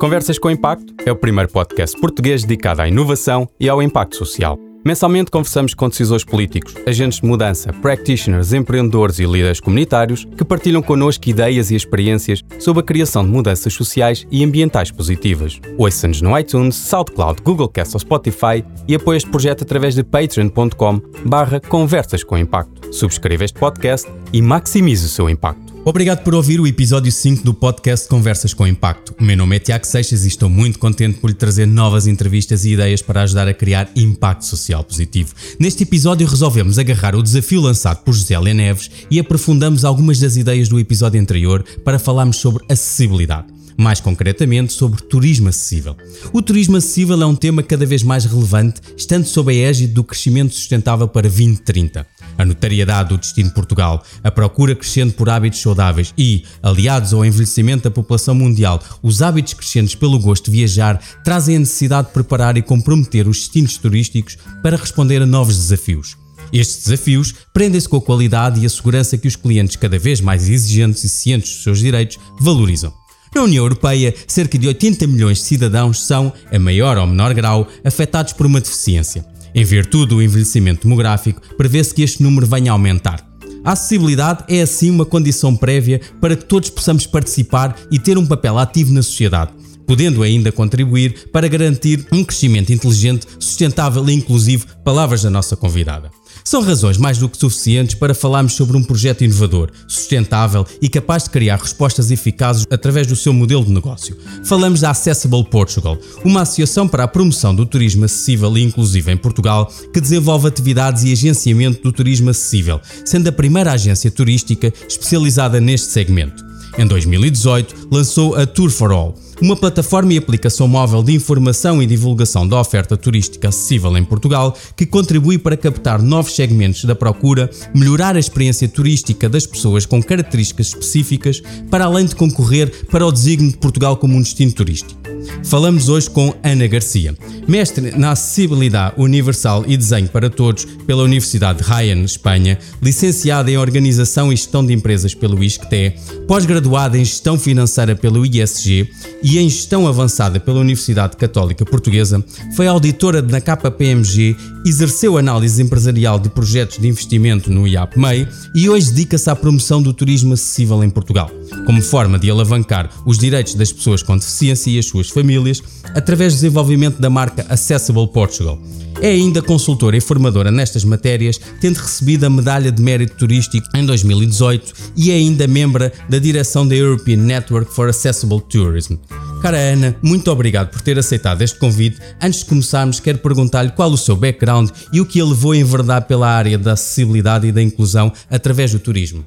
Conversas 0.00 0.38
com 0.38 0.50
Impacto 0.50 0.94
é 1.04 1.10
o 1.10 1.16
primeiro 1.16 1.50
podcast 1.50 2.00
português 2.00 2.42
dedicado 2.42 2.82
à 2.82 2.88
inovação 2.88 3.48
e 3.58 3.68
ao 3.68 3.82
impacto 3.82 4.16
social. 4.16 4.58
Mensalmente 4.84 5.30
conversamos 5.30 5.74
com 5.74 5.88
decisores 5.88 6.24
políticos, 6.24 6.74
agentes 6.86 7.20
de 7.20 7.26
mudança, 7.26 7.72
practitioners, 7.72 8.52
empreendedores 8.52 9.18
e 9.18 9.26
líderes 9.26 9.60
comunitários 9.60 10.24
que 10.36 10.44
partilham 10.44 10.80
connosco 10.80 11.28
ideias 11.28 11.70
e 11.70 11.74
experiências 11.74 12.42
sobre 12.60 12.80
a 12.80 12.84
criação 12.84 13.24
de 13.24 13.30
mudanças 13.30 13.74
sociais 13.74 14.26
e 14.30 14.44
ambientais 14.44 14.90
positivas. 14.90 15.60
Ouça-nos 15.76 16.22
no 16.22 16.38
iTunes, 16.38 16.76
SoundCloud, 16.76 17.42
Google 17.42 17.68
Cast 17.68 17.96
ou 17.96 18.00
Spotify 18.00 18.64
e 18.86 18.94
apoie 18.94 19.16
este 19.16 19.28
projeto 19.28 19.62
através 19.62 19.94
de 19.94 20.04
patreon.com 20.04 21.02
barra 21.26 21.60
conversas 21.60 22.22
com 22.22 22.38
impacto. 22.38 22.94
Subscreva 22.94 23.44
este 23.44 23.58
podcast 23.58 24.08
e 24.32 24.40
maximize 24.40 25.04
o 25.04 25.08
seu 25.08 25.28
impacto. 25.28 25.67
Obrigado 25.88 26.22
por 26.22 26.34
ouvir 26.34 26.60
o 26.60 26.66
episódio 26.66 27.10
5 27.10 27.42
do 27.42 27.54
podcast 27.54 28.06
Conversas 28.06 28.52
com 28.52 28.66
Impacto. 28.66 29.14
O 29.18 29.24
meu 29.24 29.34
nome 29.34 29.56
é 29.56 29.58
Tiago 29.58 29.86
Seixas 29.86 30.26
e 30.26 30.28
estou 30.28 30.46
muito 30.46 30.78
contente 30.78 31.18
por 31.18 31.30
lhe 31.30 31.34
trazer 31.34 31.64
novas 31.64 32.06
entrevistas 32.06 32.66
e 32.66 32.72
ideias 32.72 33.00
para 33.00 33.22
ajudar 33.22 33.48
a 33.48 33.54
criar 33.54 33.88
impacto 33.96 34.44
social 34.44 34.84
positivo. 34.84 35.34
Neste 35.58 35.84
episódio 35.84 36.26
resolvemos 36.26 36.78
agarrar 36.78 37.16
o 37.16 37.22
desafio 37.22 37.62
lançado 37.62 38.04
por 38.04 38.12
José 38.12 38.38
Lê 38.38 38.52
Neves 38.52 38.90
e 39.10 39.18
aprofundamos 39.18 39.82
algumas 39.82 40.20
das 40.20 40.36
ideias 40.36 40.68
do 40.68 40.78
episódio 40.78 41.18
anterior 41.18 41.64
para 41.82 41.98
falarmos 41.98 42.36
sobre 42.36 42.62
acessibilidade 42.68 43.46
mais 43.80 44.00
concretamente 44.00 44.72
sobre 44.72 45.00
turismo 45.02 45.48
acessível. 45.48 45.96
O 46.32 46.42
turismo 46.42 46.76
acessível 46.76 47.22
é 47.22 47.24
um 47.24 47.36
tema 47.36 47.62
cada 47.62 47.86
vez 47.86 48.02
mais 48.02 48.24
relevante, 48.24 48.80
estando 48.96 49.24
sob 49.24 49.52
a 49.52 49.68
égide 49.68 49.92
do 49.92 50.02
crescimento 50.02 50.52
sustentável 50.52 51.06
para 51.06 51.28
2030 51.28 52.04
a 52.38 52.44
notariedade 52.44 53.10
do 53.10 53.18
destino 53.18 53.50
Portugal, 53.50 54.02
a 54.22 54.30
procura 54.30 54.74
crescente 54.74 55.14
por 55.14 55.28
hábitos 55.28 55.60
saudáveis 55.60 56.14
e, 56.16 56.44
aliados 56.62 57.12
ao 57.12 57.24
envelhecimento 57.24 57.84
da 57.84 57.90
população 57.90 58.34
mundial, 58.34 58.82
os 59.02 59.20
hábitos 59.20 59.54
crescentes 59.54 59.96
pelo 59.96 60.18
gosto 60.18 60.50
de 60.50 60.56
viajar 60.58 60.98
trazem 61.24 61.56
a 61.56 61.58
necessidade 61.58 62.06
de 62.06 62.14
preparar 62.14 62.56
e 62.56 62.62
comprometer 62.62 63.26
os 63.26 63.40
destinos 63.40 63.76
turísticos 63.76 64.38
para 64.62 64.76
responder 64.76 65.20
a 65.20 65.26
novos 65.26 65.56
desafios. 65.56 66.16
Estes 66.52 66.84
desafios 66.84 67.34
prendem-se 67.52 67.88
com 67.88 67.96
a 67.96 68.00
qualidade 68.00 68.60
e 68.60 68.66
a 68.66 68.70
segurança 68.70 69.18
que 69.18 69.28
os 69.28 69.36
clientes, 69.36 69.76
cada 69.76 69.98
vez 69.98 70.20
mais 70.20 70.48
exigentes 70.48 71.04
e 71.04 71.08
cientes 71.08 71.52
dos 71.52 71.62
seus 71.62 71.80
direitos, 71.80 72.18
valorizam. 72.40 72.92
Na 73.34 73.42
União 73.42 73.64
Europeia, 73.64 74.14
cerca 74.26 74.58
de 74.58 74.66
80 74.66 75.06
milhões 75.06 75.38
de 75.38 75.44
cidadãos 75.44 76.06
são, 76.06 76.32
a 76.50 76.58
maior 76.58 76.96
ou 76.96 77.06
menor 77.06 77.34
grau, 77.34 77.68
afetados 77.84 78.32
por 78.32 78.46
uma 78.46 78.60
deficiência. 78.60 79.24
Em 79.54 79.64
virtude 79.64 80.10
do 80.14 80.22
envelhecimento 80.22 80.82
demográfico, 80.82 81.40
prevê-se 81.56 81.94
que 81.94 82.02
este 82.02 82.22
número 82.22 82.46
venha 82.46 82.70
a 82.70 82.74
aumentar. 82.74 83.26
A 83.64 83.72
acessibilidade 83.72 84.44
é 84.48 84.62
assim 84.62 84.90
uma 84.90 85.04
condição 85.04 85.54
prévia 85.54 86.00
para 86.20 86.36
que 86.36 86.44
todos 86.44 86.70
possamos 86.70 87.06
participar 87.06 87.76
e 87.90 87.98
ter 87.98 88.16
um 88.16 88.26
papel 88.26 88.58
ativo 88.58 88.92
na 88.92 89.02
sociedade, 89.02 89.52
podendo 89.86 90.22
ainda 90.22 90.52
contribuir 90.52 91.28
para 91.32 91.48
garantir 91.48 92.06
um 92.12 92.24
crescimento 92.24 92.72
inteligente, 92.72 93.26
sustentável 93.38 94.08
e 94.08 94.14
inclusivo, 94.14 94.66
palavras 94.84 95.22
da 95.22 95.30
nossa 95.30 95.56
convidada. 95.56 96.10
São 96.48 96.62
razões 96.62 96.96
mais 96.96 97.18
do 97.18 97.28
que 97.28 97.36
suficientes 97.36 97.94
para 97.94 98.14
falarmos 98.14 98.54
sobre 98.54 98.74
um 98.74 98.82
projeto 98.82 99.22
inovador, 99.22 99.70
sustentável 99.86 100.64
e 100.80 100.88
capaz 100.88 101.24
de 101.24 101.28
criar 101.28 101.58
respostas 101.58 102.10
eficazes 102.10 102.66
através 102.70 103.06
do 103.06 103.14
seu 103.14 103.34
modelo 103.34 103.66
de 103.66 103.70
negócio. 103.70 104.16
Falamos 104.44 104.80
da 104.80 104.88
Accessible 104.88 105.44
Portugal, 105.44 105.98
uma 106.24 106.40
associação 106.40 106.88
para 106.88 107.04
a 107.04 107.06
promoção 107.06 107.54
do 107.54 107.66
turismo 107.66 108.06
acessível 108.06 108.56
e 108.56 108.62
inclusivo 108.62 109.10
em 109.10 109.16
Portugal 109.18 109.70
que 109.92 110.00
desenvolve 110.00 110.48
atividades 110.48 111.04
e 111.04 111.12
agenciamento 111.12 111.82
do 111.82 111.92
turismo 111.92 112.30
acessível, 112.30 112.80
sendo 113.04 113.28
a 113.28 113.32
primeira 113.32 113.72
agência 113.72 114.10
turística 114.10 114.72
especializada 114.88 115.60
neste 115.60 115.88
segmento. 115.88 116.42
Em 116.78 116.86
2018, 116.86 117.88
lançou 117.90 118.34
a 118.34 118.46
Tour 118.46 118.70
for 118.70 118.90
All 118.90 119.27
uma 119.40 119.56
plataforma 119.56 120.12
e 120.12 120.18
aplicação 120.18 120.66
móvel 120.66 121.02
de 121.02 121.14
informação 121.14 121.82
e 121.82 121.86
divulgação 121.86 122.46
da 122.46 122.60
oferta 122.60 122.96
turística 122.96 123.48
acessível 123.48 123.96
em 123.96 124.04
Portugal 124.04 124.56
que 124.76 124.84
contribui 124.84 125.38
para 125.38 125.56
captar 125.56 126.02
novos 126.02 126.34
segmentos 126.34 126.84
da 126.84 126.94
procura, 126.94 127.50
melhorar 127.74 128.16
a 128.16 128.20
experiência 128.20 128.68
turística 128.68 129.28
das 129.28 129.46
pessoas 129.46 129.86
com 129.86 130.02
características 130.02 130.68
específicas, 130.68 131.42
para 131.70 131.84
além 131.84 132.06
de 132.06 132.16
concorrer 132.16 132.86
para 132.90 133.06
o 133.06 133.12
designo 133.12 133.50
de 133.50 133.56
Portugal 133.56 133.96
como 133.96 134.16
um 134.16 134.22
destino 134.22 134.52
turístico. 134.52 134.98
Falamos 135.44 135.88
hoje 135.88 136.08
com 136.10 136.34
Ana 136.42 136.66
Garcia, 136.66 137.14
mestre 137.46 137.92
na 137.96 138.12
Acessibilidade 138.12 138.94
Universal 138.96 139.64
e 139.66 139.76
Desenho 139.76 140.08
para 140.08 140.30
Todos 140.30 140.64
pela 140.86 141.02
Universidade 141.02 141.62
de 141.62 141.68
Jaén, 141.68 142.04
Espanha, 142.04 142.58
licenciada 142.82 143.50
em 143.50 143.56
Organização 143.56 144.32
e 144.32 144.36
Gestão 144.36 144.64
de 144.64 144.72
Empresas 144.72 145.14
pelo 145.14 145.42
ISCTE, 145.42 145.94
pós-graduada 146.26 146.98
em 146.98 147.04
Gestão 147.04 147.38
Financeira 147.38 147.94
pelo 147.94 148.24
ISG 148.24 148.90
e 149.30 149.38
em 149.38 149.46
Gestão 149.46 149.86
Avançada 149.86 150.40
pela 150.40 150.60
Universidade 150.60 151.14
Católica 151.14 151.62
Portuguesa, 151.62 152.24
foi 152.56 152.66
auditora 152.66 153.20
na 153.20 153.42
KPMG, 153.42 154.34
exerceu 154.64 155.18
análise 155.18 155.62
empresarial 155.62 156.18
de 156.18 156.30
projetos 156.30 156.78
de 156.78 156.88
investimento 156.88 157.50
no 157.50 157.68
IAPMEI 157.68 158.26
e 158.54 158.70
hoje 158.70 158.90
dedica-se 158.90 159.28
à 159.28 159.36
promoção 159.36 159.82
do 159.82 159.92
turismo 159.92 160.32
acessível 160.32 160.82
em 160.82 160.88
Portugal, 160.88 161.30
como 161.66 161.82
forma 161.82 162.18
de 162.18 162.30
alavancar 162.30 162.90
os 163.04 163.18
direitos 163.18 163.54
das 163.54 163.72
pessoas 163.72 164.02
com 164.02 164.16
deficiência 164.16 164.70
e 164.70 164.78
as 164.78 164.86
suas 164.86 165.08
famílias 165.08 165.62
através 165.94 166.34
do 166.34 166.36
desenvolvimento 166.36 167.00
da 167.00 167.10
marca 167.10 167.46
Accessible 167.48 168.08
Portugal. 168.08 168.58
É 169.00 169.10
ainda 169.10 169.40
consultora 169.40 169.96
e 169.96 170.00
formadora 170.00 170.50
nestas 170.50 170.82
matérias, 170.82 171.40
tendo 171.60 171.76
recebido 171.76 172.24
a 172.24 172.30
Medalha 172.30 172.72
de 172.72 172.82
Mérito 172.82 173.14
Turístico 173.16 173.66
em 173.76 173.86
2018 173.86 174.72
e 174.96 175.12
é 175.12 175.14
ainda 175.14 175.46
membro 175.46 175.90
da 176.08 176.18
direção 176.18 176.66
da 176.66 176.74
European 176.74 177.18
Network 177.18 177.72
for 177.72 177.88
Accessible 177.88 178.40
Tourism. 178.50 178.96
Cara 179.40 179.56
Ana, 179.56 179.94
muito 180.02 180.30
obrigado 180.32 180.70
por 180.70 180.80
ter 180.80 180.98
aceitado 180.98 181.42
este 181.42 181.58
convite. 181.60 182.00
Antes 182.20 182.40
de 182.40 182.46
começarmos, 182.46 182.98
quero 182.98 183.18
perguntar-lhe 183.18 183.70
qual 183.70 183.90
o 183.90 183.96
seu 183.96 184.16
background 184.16 184.70
e 184.92 185.00
o 185.00 185.06
que 185.06 185.20
a 185.20 185.24
levou 185.24 185.52
a 185.52 185.56
enverdar 185.56 186.06
pela 186.06 186.28
área 186.28 186.58
da 186.58 186.72
acessibilidade 186.72 187.46
e 187.46 187.52
da 187.52 187.62
inclusão 187.62 188.12
através 188.28 188.72
do 188.72 188.80
turismo. 188.80 189.24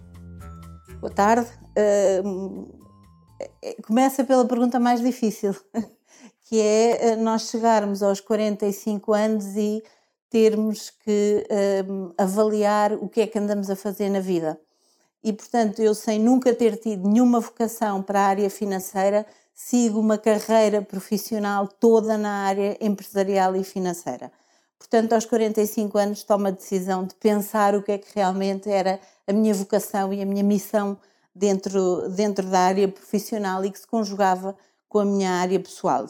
Boa 1.00 1.14
tarde. 1.14 1.61
Uh, 1.78 2.82
começa 3.84 4.24
pela 4.24 4.46
pergunta 4.46 4.80
mais 4.80 5.02
difícil, 5.02 5.56
que 6.48 6.59
é 6.59 7.12
eh, 7.12 7.16
nós 7.16 7.50
chegarmos 7.50 8.04
aos 8.04 8.20
45 8.20 9.14
anos 9.14 9.56
e 9.56 9.84
termos 10.30 10.90
que 10.90 11.46
um, 11.90 12.12
avaliar 12.18 12.94
o 12.94 13.10
que 13.10 13.22
é 13.22 13.28
que 13.28 13.38
andamos 13.38 13.70
a 13.70 13.76
fazer 13.76 14.10
na 14.10 14.20
vida. 14.20 14.60
E, 15.24 15.31
portanto, 15.34 15.81
eu 15.81 15.94
sem 15.94 16.20
nunca 16.20 16.54
ter 16.54 16.78
tido 16.78 17.08
nenhuma 17.08 17.40
vocação 17.40 18.02
para 18.02 18.22
a 18.22 18.26
área 18.28 18.50
financeira, 18.50 19.26
sigo 19.54 20.00
uma 20.00 20.18
carreira 20.18 20.81
profissional 20.81 21.68
toda 21.68 22.18
na 22.18 22.46
área 22.46 22.78
empresarial 22.81 23.56
e 23.56 23.64
financeira. 23.64 24.31
Portanto, 24.80 25.14
aos 25.14 25.26
45 25.26 25.98
anos 25.98 26.24
tomo 26.24 26.48
a 26.48 26.52
decisão 26.52 27.06
de 27.06 27.14
pensar 27.16 27.76
o 27.76 27.84
que 27.84 27.92
é 27.92 27.98
que 27.98 28.08
realmente 28.16 28.70
era 28.70 29.00
a 29.28 29.34
minha 29.34 29.54
vocação 29.54 30.12
e 30.14 30.22
a 30.22 30.26
minha 30.26 30.44
missão 30.44 30.98
dentro, 31.34 32.09
dentro 32.09 32.47
da 32.47 32.59
área 32.59 32.88
profissional 32.88 33.64
e 33.64 33.72
que 33.72 33.80
se 33.80 33.88
conjugava 33.88 34.56
com 34.88 35.00
a 35.00 35.06
minha 35.06 35.31
área 35.31 35.59
pessoal. 35.59 36.06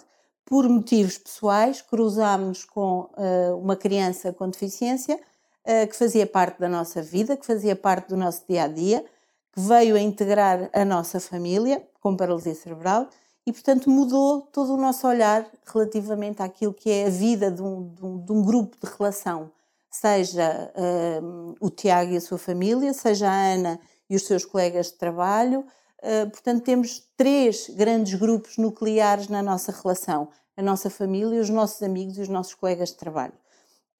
Por 0.46 0.68
motivos 0.68 1.18
pessoais, 1.18 1.82
cruzámos 1.82 2.66
com 2.66 3.10
uh, 3.16 3.58
uma 3.58 3.76
criança 3.76 4.34
com 4.34 4.50
deficiência 4.50 5.16
uh, 5.16 5.88
que 5.88 5.96
fazia 5.96 6.26
parte 6.26 6.60
da 6.60 6.68
nossa 6.68 7.02
vida, 7.02 7.38
que 7.38 7.46
fazia 7.46 7.76
parte 7.76 8.10
do 8.10 8.18
nosso 8.18 8.44
dia 8.50 8.64
a 8.64 8.68
dia, 8.68 9.06
que 9.54 9.62
veio 9.62 9.96
a 9.96 10.00
integrar 10.00 10.70
a 10.74 10.84
nossa 10.84 11.20
família 11.20 11.82
com 12.02 12.18
paralisia 12.18 12.56
cerebral 12.56 13.08
e, 13.46 13.52
portanto, 13.52 13.90
mudou 13.90 14.42
todo 14.42 14.74
o 14.74 14.78
nosso 14.78 15.08
olhar 15.08 15.50
relativamente 15.66 16.42
àquilo 16.42 16.74
que 16.74 16.90
é 16.90 17.06
a 17.08 17.10
vida 17.10 17.50
de 17.50 17.62
um, 17.62 17.88
de 17.94 18.06
um, 18.06 18.18
de 18.20 18.32
um 18.32 18.44
grupo 18.44 18.78
de 18.84 18.92
relação, 18.98 19.52
seja 19.90 20.72
uh, 20.76 21.56
o 21.60 21.70
Tiago 21.70 22.12
e 22.12 22.18
a 22.18 22.22
sua 22.22 22.38
família, 22.38 22.94
seja 22.94 23.30
a 23.30 23.54
Ana 23.54 23.80
e 24.12 24.16
os 24.16 24.26
seus 24.26 24.44
colegas 24.44 24.88
de 24.88 24.94
trabalho. 24.96 25.66
Uh, 26.04 26.30
portanto, 26.30 26.64
temos 26.64 27.02
três 27.16 27.70
grandes 27.70 28.14
grupos 28.16 28.58
nucleares 28.58 29.30
na 29.30 29.42
nossa 29.42 29.72
relação: 29.72 30.28
a 30.58 30.62
nossa 30.62 30.90
família, 30.90 31.40
os 31.40 31.50
nossos 31.50 31.82
amigos 31.82 32.18
e 32.18 32.22
os 32.22 32.28
nossos 32.28 32.54
colegas 32.54 32.90
de 32.90 32.96
trabalho. 32.96 33.34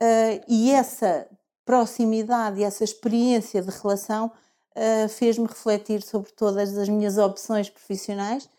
Uh, 0.02 0.44
e 0.50 0.72
essa 0.72 1.28
proximidade 1.64 2.60
e 2.60 2.64
essa 2.64 2.84
experiência 2.84 3.62
de 3.62 3.70
relação 3.70 4.30
uh, 4.76 5.08
fez-me 5.08 5.48
refletir 5.48 6.02
sobre 6.02 6.30
todas 6.32 6.78
as 6.78 6.90
minhas 6.90 7.18
opções 7.18 7.70
profissionais. 7.70 8.50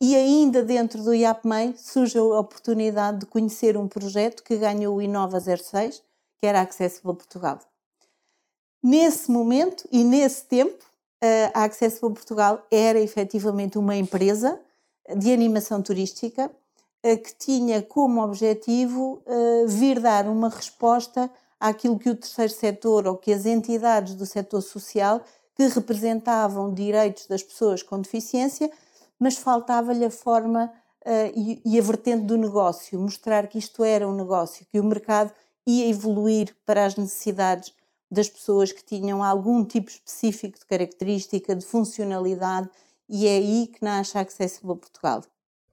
E 0.00 0.14
ainda 0.14 0.62
dentro 0.62 1.02
do 1.02 1.14
IAPMEI 1.14 1.74
surge 1.76 2.18
a 2.18 2.22
oportunidade 2.22 3.20
de 3.20 3.26
conhecer 3.26 3.76
um 3.76 3.88
projeto 3.88 4.42
que 4.42 4.56
ganhou 4.56 4.96
o 4.96 5.02
Inova 5.02 5.40
06, 5.40 6.02
que 6.38 6.46
era 6.46 6.60
Accessible 6.60 7.14
Portugal. 7.14 7.58
Nesse 8.82 9.30
momento 9.30 9.88
e 9.90 10.04
nesse 10.04 10.44
tempo, 10.44 10.84
a 11.54 11.64
Accessible 11.64 12.12
Portugal 12.12 12.64
era 12.70 12.98
efetivamente 12.98 13.78
uma 13.78 13.96
empresa 13.96 14.60
de 15.16 15.32
animação 15.32 15.82
turística 15.82 16.50
que 17.02 17.34
tinha 17.38 17.80
como 17.82 18.20
objetivo 18.20 19.22
vir 19.68 20.00
dar 20.00 20.26
uma 20.26 20.48
resposta 20.48 21.30
àquilo 21.60 21.98
que 21.98 22.10
o 22.10 22.16
terceiro 22.16 22.52
setor 22.52 23.06
ou 23.06 23.16
que 23.16 23.32
as 23.32 23.46
entidades 23.46 24.14
do 24.16 24.26
setor 24.26 24.60
social 24.60 25.22
que 25.54 25.66
representavam 25.68 26.74
direitos 26.74 27.26
das 27.26 27.44
pessoas 27.44 27.82
com 27.82 28.00
deficiência 28.00 28.70
mas 29.18 29.36
faltava-lhe 29.36 30.04
a 30.04 30.10
forma 30.10 30.72
uh, 31.04 31.32
e, 31.34 31.60
e, 31.64 31.78
a 31.78 31.82
vertente 31.82 32.24
do 32.24 32.36
negócio, 32.36 32.98
mostrar 33.00 33.46
que 33.46 33.58
isto 33.58 33.82
era 33.82 34.06
um 34.06 34.14
negócio, 34.14 34.66
que 34.70 34.78
o 34.78 34.84
mercado 34.84 35.32
ia 35.66 35.88
evoluir 35.88 36.54
para 36.64 36.84
as 36.84 36.96
necessidades 36.96 37.72
das 38.10 38.28
pessoas 38.28 38.72
que 38.72 38.84
tinham 38.84 39.22
algum 39.22 39.64
tipo 39.64 39.90
específico 39.90 40.58
de 40.58 40.66
característica, 40.66 41.54
de 41.54 41.64
funcionalidade, 41.64 42.68
e 43.08 43.26
é 43.26 43.36
aí 43.36 43.66
que 43.66 43.84
nasce 43.84 44.16
a 44.16 44.20
Accessible 44.20 44.76
Portugal. 44.76 45.22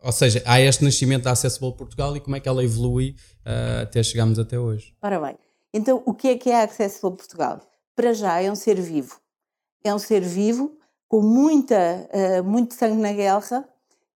Ou 0.01 0.11
seja, 0.11 0.43
há 0.45 0.59
este 0.59 0.83
nascimento 0.83 1.23
da 1.23 1.31
Accessible 1.31 1.75
Portugal 1.75 2.15
e 2.15 2.19
como 2.19 2.35
é 2.35 2.39
que 2.39 2.49
ela 2.49 2.63
evolui 2.63 3.15
uh, 3.45 3.83
até 3.83 4.03
chegarmos 4.03 4.37
até 4.37 4.59
hoje? 4.59 4.93
Ora 5.01 5.19
bem, 5.19 5.37
então 5.73 6.03
o 6.05 6.13
que 6.13 6.27
é 6.27 6.37
que 6.37 6.49
é 6.49 6.61
a 6.61 6.63
Accessible 6.63 7.15
Portugal? 7.15 7.61
Para 7.95 8.13
já 8.13 8.41
é 8.41 8.51
um 8.51 8.55
ser 8.55 8.79
vivo. 8.81 9.19
É 9.83 9.93
um 9.93 9.99
ser 9.99 10.21
vivo 10.21 10.77
com 11.07 11.21
muita, 11.21 12.09
uh, 12.11 12.43
muito 12.43 12.73
sangue 12.73 13.01
na 13.01 13.13
guerra 13.13 13.67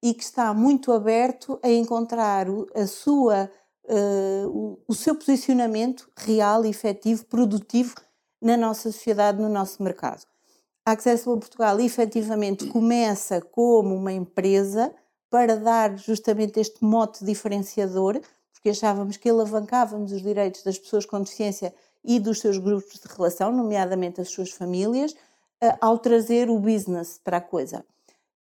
e 0.04 0.14
que 0.14 0.24
está 0.24 0.54
muito 0.54 0.92
aberto 0.92 1.60
a 1.64 1.70
encontrar 1.70 2.48
a 2.76 2.86
sua, 2.86 3.50
uh, 3.86 4.48
o, 4.48 4.80
o 4.88 4.94
seu 4.94 5.16
posicionamento 5.16 6.10
real, 6.18 6.66
efetivo, 6.66 7.26
produtivo 7.26 7.96
na 8.42 8.56
nossa 8.56 8.92
sociedade, 8.92 9.42
no 9.42 9.50
nosso 9.50 9.82
mercado. 9.82 10.26
A 10.86 10.92
Accessible 10.92 11.40
Portugal 11.40 11.80
efetivamente 11.80 12.68
começa 12.68 13.42
como 13.42 13.94
uma 13.96 14.14
empresa 14.14 14.94
para 15.30 15.58
dar 15.58 15.98
justamente 15.98 16.60
este 16.60 16.84
mote 16.84 17.26
diferenciador, 17.26 18.22
porque 18.54 18.70
achávamos 18.70 19.18
que 19.18 19.30
alavancávamos 19.30 20.12
os 20.12 20.22
direitos 20.22 20.64
das 20.64 20.78
pessoas 20.78 21.06
com 21.06 21.20
deficiência 21.20 21.74
e 22.04 22.20
dos 22.20 22.40
seus 22.40 22.58
grupos 22.58 23.00
de 23.00 23.08
relação, 23.14 23.52
nomeadamente 23.52 24.22
as 24.22 24.30
suas 24.30 24.52
famílias, 24.52 25.14
eh, 25.62 25.76
ao 25.82 26.00
trazer 26.00 26.50
o 26.50 26.58
business 26.58 27.20
para 27.22 27.38
a 27.38 27.42
coisa. 27.42 27.84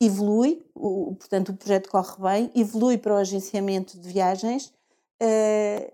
Evolui, 0.00 0.64
portanto, 0.74 1.48
o 1.48 1.56
projeto 1.56 1.90
corre 1.90 2.22
bem, 2.22 2.50
evolui 2.54 2.98
para 2.98 3.14
o 3.14 3.16
agenciamento 3.16 3.98
de 3.98 4.08
viagens 4.08 4.72
eh, 5.20 5.92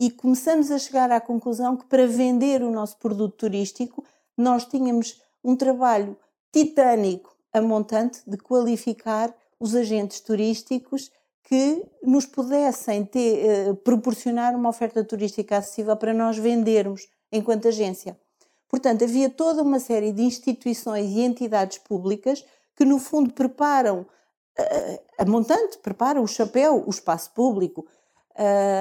e 0.00 0.10
começamos 0.10 0.70
a 0.70 0.78
chegar 0.78 1.12
à 1.12 1.20
conclusão 1.20 1.76
que 1.76 1.84
para 1.84 2.06
vender 2.06 2.62
o 2.62 2.70
nosso 2.70 2.96
produto 2.96 3.36
turístico 3.36 4.02
nós 4.34 4.64
tínhamos 4.64 5.20
um 5.44 5.54
trabalho 5.54 6.16
titânico 6.50 7.36
a 7.52 7.60
montante 7.60 8.22
de 8.26 8.38
qualificar 8.38 9.34
os 9.58 9.74
agentes 9.74 10.20
turísticos 10.20 11.10
que 11.44 11.84
nos 12.02 12.24
pudessem 12.24 13.04
ter, 13.04 13.44
eh, 13.44 13.74
proporcionar 13.74 14.54
uma 14.54 14.70
oferta 14.70 15.04
turística 15.04 15.58
acessível 15.58 15.96
para 15.96 16.14
nós 16.14 16.38
vendermos 16.38 17.06
enquanto 17.30 17.68
agência. 17.68 18.18
Portanto, 18.68 19.04
havia 19.04 19.28
toda 19.28 19.62
uma 19.62 19.80
série 19.80 20.12
de 20.12 20.22
instituições 20.22 21.10
e 21.10 21.20
entidades 21.20 21.78
públicas 21.78 22.44
que, 22.74 22.84
no 22.84 22.98
fundo, 22.98 23.34
preparam 23.34 24.06
eh, 24.56 25.02
a 25.18 25.24
montante, 25.26 25.78
preparam 25.78 26.22
o 26.22 26.28
chapéu, 26.28 26.84
o 26.86 26.90
espaço 26.90 27.32
público, 27.32 27.84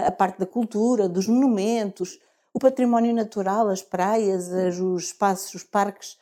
a 0.05 0.11
parte 0.11 0.39
da 0.39 0.45
cultura, 0.45 1.09
dos 1.09 1.27
monumentos, 1.27 2.19
o 2.53 2.59
património 2.59 3.13
natural, 3.13 3.67
as 3.67 3.81
praias, 3.81 4.49
os 4.79 5.05
espaços, 5.05 5.53
os 5.53 5.63
parques 5.63 6.17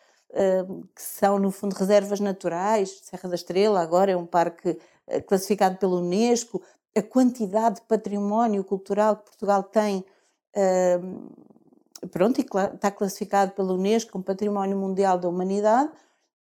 que 0.96 1.02
são, 1.02 1.40
no 1.40 1.52
fundo, 1.52 1.74
reservas 1.74 2.20
naturais. 2.20 3.00
Serra 3.04 3.30
da 3.30 3.36
Estrela 3.36 3.82
agora 3.82 4.12
é 4.12 4.18
um 4.18 4.26
parque 4.26 4.78
eh, 5.08 5.22
classificado 5.22 5.78
pela 5.78 5.96
Unesco. 5.96 6.62
A 6.96 7.02
quantidade 7.02 7.76
de 7.76 7.82
património 7.84 8.64
cultural 8.64 9.18
que 9.18 9.26
Portugal 9.26 9.64
tem, 9.64 10.04
pronto, 12.12 12.42
está 12.42 12.90
classificado 12.90 13.52
pela 13.52 13.74
Unesco 13.74 14.12
como 14.12 14.24
Património 14.24 14.76
Mundial 14.76 15.20
da 15.20 15.30
Humanidade, 15.30 15.92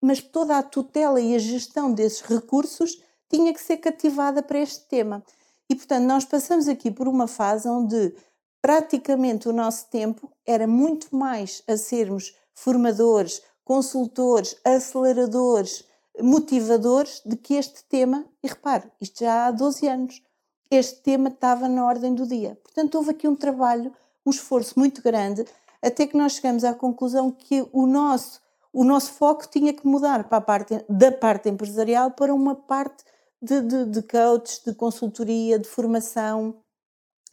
mas 0.00 0.20
toda 0.20 0.56
a 0.56 0.62
tutela 0.62 1.20
e 1.20 1.34
a 1.34 1.38
gestão 1.38 1.92
desses 1.92 2.22
recursos 2.22 3.02
tinha 3.28 3.52
que 3.52 3.60
ser 3.60 3.76
cativada 3.78 4.42
para 4.42 4.58
este 4.58 4.87
tema. 4.87 5.22
E, 5.68 5.74
portanto, 5.74 6.04
nós 6.04 6.24
passamos 6.24 6.68
aqui 6.68 6.90
por 6.90 7.08
uma 7.08 7.26
fase 7.26 7.68
onde 7.68 8.14
praticamente 8.62 9.48
o 9.48 9.52
nosso 9.52 9.88
tempo 9.90 10.30
era 10.44 10.66
muito 10.66 11.14
mais 11.14 11.62
a 11.68 11.76
sermos 11.76 12.34
formadores, 12.54 13.42
consultores, 13.64 14.56
aceleradores, 14.64 15.84
motivadores 16.20 17.20
de 17.24 17.36
que 17.36 17.54
este 17.54 17.84
tema, 17.84 18.24
e 18.42 18.48
repare, 18.48 18.90
isto 19.00 19.20
já 19.20 19.46
há 19.46 19.50
12 19.50 19.86
anos, 19.88 20.22
este 20.70 21.00
tema 21.02 21.28
estava 21.28 21.68
na 21.68 21.84
ordem 21.84 22.14
do 22.14 22.26
dia. 22.26 22.58
Portanto, 22.62 22.94
houve 22.96 23.10
aqui 23.10 23.28
um 23.28 23.36
trabalho, 23.36 23.92
um 24.24 24.30
esforço 24.30 24.78
muito 24.78 25.02
grande, 25.02 25.44
até 25.82 26.06
que 26.06 26.16
nós 26.16 26.32
chegamos 26.32 26.64
à 26.64 26.74
conclusão 26.74 27.30
que 27.30 27.66
o 27.72 27.86
nosso, 27.86 28.40
o 28.72 28.82
nosso 28.82 29.12
foco 29.12 29.46
tinha 29.48 29.72
que 29.72 29.86
mudar 29.86 30.24
para 30.24 30.38
a 30.38 30.40
parte, 30.40 30.84
da 30.88 31.12
parte 31.12 31.48
empresarial 31.48 32.10
para 32.10 32.34
uma 32.34 32.54
parte 32.54 33.04
de, 33.41 33.61
de, 33.61 33.85
de 33.87 34.05
de 34.65 34.75
consultoria, 34.75 35.59
de 35.59 35.69
formação, 35.69 36.56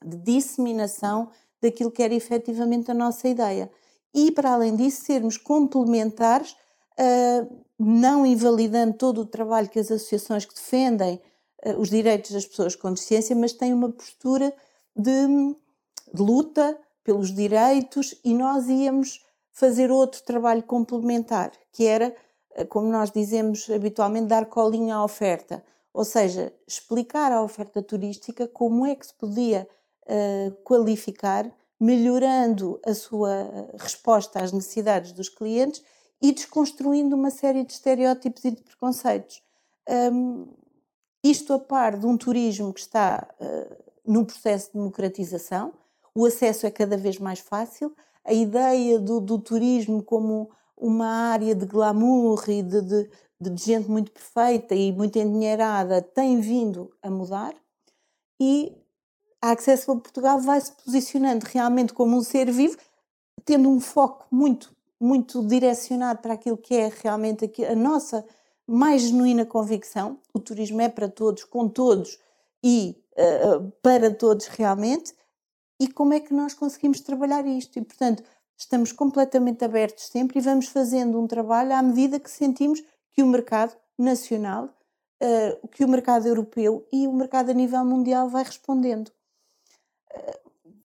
de 0.04 0.18
disseminação 0.18 1.30
daquilo 1.62 1.92
que 1.92 2.04
era 2.04 2.14
efetivamente 2.14 2.92
a 2.92 2.94
nossa 2.94 3.28
ideia. 3.28 3.72
E, 4.14 4.32
para 4.32 4.54
além 4.54 4.76
disso, 4.76 5.06
sermos 5.06 5.38
complementares, 5.38 6.52
uh, 7.00 7.64
não 7.80 8.26
invalidando 8.26 8.94
todo 8.98 9.22
o 9.22 9.26
trabalho 9.26 9.70
que 9.70 9.80
as 9.80 9.90
associações 9.90 10.46
que 10.46 10.54
defendem 10.54 11.22
uh, 11.66 11.80
os 11.80 11.90
direitos 11.90 12.32
das 12.32 12.46
pessoas 12.46 12.76
com 12.76 12.92
deficiência, 12.92 13.36
mas 13.36 13.54
têm 13.54 13.74
uma 13.74 13.90
postura 13.90 14.54
de, 14.96 15.28
de 16.14 16.22
luta 16.22 16.78
pelos 17.04 17.34
direitos 17.34 18.16
e 18.24 18.34
nós 18.34 18.68
íamos 18.68 19.26
fazer 19.52 19.92
outro 19.92 20.22
trabalho 20.24 20.64
complementar, 20.64 21.52
que 21.72 21.86
era, 21.86 22.16
ah, 22.56 22.66
como 22.66 22.88
nós 22.88 23.12
dizemos 23.12 23.70
habitualmente, 23.70 24.28
dar 24.28 24.48
colinha 24.48 24.96
à 24.96 25.04
oferta, 25.04 25.64
ou 25.94 26.04
seja, 26.04 26.52
explicar 26.68 27.32
à 27.32 27.42
oferta 27.42 27.82
turística 27.82 28.48
como 28.48 28.86
é 28.86 28.96
que 28.96 29.06
se 29.06 29.14
podia 29.14 29.68
uh, 30.06 30.52
qualificar 30.64 31.50
melhorando 31.80 32.80
a 32.86 32.94
sua 32.94 33.70
resposta 33.78 34.42
às 34.42 34.52
necessidades 34.52 35.12
dos 35.12 35.28
clientes 35.28 35.84
e 36.22 36.32
desconstruindo 36.32 37.16
uma 37.16 37.30
série 37.30 37.66
de 37.66 37.74
estereótipos 37.74 38.46
e 38.46 38.52
de 38.52 38.62
preconceitos. 38.62 39.42
Um, 39.90 40.48
isto 41.22 41.54
a 41.54 41.60
par 41.60 41.98
de 41.98 42.06
um 42.06 42.18
turismo 42.18 42.74
que 42.74 42.80
está 42.80 43.28
uh, 43.40 43.84
num 44.06 44.24
processo 44.24 44.68
de 44.68 44.78
democratização, 44.78 45.74
o 46.16 46.26
acesso 46.26 46.66
é 46.66 46.72
cada 46.72 46.96
vez 46.96 47.20
mais 47.20 47.40
fácil, 47.40 47.94
a 48.24 48.34
ideia 48.34 49.00
do, 49.00 49.20
do 49.20 49.38
turismo 49.38 50.02
como 50.02 50.50
uma 50.78 51.08
área 51.08 51.54
de 51.54 51.66
glamour 51.66 52.44
e 52.50 52.62
de, 52.62 52.82
de, 52.82 53.10
de, 53.40 53.64
gente 53.64 53.90
muito 53.90 54.12
perfeita 54.12 54.74
e 54.74 54.92
muito 54.92 55.18
endinheirada 55.18 56.02
tem 56.02 56.40
vindo 56.40 56.92
a 57.02 57.10
mudar 57.10 57.54
e 58.40 58.76
a 59.42 59.52
Accessible 59.52 60.00
Portugal 60.00 60.40
vai 60.40 60.62
se 60.62 60.72
posicionando 60.72 61.46
realmente 61.46 61.94
como 61.94 62.16
um 62.16 62.24
ser 62.24 62.50
vivo, 62.50 62.78
tendo 63.44 63.70
um 63.70 63.80
foco 63.80 64.26
muito, 64.32 64.74
muito 64.98 65.46
direcionado 65.46 66.22
para 66.22 66.34
aquilo 66.34 66.58
que 66.58 66.74
é 66.74 66.90
realmente 67.04 67.52
a 67.66 67.76
nossa 67.76 68.26
mais 68.66 69.02
genuína 69.02 69.46
convicção. 69.46 70.18
O 70.34 70.40
turismo 70.40 70.80
é 70.80 70.88
para 70.88 71.10
todos, 71.10 71.44
com 71.44 71.68
todos 71.68 72.18
e 72.64 72.96
uh, 73.18 73.70
para 73.82 74.14
todos 74.14 74.48
realmente. 74.48 75.14
E 75.78 75.90
como 75.90 76.14
é 76.14 76.22
que 76.22 76.34
nós 76.34 76.54
conseguimos 76.54 77.02
trabalhar 77.02 77.46
isto? 77.46 77.78
E, 77.78 77.82
portanto, 77.82 78.24
estamos 78.58 78.94
completamente 78.94 79.66
abertos 79.66 80.06
sempre 80.06 80.40
e 80.40 80.42
vamos 80.42 80.68
fazendo 80.68 81.20
um 81.20 81.28
trabalho 81.28 81.74
à 81.74 81.82
medida 81.82 82.18
que 82.18 82.32
sentimos 82.32 82.82
que 83.14 83.24
o 83.24 83.28
mercado 83.28 83.74
nacional, 83.98 84.70
uh, 85.22 85.68
que 85.70 85.86
o 85.86 85.88
mercado 85.88 86.28
europeu 86.28 86.88
e 86.92 87.08
o 87.08 87.14
mercado 87.14 87.52
a 87.52 87.54
nível 87.54 87.86
mundial 87.86 88.30
vai 88.30 88.44
respondendo. 88.44 89.12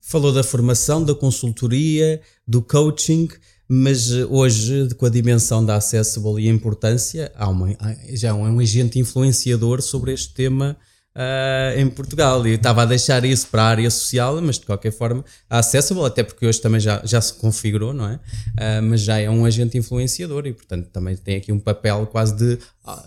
Falou 0.00 0.32
da 0.32 0.42
formação, 0.42 1.04
da 1.04 1.14
consultoria, 1.14 2.20
do 2.46 2.62
coaching, 2.62 3.28
mas 3.68 4.10
eh, 4.10 4.24
hoje, 4.24 4.88
com 4.94 5.04
a 5.04 5.10
dimensão 5.10 5.62
da 5.62 5.76
Accessible 5.76 6.42
e 6.42 6.48
a 6.48 6.52
importância, 6.52 7.30
há 7.36 7.46
uma, 7.46 7.76
já 8.14 8.30
é 8.30 8.32
um 8.32 8.58
agente 8.58 8.98
influenciador 8.98 9.82
sobre 9.82 10.14
este 10.14 10.32
tema 10.32 10.78
uh, 11.18 11.78
em 11.78 11.90
Portugal. 11.90 12.46
E 12.46 12.52
estava 12.52 12.82
a 12.82 12.84
deixar 12.84 13.24
isso 13.24 13.48
para 13.48 13.62
a 13.62 13.66
área 13.66 13.90
social, 13.90 14.40
mas 14.40 14.58
de 14.58 14.66
qualquer 14.66 14.92
forma, 14.92 15.24
a 15.50 15.58
Accessible, 15.58 16.04
até 16.04 16.22
porque 16.22 16.46
hoje 16.46 16.60
também 16.60 16.80
já, 16.80 17.02
já 17.04 17.20
se 17.20 17.34
configurou, 17.34 17.92
não 17.92 18.08
é? 18.08 18.14
Uh, 18.14 18.82
mas 18.82 19.00
já 19.00 19.18
é 19.18 19.28
um 19.28 19.44
agente 19.44 19.76
influenciador 19.76 20.46
e, 20.46 20.52
portanto, 20.52 20.88
também 20.90 21.16
tem 21.16 21.36
aqui 21.36 21.52
um 21.52 21.58
papel 21.58 22.06
quase 22.06 22.36
de, 22.36 22.58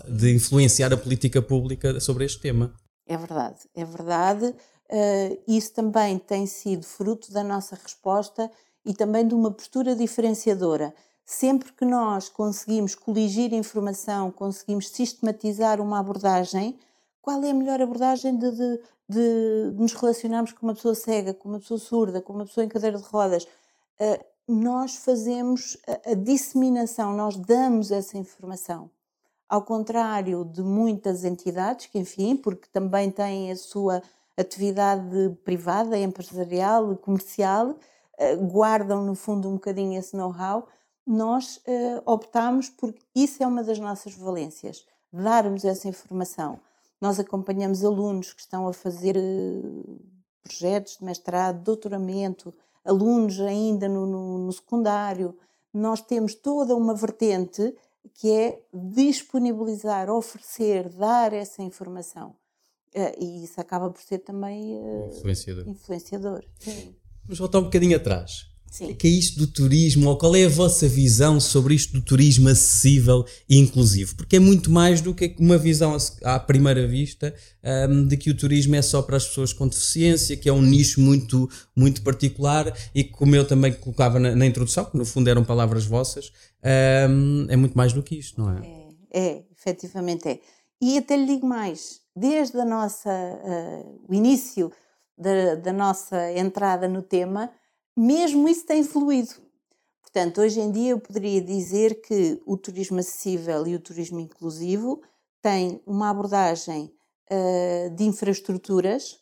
de 0.08 0.34
influenciar 0.34 0.92
a 0.92 0.96
política 0.96 1.40
pública 1.40 1.98
sobre 1.98 2.24
este 2.24 2.40
tema. 2.40 2.72
É 3.06 3.16
verdade, 3.16 3.58
é 3.74 3.84
verdade. 3.84 4.54
Uh, 4.90 5.42
isso 5.48 5.72
também 5.72 6.18
tem 6.18 6.46
sido 6.46 6.84
fruto 6.84 7.32
da 7.32 7.42
nossa 7.42 7.78
resposta 7.82 8.50
e 8.84 8.92
também 8.92 9.26
de 9.26 9.34
uma 9.34 9.50
postura 9.50 9.96
diferenciadora. 9.96 10.92
Sempre 11.24 11.72
que 11.72 11.84
nós 11.84 12.28
conseguimos 12.28 12.94
coligir 12.94 13.52
informação, 13.52 14.30
conseguimos 14.30 14.88
sistematizar 14.88 15.80
uma 15.80 16.00
abordagem, 16.00 16.76
qual 17.22 17.42
é 17.42 17.50
a 17.50 17.54
melhor 17.54 17.80
abordagem 17.80 18.36
de, 18.36 18.50
de, 18.50 18.80
de, 19.08 19.72
nos 19.74 19.94
relacionarmos 19.94 20.52
com 20.52 20.66
uma 20.66 20.74
pessoa 20.74 20.94
cega, 20.94 21.32
com 21.32 21.48
uma 21.48 21.60
pessoa 21.60 21.78
surda, 21.78 22.20
com 22.20 22.34
uma 22.34 22.44
pessoa 22.44 22.64
em 22.64 22.68
cadeira 22.68 22.98
de 22.98 23.04
rodas? 23.04 23.44
Uh, 23.44 24.24
nós 24.46 24.96
fazemos 24.96 25.78
a, 25.86 26.10
a 26.10 26.14
disseminação, 26.14 27.14
nós 27.16 27.36
damos 27.36 27.90
essa 27.90 28.18
informação 28.18 28.90
ao 29.52 29.60
contrário 29.60 30.46
de 30.46 30.62
muitas 30.62 31.24
entidades 31.24 31.84
que, 31.84 31.98
enfim, 31.98 32.34
porque 32.34 32.66
também 32.72 33.10
têm 33.10 33.52
a 33.52 33.56
sua 33.56 34.02
atividade 34.34 35.36
privada, 35.44 35.98
empresarial, 35.98 36.96
comercial, 36.96 37.76
eh, 38.16 38.34
guardam 38.34 39.04
no 39.04 39.14
fundo 39.14 39.50
um 39.50 39.54
bocadinho 39.56 39.98
esse 39.98 40.16
know-how, 40.16 40.66
nós 41.06 41.58
uh, 41.58 42.02
optamos 42.06 42.70
porque 42.70 43.02
isso 43.14 43.42
é 43.42 43.46
uma 43.46 43.62
das 43.62 43.78
nossas 43.78 44.14
valências, 44.14 44.86
darmos 45.12 45.66
essa 45.66 45.86
informação. 45.86 46.58
Nós 47.02 47.18
acompanhamos 47.18 47.84
alunos 47.84 48.32
que 48.32 48.42
estão 48.42 48.68
a 48.68 48.72
fazer 48.72 49.16
uh, 49.16 50.00
projetos 50.40 50.98
de 50.98 51.04
mestrado, 51.04 51.60
doutoramento, 51.60 52.54
alunos 52.84 53.40
ainda 53.40 53.88
no, 53.88 54.06
no, 54.06 54.38
no 54.38 54.52
secundário. 54.52 55.36
Nós 55.74 56.00
temos 56.00 56.32
toda 56.32 56.76
uma 56.76 56.94
vertente 56.94 57.74
que 58.14 58.30
é 58.30 58.62
disponibilizar, 58.72 60.08
oferecer, 60.08 60.88
dar 60.90 61.32
essa 61.32 61.60
informação. 61.60 62.36
Uh, 62.94 63.18
e 63.18 63.42
isso 63.42 63.60
acaba 63.60 63.90
por 63.90 64.00
ser 64.00 64.18
também 64.18 64.78
uh, 64.78 65.08
influenciador. 65.08 65.68
influenciador. 65.68 66.44
Vamos 67.24 67.38
voltar 67.40 67.58
um 67.58 67.64
bocadinho 67.64 67.96
atrás. 67.96 68.51
Sim. 68.72 68.92
O 68.92 68.96
que 68.96 69.06
é 69.06 69.10
isto 69.10 69.38
do 69.38 69.46
turismo? 69.46 70.08
Ou 70.08 70.16
qual 70.16 70.34
é 70.34 70.46
a 70.46 70.48
vossa 70.48 70.88
visão 70.88 71.38
sobre 71.38 71.74
isto 71.74 71.92
do 71.92 72.00
turismo 72.00 72.48
acessível 72.48 73.22
e 73.46 73.58
inclusivo? 73.58 74.16
Porque 74.16 74.36
é 74.36 74.38
muito 74.38 74.70
mais 74.70 75.02
do 75.02 75.14
que 75.14 75.36
uma 75.38 75.58
visão 75.58 75.94
à 76.24 76.40
primeira 76.40 76.86
vista 76.86 77.34
um, 77.90 78.06
de 78.06 78.16
que 78.16 78.30
o 78.30 78.34
turismo 78.34 78.74
é 78.74 78.80
só 78.80 79.02
para 79.02 79.18
as 79.18 79.26
pessoas 79.26 79.52
com 79.52 79.68
deficiência, 79.68 80.38
que 80.38 80.48
é 80.48 80.52
um 80.54 80.62
nicho 80.62 81.02
muito, 81.02 81.50
muito 81.76 82.00
particular 82.00 82.74
e 82.94 83.04
que, 83.04 83.10
como 83.10 83.36
eu 83.36 83.46
também 83.46 83.74
colocava 83.74 84.18
na, 84.18 84.34
na 84.34 84.46
introdução, 84.46 84.86
que 84.86 84.96
no 84.96 85.04
fundo 85.04 85.28
eram 85.28 85.44
palavras 85.44 85.84
vossas, 85.84 86.32
um, 87.10 87.44
é 87.50 87.56
muito 87.56 87.76
mais 87.76 87.92
do 87.92 88.02
que 88.02 88.14
isto, 88.14 88.40
não 88.40 88.56
é? 88.56 88.66
É, 89.12 89.26
é 89.26 89.44
efetivamente 89.54 90.26
é. 90.26 90.40
E 90.80 90.96
até 90.96 91.14
lhe 91.14 91.26
digo 91.26 91.46
mais, 91.46 92.00
desde 92.16 92.64
nossa, 92.64 93.10
uh, 93.10 94.00
o 94.08 94.14
início 94.14 94.72
da, 95.18 95.56
da 95.56 95.74
nossa 95.74 96.32
entrada 96.32 96.88
no 96.88 97.02
tema, 97.02 97.50
mesmo 97.96 98.48
isso 98.48 98.66
tem 98.66 98.82
fluído. 98.82 99.34
Portanto, 100.00 100.40
hoje 100.40 100.60
em 100.60 100.70
dia 100.70 100.90
eu 100.90 101.00
poderia 101.00 101.40
dizer 101.40 102.02
que 102.02 102.40
o 102.44 102.56
turismo 102.56 102.98
acessível 102.98 103.66
e 103.66 103.74
o 103.74 103.80
turismo 103.80 104.20
inclusivo 104.20 105.00
têm 105.40 105.82
uma 105.86 106.10
abordagem 106.10 106.92
uh, 107.30 107.90
de 107.94 108.04
infraestruturas, 108.04 109.18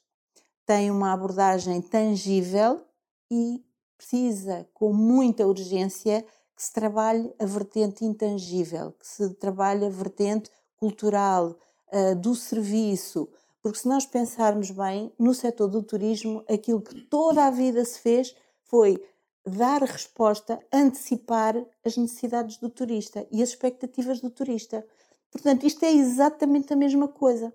têm 0.66 0.90
uma 0.90 1.12
abordagem 1.12 1.80
tangível 1.80 2.82
e 3.30 3.64
precisa, 3.96 4.68
com 4.74 4.92
muita 4.92 5.46
urgência, 5.46 6.24
que 6.56 6.62
se 6.62 6.72
trabalhe 6.72 7.32
a 7.38 7.46
vertente 7.46 8.04
intangível, 8.04 8.92
que 8.92 9.06
se 9.06 9.30
trabalhe 9.34 9.86
a 9.86 9.90
vertente 9.90 10.50
cultural, 10.76 11.56
uh, 11.92 12.14
do 12.16 12.34
serviço, 12.34 13.28
porque 13.62 13.78
se 13.78 13.88
nós 13.88 14.06
pensarmos 14.06 14.70
bem, 14.70 15.12
no 15.18 15.34
setor 15.34 15.68
do 15.68 15.82
turismo, 15.82 16.44
aquilo 16.48 16.80
que 16.80 17.00
toda 17.02 17.44
a 17.44 17.50
vida 17.50 17.84
se 17.84 18.00
fez 18.00 18.34
foi 18.70 19.02
dar 19.44 19.82
resposta, 19.82 20.60
antecipar 20.72 21.56
as 21.84 21.96
necessidades 21.96 22.56
do 22.58 22.70
turista 22.70 23.26
e 23.30 23.42
as 23.42 23.50
expectativas 23.50 24.20
do 24.20 24.30
turista. 24.30 24.86
Portanto, 25.30 25.66
isto 25.66 25.84
é 25.84 25.92
exatamente 25.92 26.72
a 26.72 26.76
mesma 26.76 27.08
coisa. 27.08 27.52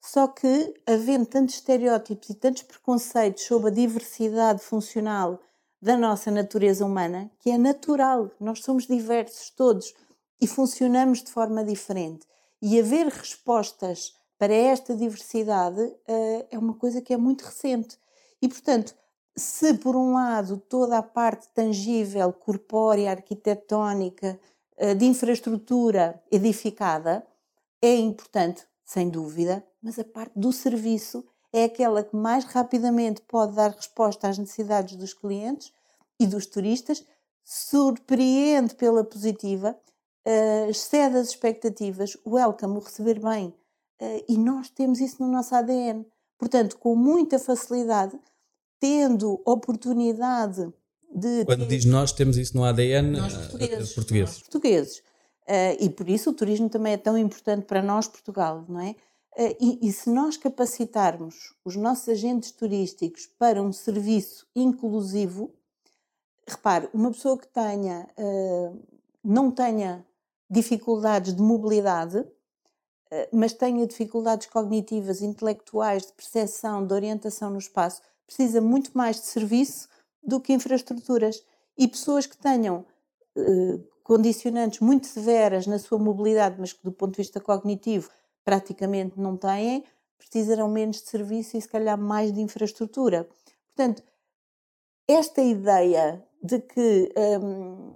Só 0.00 0.28
que, 0.28 0.74
havendo 0.86 1.26
tantos 1.26 1.56
estereótipos 1.56 2.28
e 2.28 2.34
tantos 2.34 2.62
preconceitos 2.62 3.44
sobre 3.44 3.70
a 3.70 3.74
diversidade 3.74 4.62
funcional 4.62 5.40
da 5.80 5.96
nossa 5.96 6.30
natureza 6.30 6.84
humana, 6.84 7.30
que 7.40 7.50
é 7.50 7.58
natural, 7.58 8.30
nós 8.38 8.60
somos 8.60 8.86
diversos 8.86 9.50
todos 9.50 9.94
e 10.40 10.46
funcionamos 10.46 11.22
de 11.22 11.30
forma 11.30 11.64
diferente. 11.64 12.26
E 12.60 12.78
haver 12.78 13.06
respostas 13.06 14.14
para 14.38 14.52
esta 14.52 14.94
diversidade 14.94 15.80
uh, 15.80 16.46
é 16.50 16.58
uma 16.58 16.74
coisa 16.74 17.00
que 17.00 17.12
é 17.12 17.16
muito 17.16 17.42
recente. 17.42 17.98
E, 18.42 18.48
portanto, 18.48 18.94
se 19.36 19.74
por 19.74 19.96
um 19.96 20.12
lado 20.12 20.58
toda 20.58 20.98
a 20.98 21.02
parte 21.02 21.48
tangível, 21.48 22.32
corpórea, 22.32 23.10
arquitetónica, 23.10 24.38
eh, 24.76 24.94
de 24.94 25.04
infraestrutura 25.04 26.22
edificada 26.30 27.26
é 27.82 27.96
importante, 27.96 28.66
sem 28.84 29.08
dúvida, 29.08 29.64
mas 29.82 29.98
a 29.98 30.04
parte 30.04 30.38
do 30.38 30.52
serviço 30.52 31.24
é 31.52 31.64
aquela 31.64 32.02
que 32.02 32.16
mais 32.16 32.44
rapidamente 32.44 33.20
pode 33.22 33.54
dar 33.54 33.70
resposta 33.70 34.28
às 34.28 34.38
necessidades 34.38 34.96
dos 34.96 35.14
clientes 35.14 35.72
e 36.18 36.26
dos 36.26 36.46
turistas, 36.46 37.04
surpreende 37.44 38.74
pela 38.74 39.04
positiva, 39.04 39.78
uh, 40.26 40.70
excede 40.70 41.18
as 41.18 41.28
expectativas, 41.28 42.16
welcome, 42.26 42.76
o 42.76 42.80
receber 42.80 43.20
bem, 43.20 43.48
uh, 44.00 44.24
e 44.28 44.36
nós 44.38 44.70
temos 44.70 45.00
isso 45.00 45.22
no 45.22 45.30
nosso 45.30 45.54
ADN. 45.54 46.06
Portanto, 46.38 46.78
com 46.78 46.96
muita 46.96 47.38
facilidade, 47.38 48.18
tendo 48.84 49.40
oportunidade 49.46 50.70
de. 51.10 51.46
Quando 51.46 51.66
ter... 51.66 51.76
diz 51.76 51.86
nós, 51.86 52.12
temos 52.12 52.36
isso 52.36 52.54
no 52.54 52.64
ADN 52.64 53.18
nós 53.18 53.32
eh, 53.32 53.38
portugueses. 53.38 53.94
portugueses. 53.94 54.34
Nós 54.34 54.42
portugueses. 54.42 54.98
Uh, 54.98 55.76
e 55.80 55.88
por 55.88 56.06
isso 56.06 56.28
o 56.28 56.34
turismo 56.34 56.68
também 56.68 56.92
é 56.92 56.98
tão 56.98 57.16
importante 57.16 57.64
para 57.64 57.82
nós, 57.82 58.06
Portugal, 58.06 58.62
não 58.68 58.80
é? 58.80 58.90
Uh, 59.38 59.56
e, 59.58 59.88
e, 59.88 59.92
se 59.92 60.10
nós 60.10 60.36
capacitarmos 60.36 61.54
os 61.64 61.76
nossos 61.76 62.10
agentes 62.10 62.50
turísticos 62.50 63.26
para 63.38 63.62
um 63.62 63.72
serviço 63.72 64.46
inclusivo, 64.54 65.50
repare, 66.46 66.90
uma 66.92 67.10
pessoa 67.10 67.38
que 67.38 67.48
tenha, 67.48 68.06
uh, 68.18 68.82
não 69.24 69.50
tenha 69.50 70.04
dificuldades 70.50 71.34
de 71.34 71.40
mobilidade, 71.40 72.22
mas 73.32 73.52
tenha 73.52 73.86
dificuldades 73.86 74.48
cognitivas, 74.48 75.22
intelectuais, 75.22 76.06
de 76.06 76.12
percepção, 76.12 76.84
de 76.84 76.92
orientação 76.92 77.48
no 77.48 77.58
espaço, 77.58 78.02
precisa 78.26 78.60
muito 78.60 78.90
mais 78.96 79.16
de 79.16 79.26
serviço 79.26 79.88
do 80.22 80.40
que 80.40 80.52
infraestruturas. 80.52 81.44
E 81.76 81.88
pessoas 81.88 82.26
que 82.26 82.36
tenham 82.36 82.86
eh, 83.36 83.78
condicionantes 84.02 84.80
muito 84.80 85.06
severas 85.06 85.66
na 85.66 85.78
sua 85.78 85.98
mobilidade, 85.98 86.56
mas 86.58 86.72
que 86.72 86.84
do 86.84 86.92
ponto 86.92 87.12
de 87.12 87.22
vista 87.22 87.40
cognitivo 87.40 88.10
praticamente 88.44 89.18
não 89.18 89.36
têm, 89.36 89.84
precisarão 90.18 90.68
menos 90.68 91.02
de 91.02 91.08
serviço 91.08 91.56
e 91.56 91.60
se 91.60 91.68
calhar 91.68 91.98
mais 91.98 92.32
de 92.32 92.40
infraestrutura. 92.40 93.28
Portanto, 93.74 94.02
esta 95.08 95.42
ideia 95.42 96.22
de 96.42 96.60
que 96.60 97.12
hum, 97.42 97.94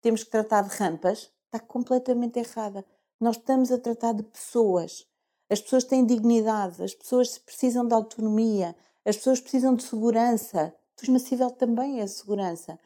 temos 0.00 0.24
que 0.24 0.30
tratar 0.30 0.62
de 0.62 0.76
rampas 0.76 1.30
está 1.46 1.58
completamente 1.58 2.38
errada. 2.38 2.84
Nós 3.20 3.36
estamos 3.36 3.70
a 3.70 3.78
tratar 3.78 4.12
de 4.12 4.22
pessoas. 4.22 5.06
As 5.48 5.60
pessoas 5.60 5.84
têm 5.84 6.04
dignidade, 6.04 6.82
as 6.82 6.94
pessoas 6.94 7.38
precisam 7.38 7.86
de 7.86 7.94
autonomia, 7.94 8.74
as 9.04 9.16
pessoas 9.16 9.40
precisam 9.40 9.74
de 9.74 9.82
segurança. 9.82 10.74
O 10.92 10.96
turismo 10.96 11.16
acessível 11.16 11.50
também 11.50 12.00
é 12.00 12.06
segurança. 12.06 12.78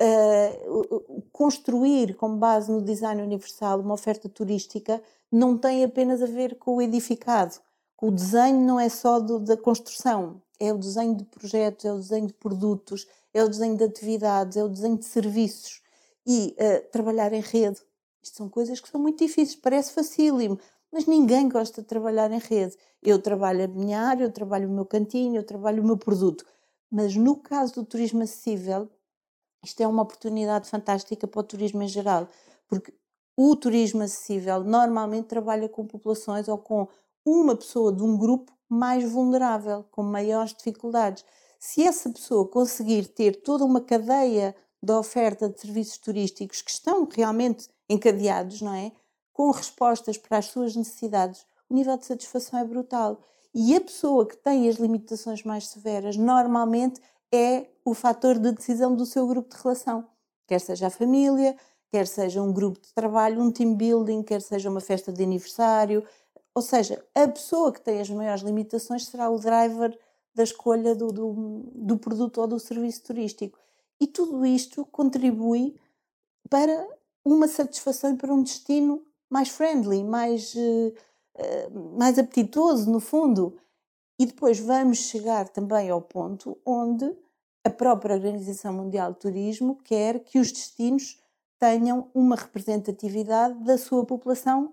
Uh, 0.00 1.24
construir 1.32 2.14
com 2.16 2.36
base 2.36 2.70
no 2.70 2.82
design 2.82 3.22
universal 3.22 3.80
uma 3.80 3.94
oferta 3.94 4.28
turística 4.28 5.02
não 5.32 5.56
tem 5.56 5.82
apenas 5.82 6.22
a 6.22 6.26
ver 6.26 6.56
com 6.56 6.76
o 6.76 6.82
edificado. 6.82 7.56
O 8.00 8.10
desenho 8.10 8.60
não 8.60 8.78
é 8.78 8.90
só 8.90 9.18
do, 9.18 9.40
da 9.40 9.56
construção, 9.56 10.42
é 10.60 10.70
o 10.72 10.78
desenho 10.78 11.16
de 11.16 11.24
projetos, 11.24 11.84
é 11.86 11.92
o 11.92 11.96
desenho 11.96 12.26
de 12.26 12.34
produtos, 12.34 13.06
é 13.32 13.42
o 13.42 13.48
desenho 13.48 13.76
de 13.76 13.84
atividades, 13.84 14.56
é 14.56 14.64
o 14.64 14.68
desenho 14.68 14.98
de 14.98 15.06
serviços. 15.06 15.80
E 16.26 16.54
uh, 16.58 16.90
trabalhar 16.90 17.32
em 17.32 17.40
rede. 17.40 17.80
Isto 18.22 18.36
são 18.36 18.48
coisas 18.48 18.80
que 18.80 18.88
são 18.88 19.00
muito 19.00 19.24
difíceis, 19.24 19.56
parece 19.56 19.92
facílimo, 19.92 20.58
mas 20.92 21.06
ninguém 21.06 21.48
gosta 21.48 21.82
de 21.82 21.88
trabalhar 21.88 22.30
em 22.30 22.38
rede. 22.38 22.76
Eu 23.02 23.20
trabalho 23.20 23.64
a 23.64 23.68
minha 23.68 24.00
área, 24.00 24.24
eu 24.24 24.32
trabalho 24.32 24.68
o 24.68 24.72
meu 24.72 24.84
cantinho, 24.84 25.36
eu 25.36 25.44
trabalho 25.44 25.82
o 25.82 25.86
meu 25.86 25.96
produto. 25.96 26.44
Mas 26.90 27.14
no 27.16 27.36
caso 27.36 27.74
do 27.74 27.84
turismo 27.84 28.22
acessível, 28.22 28.88
isto 29.64 29.80
é 29.82 29.86
uma 29.86 30.02
oportunidade 30.02 30.68
fantástica 30.68 31.26
para 31.26 31.40
o 31.40 31.44
turismo 31.44 31.82
em 31.82 31.88
geral, 31.88 32.28
porque 32.68 32.94
o 33.36 33.54
turismo 33.56 34.02
acessível 34.02 34.64
normalmente 34.64 35.26
trabalha 35.26 35.68
com 35.68 35.86
populações 35.86 36.48
ou 36.48 36.56
com 36.56 36.88
uma 37.24 37.56
pessoa 37.56 37.92
de 37.92 38.02
um 38.02 38.16
grupo 38.16 38.52
mais 38.68 39.04
vulnerável, 39.10 39.84
com 39.90 40.02
maiores 40.02 40.54
dificuldades. 40.54 41.24
Se 41.58 41.82
essa 41.82 42.10
pessoa 42.10 42.48
conseguir 42.48 43.08
ter 43.08 43.42
toda 43.42 43.64
uma 43.64 43.80
cadeia 43.80 44.54
de 44.82 44.92
oferta 44.92 45.48
de 45.48 45.60
serviços 45.60 45.98
turísticos 45.98 46.62
que 46.62 46.70
estão 46.70 47.08
realmente 47.10 47.68
encadeados, 47.88 48.60
não 48.62 48.74
é? 48.74 48.92
Com 49.36 49.50
respostas 49.50 50.16
para 50.16 50.38
as 50.38 50.46
suas 50.46 50.74
necessidades, 50.74 51.44
o 51.68 51.74
nível 51.74 51.94
de 51.98 52.06
satisfação 52.06 52.58
é 52.58 52.64
brutal. 52.64 53.20
E 53.54 53.76
a 53.76 53.80
pessoa 53.82 54.26
que 54.26 54.34
tem 54.34 54.66
as 54.66 54.76
limitações 54.76 55.42
mais 55.42 55.66
severas, 55.66 56.16
normalmente 56.16 57.02
é 57.30 57.66
o 57.84 57.92
fator 57.92 58.38
de 58.38 58.50
decisão 58.50 58.96
do 58.96 59.04
seu 59.04 59.26
grupo 59.26 59.54
de 59.54 59.62
relação. 59.62 60.06
Quer 60.46 60.58
seja 60.58 60.86
a 60.86 60.90
família, 60.90 61.54
quer 61.92 62.06
seja 62.06 62.40
um 62.40 62.50
grupo 62.50 62.80
de 62.80 62.90
trabalho, 62.94 63.42
um 63.42 63.52
team 63.52 63.74
building, 63.74 64.22
quer 64.22 64.40
seja 64.40 64.70
uma 64.70 64.80
festa 64.80 65.12
de 65.12 65.22
aniversário. 65.22 66.02
Ou 66.54 66.62
seja, 66.62 67.04
a 67.14 67.28
pessoa 67.28 67.70
que 67.70 67.82
tem 67.82 68.00
as 68.00 68.08
maiores 68.08 68.42
limitações 68.42 69.04
será 69.04 69.28
o 69.28 69.38
driver 69.38 69.98
da 70.34 70.44
escolha 70.44 70.94
do, 70.94 71.12
do, 71.12 71.62
do 71.74 71.98
produto 71.98 72.40
ou 72.40 72.46
do 72.46 72.58
serviço 72.58 73.02
turístico. 73.02 73.58
E 74.00 74.06
tudo 74.06 74.46
isto 74.46 74.86
contribui 74.86 75.78
para 76.48 76.88
uma 77.22 77.46
satisfação 77.46 78.14
e 78.14 78.16
para 78.16 78.32
um 78.32 78.42
destino 78.42 79.05
mais 79.30 79.48
friendly, 79.48 80.04
mais, 80.04 80.54
uh, 80.54 80.94
mais 81.98 82.18
apetitoso, 82.18 82.90
no 82.90 83.00
fundo. 83.00 83.56
E 84.18 84.26
depois 84.26 84.58
vamos 84.58 84.98
chegar 84.98 85.48
também 85.48 85.90
ao 85.90 86.00
ponto 86.00 86.56
onde 86.64 87.14
a 87.64 87.70
própria 87.70 88.14
Organização 88.14 88.72
Mundial 88.72 89.12
de 89.12 89.18
Turismo 89.18 89.76
quer 89.82 90.20
que 90.20 90.38
os 90.38 90.52
destinos 90.52 91.20
tenham 91.58 92.08
uma 92.14 92.36
representatividade 92.36 93.58
da 93.64 93.76
sua 93.76 94.04
população 94.04 94.72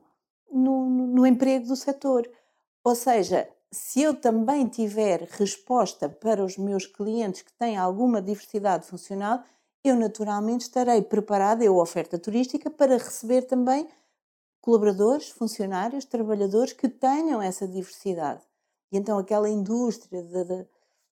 no, 0.52 0.88
no, 0.90 1.26
emprego 1.26 1.68
do 1.68 1.76
setor. 1.76 2.30
Ou 2.84 2.96
seja, 2.96 3.50
se 3.72 4.02
eu 4.02 4.14
também 4.14 4.68
tiver 4.68 5.28
resposta 5.32 6.08
para 6.08 6.46
os 6.46 6.58
meus 6.58 6.86
clientes 6.86 7.42
que 7.42 7.54
têm 7.54 7.78
alguma 7.78 8.22
diversidade 8.22 8.86
funcional, 8.86 9.44
eu 9.84 9.96
naturalmente 9.96 10.62
estarei 10.62 11.02
preparada, 11.02 11.64
eu 11.64 11.78
oferta 11.78 12.20
turística, 12.20 12.70
para 12.70 12.98
receber 12.98 13.42
também 13.44 13.88
colaboradores, 14.64 15.30
funcionários, 15.30 16.06
trabalhadores 16.06 16.72
que 16.72 16.88
tenham 16.88 17.42
essa 17.42 17.68
diversidade. 17.68 18.42
E 18.90 18.98
então 18.98 19.18
aquela 19.18 19.50
indústria 19.50 20.24
de, 20.24 20.44
de, 20.46 20.66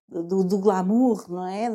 do, 0.08 0.42
do, 0.46 0.58
glamour, 0.58 1.30
não 1.30 1.46
é? 1.46 1.68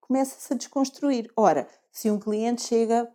Começa-se 0.00 0.50
a 0.50 0.56
desconstruir. 0.56 1.30
Ora, 1.36 1.68
se 1.92 2.10
um 2.10 2.18
cliente 2.18 2.62
chega 2.62 3.06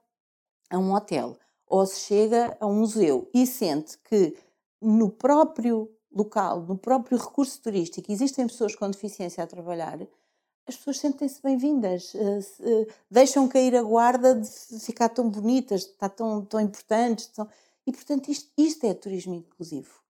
a 0.70 0.78
um 0.78 0.94
hotel 0.94 1.36
ou 1.66 1.84
se 1.88 2.02
chega 2.02 2.56
a 2.60 2.68
um 2.68 2.82
museu 2.82 3.28
e 3.34 3.48
sente 3.48 3.98
que 4.04 4.38
no 4.80 5.10
próprio 5.10 5.90
local, 6.14 6.62
no 6.62 6.78
próprio 6.78 7.18
recurso 7.18 7.60
turístico, 7.60 8.12
existem 8.12 8.46
pessoas 8.46 8.76
com 8.76 8.88
deficiência 8.88 9.44
a 9.44 9.48
trabalhar, 9.48 9.98
as 10.68 10.78
pessoas 10.78 11.00
sentem-se 11.00 11.42
bem-vindas, 11.42 12.16
eh, 12.16 12.40
eh, 12.62 12.88
deixam 13.12 13.48
cair 13.48 13.76
a 13.76 13.84
guarda 13.84 14.34
de 14.36 14.50
ficar 14.80 15.10
tão 15.10 15.30
bonitas, 15.30 15.82
de 15.82 15.92
estar 15.92 16.10
tão, 16.10 16.44
tão 16.46 16.60
importantes. 16.60 17.28
Tão... 17.28 17.48
E, 17.86 17.92
portanto, 17.92 18.30
isto, 18.32 18.50
isto 18.58 18.86
é 18.86 18.94
turismo 18.94 19.34
inclusivo. 19.34 20.02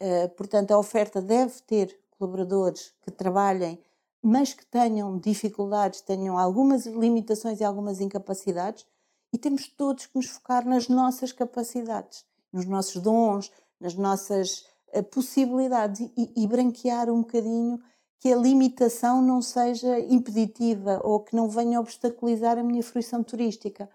Uh, 0.00 0.28
portanto, 0.36 0.70
a 0.70 0.78
oferta 0.78 1.20
deve 1.20 1.60
ter 1.62 1.98
colaboradores 2.16 2.92
que 3.02 3.10
trabalhem, 3.10 3.82
mas 4.22 4.54
que 4.54 4.64
tenham 4.64 5.18
dificuldades, 5.18 6.00
tenham 6.00 6.38
algumas 6.38 6.86
limitações 6.86 7.58
e 7.58 7.64
algumas 7.64 8.00
incapacidades, 8.00 8.86
e 9.32 9.38
temos 9.38 9.66
todos 9.66 10.06
que 10.06 10.16
nos 10.16 10.26
focar 10.26 10.64
nas 10.64 10.86
nossas 10.86 11.32
capacidades, 11.32 12.24
nos 12.52 12.64
nossos 12.64 13.02
dons, 13.02 13.50
nas 13.80 13.94
nossas 13.94 14.64
possibilidades 15.10 16.08
e, 16.16 16.32
e 16.36 16.46
branquear 16.46 17.10
um 17.10 17.20
bocadinho 17.22 17.80
que 18.20 18.32
a 18.32 18.36
limitação 18.36 19.22
não 19.22 19.40
seja 19.40 19.98
impeditiva 20.00 21.00
ou 21.04 21.20
que 21.20 21.36
não 21.36 21.48
venha 21.48 21.80
obstaculizar 21.80 22.58
a 22.58 22.62
minha 22.62 22.82
fruição 22.82 23.22
turística. 23.22 23.88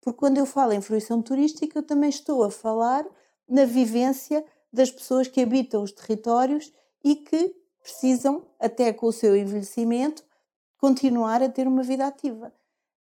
Porque 0.00 0.18
quando 0.18 0.38
eu 0.38 0.46
falo 0.46 0.72
em 0.72 0.80
fruição 0.80 1.22
turística, 1.22 1.78
eu 1.78 1.82
também 1.82 2.10
estou 2.10 2.42
a 2.44 2.50
falar 2.50 3.06
na 3.48 3.64
vivência 3.64 4.44
das 4.72 4.90
pessoas 4.90 5.28
que 5.28 5.40
habitam 5.40 5.82
os 5.82 5.92
territórios 5.92 6.72
e 7.04 7.16
que 7.16 7.54
precisam, 7.80 8.46
até 8.58 8.92
com 8.92 9.06
o 9.06 9.12
seu 9.12 9.36
envelhecimento, 9.36 10.24
continuar 10.78 11.42
a 11.42 11.48
ter 11.48 11.66
uma 11.66 11.82
vida 11.82 12.06
ativa. 12.06 12.52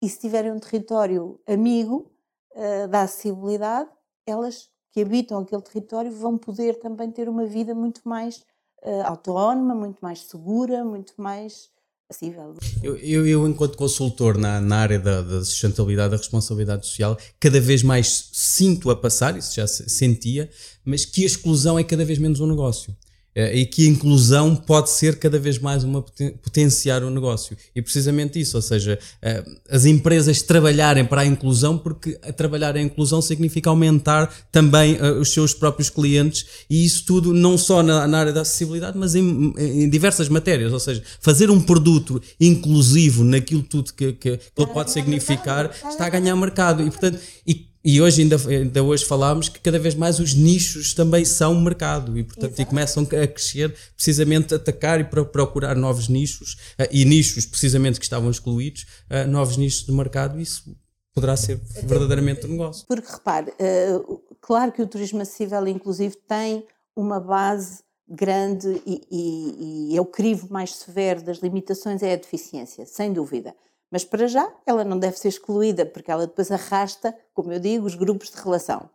E 0.01 0.09
se 0.09 0.19
tiverem 0.19 0.51
um 0.51 0.59
território 0.59 1.39
amigo 1.47 2.11
uh, 2.51 2.87
da 2.87 3.03
acessibilidade, 3.03 3.89
elas 4.25 4.69
que 4.91 5.01
habitam 5.01 5.39
aquele 5.39 5.61
território 5.61 6.11
vão 6.11 6.37
poder 6.37 6.79
também 6.79 7.11
ter 7.11 7.27
uma 7.27 7.45
vida 7.45 7.75
muito 7.75 8.01
mais 8.07 8.45
uh, 8.85 9.07
autónoma, 9.07 9.75
muito 9.75 9.97
mais 10.01 10.19
segura, 10.19 10.85
muito 10.85 11.13
mais 11.17 11.69
acessível. 12.09 12.55
Eu, 12.83 12.95
eu, 12.97 13.27
eu 13.27 13.47
enquanto 13.47 13.77
consultor 13.77 14.37
na, 14.37 14.61
na 14.61 14.77
área 14.77 14.99
da, 14.99 15.21
da, 15.21 15.43
sustentabilidade, 15.43 16.11
da 16.11 16.17
responsabilidade 16.17 16.85
social, 16.85 17.17
cada 17.39 17.59
vez 17.59 17.81
mais 17.81 18.29
sinto 18.31 18.89
a 18.89 18.95
passar, 18.95 19.35
isso 19.37 19.55
já 19.55 19.67
sentia, 19.67 20.49
mas 20.83 21.03
que 21.03 21.23
a 21.23 21.25
exclusão 21.25 21.79
é 21.79 21.83
cada 21.83 22.05
vez 22.05 22.19
menos 22.19 22.39
um 22.39 22.47
negócio. 22.47 22.95
Eh, 23.35 23.59
e 23.59 23.65
que 23.65 23.85
a 23.85 23.89
inclusão 23.89 24.55
pode 24.55 24.89
ser 24.89 25.19
cada 25.19 25.37
vez 25.37 25.59
mais 25.59 25.83
uma 25.83 26.01
potenciar 26.41 27.03
o 27.03 27.09
negócio. 27.09 27.57
E 27.75 27.81
precisamente 27.81 28.39
isso, 28.39 28.55
ou 28.55 28.61
seja, 28.61 28.97
eh, 29.21 29.43
as 29.69 29.83
empresas 29.83 30.41
trabalharem 30.41 31.03
para 31.03 31.21
a 31.21 31.25
inclusão, 31.25 31.77
porque 31.77 32.13
trabalhar 32.37 32.77
a 32.77 32.81
inclusão 32.81 33.21
significa 33.21 33.69
aumentar 33.69 34.33
também 34.53 34.95
eh, 34.95 35.11
os 35.11 35.33
seus 35.33 35.53
próprios 35.53 35.89
clientes, 35.89 36.45
e 36.69 36.85
isso 36.85 37.05
tudo 37.05 37.33
não 37.33 37.57
só 37.57 37.83
na, 37.83 38.07
na 38.07 38.19
área 38.19 38.31
da 38.31 38.41
acessibilidade, 38.41 38.97
mas 38.97 39.15
em, 39.15 39.53
em, 39.57 39.89
diversas 39.89 40.29
matérias, 40.29 40.71
ou 40.71 40.79
seja, 40.79 41.03
fazer 41.19 41.49
um 41.49 41.59
produto 41.59 42.21
inclusivo 42.39 43.25
naquilo 43.25 43.63
tudo 43.63 43.91
que, 43.91 44.13
que, 44.13 44.37
que 44.37 44.61
ele 44.61 44.71
pode 44.71 44.91
significar, 44.91 45.69
está 45.89 46.05
a 46.05 46.09
ganhar 46.09 46.37
mercado. 46.37 46.83
E, 46.83 46.89
portanto, 46.89 47.19
e 47.45 47.74
e 47.85 48.01
hoje 48.01 48.23
ainda, 48.23 48.35
ainda 48.49 48.83
hoje 48.83 49.05
falámos 49.05 49.47
que 49.47 49.59
cada 49.59 49.77
vez 49.77 49.93
mais 49.93 50.19
os 50.19 50.33
nichos 50.33 50.95
também 50.95 51.23
são 51.23 51.53
mercado 51.61 52.17
e 52.17 52.23
portanto 52.23 52.59
e 52.59 52.65
começam 52.65 53.03
a 53.03 53.27
crescer 53.27 53.75
precisamente 53.95 54.55
atacar 54.55 54.99
e 54.99 55.03
procurar 55.03 55.75
novos 55.75 56.09
nichos 56.09 56.53
uh, 56.79 56.87
e 56.91 57.05
nichos 57.05 57.45
precisamente 57.45 57.99
que 57.99 58.05
estavam 58.05 58.31
excluídos, 58.31 58.87
uh, 59.11 59.29
novos 59.29 59.55
nichos 59.55 59.85
de 59.85 59.91
mercado 59.91 60.39
isso 60.39 60.75
poderá 61.13 61.37
ser 61.37 61.61
verdadeiramente 61.83 62.45
um 62.47 62.49
negócio. 62.49 62.85
Porque 62.87 63.09
repare, 63.09 63.51
uh, 63.51 64.19
claro 64.41 64.71
que 64.71 64.81
o 64.81 64.87
turismo 64.87 65.21
acessível 65.21 65.67
inclusive 65.67 66.15
tem 66.27 66.65
uma 66.95 67.19
base 67.19 67.83
grande 68.07 68.81
e, 68.83 69.01
e, 69.11 69.91
e 69.93 69.97
é 69.97 70.01
o 70.01 70.05
crivo 70.05 70.47
mais 70.51 70.73
severo 70.73 71.21
das 71.21 71.37
limitações 71.37 72.01
é 72.01 72.13
a 72.13 72.17
deficiência, 72.17 72.83
sem 72.87 73.13
dúvida. 73.13 73.55
Mas 73.91 74.03
para 74.03 74.27
já 74.27 74.51
ela 74.65 74.83
não 74.83 74.99
deve 74.99 75.17
ser 75.17 75.29
excluída, 75.29 75.85
porque 75.85 76.11
ela 76.11 76.27
depois 76.27 76.51
arrasta, 76.51 77.17
como 77.33 77.51
eu 77.51 77.59
digo, 77.59 77.85
os 77.85 77.95
grupos 77.95 78.29
de 78.31 78.37
relação. 78.37 78.89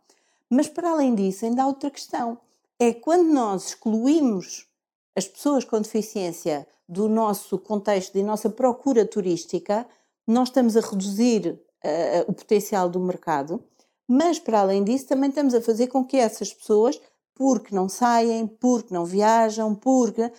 Mas 0.49 0.67
para 0.67 0.91
além 0.91 1.15
disso, 1.15 1.45
ainda 1.45 1.63
há 1.63 1.67
outra 1.67 1.89
questão. 1.89 2.37
É 2.77 2.93
quando 2.93 3.31
nós 3.31 3.67
excluímos 3.67 4.67
as 5.15 5.27
pessoas 5.27 5.63
com 5.63 5.81
deficiência 5.81 6.67
do 6.87 7.07
nosso 7.07 7.57
contexto, 7.57 8.13
da 8.13 8.23
nossa 8.23 8.49
procura 8.49 9.05
turística, 9.05 9.87
nós 10.27 10.49
estamos 10.49 10.75
a 10.75 10.81
reduzir 10.81 11.47
uh, 11.83 12.29
o 12.29 12.33
potencial 12.33 12.89
do 12.89 12.99
mercado, 12.99 13.63
mas 14.07 14.39
para 14.39 14.59
além 14.59 14.83
disso 14.83 15.07
também 15.07 15.29
estamos 15.29 15.53
a 15.53 15.61
fazer 15.61 15.87
com 15.87 16.03
que 16.03 16.17
essas 16.17 16.53
pessoas, 16.53 16.99
porque 17.33 17.73
não 17.73 17.87
saem, 17.87 18.45
porque 18.45 18.93
não 18.93 19.05
viajam, 19.05 19.73
porque 19.73 20.31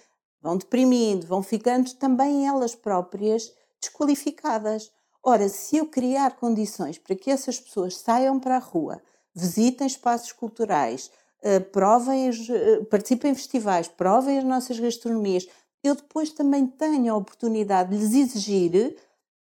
vão 0.42 0.56
deprimindo, 0.56 1.26
vão 1.26 1.42
ficando 1.42 1.92
também 1.94 2.46
elas 2.46 2.74
próprias 2.74 3.52
desqualificadas. 3.82 4.90
Ora, 5.22 5.48
se 5.48 5.76
eu 5.76 5.86
criar 5.86 6.36
condições 6.36 6.98
para 6.98 7.16
que 7.16 7.30
essas 7.30 7.60
pessoas 7.60 7.96
saiam 7.96 8.40
para 8.40 8.56
a 8.56 8.60
rua, 8.60 9.02
visitem 9.34 9.86
espaços 9.86 10.32
culturais, 10.32 11.10
uh, 11.42 11.60
provem, 11.70 12.30
uh, 12.30 12.84
participem 12.86 13.32
em 13.32 13.34
festivais, 13.34 13.88
provem 13.88 14.38
as 14.38 14.44
nossas 14.44 14.78
gastronomias, 14.78 15.46
eu 15.82 15.94
depois 15.94 16.30
também 16.30 16.66
tenho 16.66 17.12
a 17.12 17.16
oportunidade 17.16 17.90
de 17.90 17.96
lhes 17.96 18.14
exigir 18.14 18.96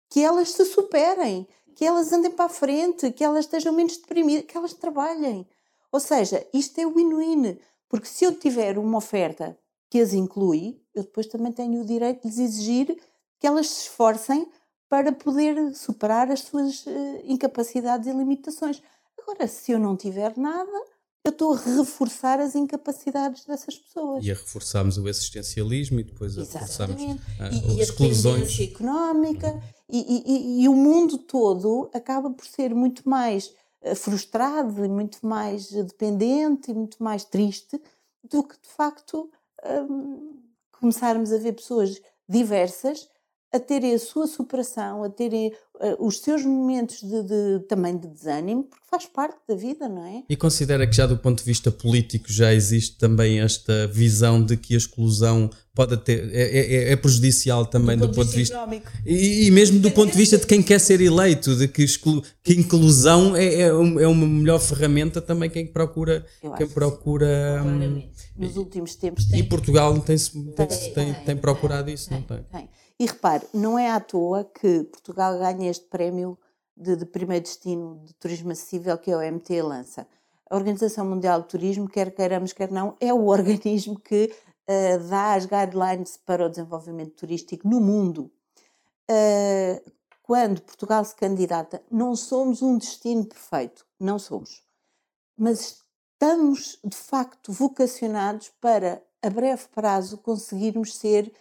que 0.08 0.20
elas 0.24 0.50
se 0.50 0.64
superem, 0.64 1.46
que 1.76 1.84
elas 1.84 2.12
andem 2.12 2.30
para 2.30 2.46
a 2.46 2.48
frente, 2.48 3.12
que 3.12 3.22
elas 3.22 3.44
estejam 3.44 3.72
menos 3.72 3.96
deprimidas, 3.96 4.44
que 4.46 4.56
elas 4.56 4.72
trabalhem. 4.72 5.46
Ou 5.92 6.00
seja, 6.00 6.46
isto 6.52 6.78
é 6.80 6.86
win-win, 6.86 7.58
porque 7.88 8.06
se 8.06 8.24
eu 8.24 8.34
tiver 8.34 8.78
uma 8.78 8.98
oferta 8.98 9.56
que 9.90 10.00
as 10.00 10.12
inclui, 10.12 10.80
eu 10.94 11.02
depois 11.02 11.26
também 11.26 11.52
tenho 11.52 11.80
o 11.80 11.84
direito 11.84 12.22
de 12.22 12.28
lhes 12.28 12.38
exigir 12.38 12.96
que 13.40 13.46
elas 13.46 13.68
se 13.68 13.82
esforcem 13.84 14.46
para 14.88 15.12
poder 15.12 15.74
superar 15.74 16.30
as 16.30 16.40
suas 16.40 16.84
uh, 16.84 17.22
incapacidades 17.24 18.06
e 18.06 18.12
limitações. 18.12 18.82
Agora, 19.18 19.48
se 19.48 19.72
eu 19.72 19.78
não 19.78 19.96
tiver 19.96 20.36
nada, 20.36 20.84
eu 21.24 21.30
estou 21.30 21.54
a 21.54 21.58
reforçar 21.58 22.40
as 22.40 22.54
incapacidades 22.54 23.44
dessas 23.44 23.76
pessoas. 23.76 24.24
E 24.24 24.30
a 24.30 24.34
reforçarmos 24.34 24.98
o 24.98 25.06
assistencialismo 25.06 26.00
e 26.00 26.04
depois 26.04 26.36
a 26.36 26.42
reforçarmos 26.42 27.02
uh, 27.02 27.18
e, 27.40 27.80
as 27.80 27.88
exclusões. 27.88 28.58
E 28.58 28.62
a 28.62 28.64
económica 28.66 29.62
e, 29.88 29.98
e, 29.98 30.62
e, 30.62 30.68
o 30.68 30.74
mundo 30.74 31.18
todo 31.18 31.90
acaba 31.94 32.30
por 32.30 32.44
ser 32.44 32.74
muito 32.74 33.08
mais 33.08 33.52
uh, 33.82 33.94
frustrado 33.94 34.84
e 34.84 34.88
muito 34.88 35.24
mais 35.26 35.70
dependente 35.70 36.70
e 36.70 36.74
muito 36.74 37.02
mais 37.02 37.24
triste 37.24 37.80
do 38.28 38.42
que 38.42 38.54
de 38.54 38.68
facto 38.68 39.30
um, 39.64 40.40
começarmos 40.72 41.32
a 41.32 41.38
ver 41.38 41.52
pessoas 41.52 42.00
diversas 42.28 43.08
a 43.52 43.58
terem 43.58 43.94
a 43.94 43.98
sua 43.98 44.26
superação, 44.26 45.02
a 45.02 45.10
terem 45.10 45.48
uh, 45.48 46.06
os 46.06 46.18
seus 46.18 46.44
momentos 46.44 47.00
de, 47.00 47.22
de, 47.22 47.66
também 47.68 47.98
de 47.98 48.06
desânimo, 48.06 48.64
porque 48.64 48.86
faz 48.88 49.06
parte 49.06 49.38
da 49.48 49.56
vida, 49.56 49.88
não 49.88 50.04
é? 50.04 50.22
E 50.28 50.36
considera 50.36 50.86
que 50.86 50.94
já 50.94 51.06
do 51.06 51.16
ponto 51.16 51.38
de 51.38 51.44
vista 51.44 51.70
político 51.70 52.32
já 52.32 52.54
existe 52.54 52.96
também 52.96 53.40
esta 53.40 53.88
visão 53.88 54.44
de 54.44 54.56
que 54.56 54.74
a 54.74 54.76
exclusão 54.76 55.50
pode 55.74 55.96
ter, 55.98 56.32
é, 56.32 56.42
é, 56.42 56.92
é 56.92 56.96
prejudicial 56.96 57.66
também 57.66 57.96
do, 57.96 58.06
do 58.06 58.14
ponto, 58.14 58.30
de 58.30 58.36
vista, 58.36 58.66
vista 58.66 58.90
e, 59.04 59.46
e, 59.46 59.50
mesmo 59.50 59.80
do 59.80 59.90
ponto 59.90 60.12
de 60.12 60.18
vista 60.18 60.36
de 60.36 60.46
quem 60.46 60.62
quer 60.62 60.78
ser 60.78 61.00
eleito, 61.00 61.56
de 61.56 61.66
que, 61.66 61.82
exclu, 61.82 62.22
que 62.44 62.52
inclusão 62.54 63.34
é, 63.34 63.46
é, 63.46 63.62
é, 63.66 64.06
uma 64.06 64.26
melhor 64.26 64.60
ferramenta 64.60 65.20
também 65.20 65.50
quem 65.50 65.66
procura, 65.66 66.24
quem 66.56 66.68
procura 66.68 67.62
hum, 67.64 68.02
nos 68.36 68.56
últimos 68.56 68.94
tempos 68.94 69.24
tem. 69.24 69.40
E 69.40 69.42
Portugal 69.42 69.98
tem, 70.00 70.16
tem, 70.16 70.66
tem, 70.66 70.92
tem, 70.92 71.14
tem 71.14 71.36
procurado 71.36 71.90
isso, 71.90 72.12
não 72.12 72.22
tem? 72.22 72.44
E 73.00 73.06
repare, 73.06 73.46
não 73.54 73.78
é 73.78 73.90
à 73.90 73.98
toa 73.98 74.44
que 74.44 74.84
Portugal 74.84 75.38
ganha 75.38 75.70
este 75.70 75.86
prémio 75.86 76.38
de, 76.76 76.96
de 76.96 77.06
primeiro 77.06 77.42
destino 77.42 77.98
de 78.04 78.12
turismo 78.12 78.52
acessível 78.52 78.98
que 78.98 79.10
é 79.10 79.16
o 79.16 79.32
MT 79.32 79.62
Lança. 79.62 80.06
A 80.50 80.54
Organização 80.54 81.06
Mundial 81.06 81.40
do 81.40 81.48
Turismo, 81.48 81.88
quer 81.88 82.14
queiramos, 82.14 82.52
quer 82.52 82.70
não, 82.70 82.94
é 83.00 83.10
o 83.10 83.24
organismo 83.28 83.98
que 83.98 84.30
uh, 84.68 85.08
dá 85.08 85.32
as 85.32 85.46
guidelines 85.46 86.18
para 86.18 86.44
o 86.44 86.50
desenvolvimento 86.50 87.14
turístico 87.14 87.66
no 87.66 87.80
mundo. 87.80 88.30
Uh, 89.10 89.90
quando 90.22 90.60
Portugal 90.60 91.02
se 91.02 91.16
candidata, 91.16 91.82
não 91.90 92.14
somos 92.14 92.60
um 92.60 92.76
destino 92.76 93.24
perfeito, 93.24 93.86
não 93.98 94.18
somos. 94.18 94.62
Mas 95.38 95.82
estamos, 96.12 96.78
de 96.84 96.98
facto, 96.98 97.50
vocacionados 97.50 98.52
para, 98.60 99.02
a 99.22 99.30
breve 99.30 99.68
prazo, 99.68 100.18
conseguirmos 100.18 100.94
ser 100.94 101.32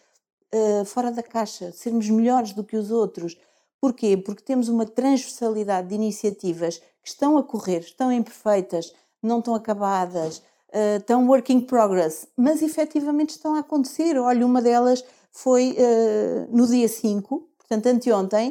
uh, 0.53 0.85
fora 0.85 1.12
da 1.12 1.23
caixa, 1.23 1.71
sermos 1.71 2.09
melhores 2.09 2.53
do 2.53 2.63
que 2.63 2.75
os 2.75 2.91
outros. 2.91 3.38
Porquê? 3.79 4.17
Porque 4.17 4.43
temos 4.43 4.67
uma 4.67 4.85
transversalidade 4.85 5.89
de 5.89 5.95
iniciativas 5.95 6.79
que 7.01 7.09
estão 7.09 7.38
a 7.38 7.43
correr, 7.43 7.79
estão 7.79 8.12
imperfeitas, 8.12 8.93
não 9.21 9.39
estão 9.39 9.55
acabadas, 9.55 10.39
uh, 10.69 10.97
estão 10.97 11.27
work 11.27 11.51
in 11.51 11.62
progress, 11.62 12.27
mas 12.35 12.62
efetivamente 12.62 13.31
estão 13.31 13.55
a 13.55 13.59
acontecer. 13.59 14.17
Olha, 14.17 14.45
uma 14.45 14.62
delas 14.62 15.03
foi 15.31 15.77
uh, 15.77 16.55
no 16.55 16.67
dia 16.67 16.88
5, 16.88 17.49
portanto, 17.57 17.85
anteontem, 17.88 18.49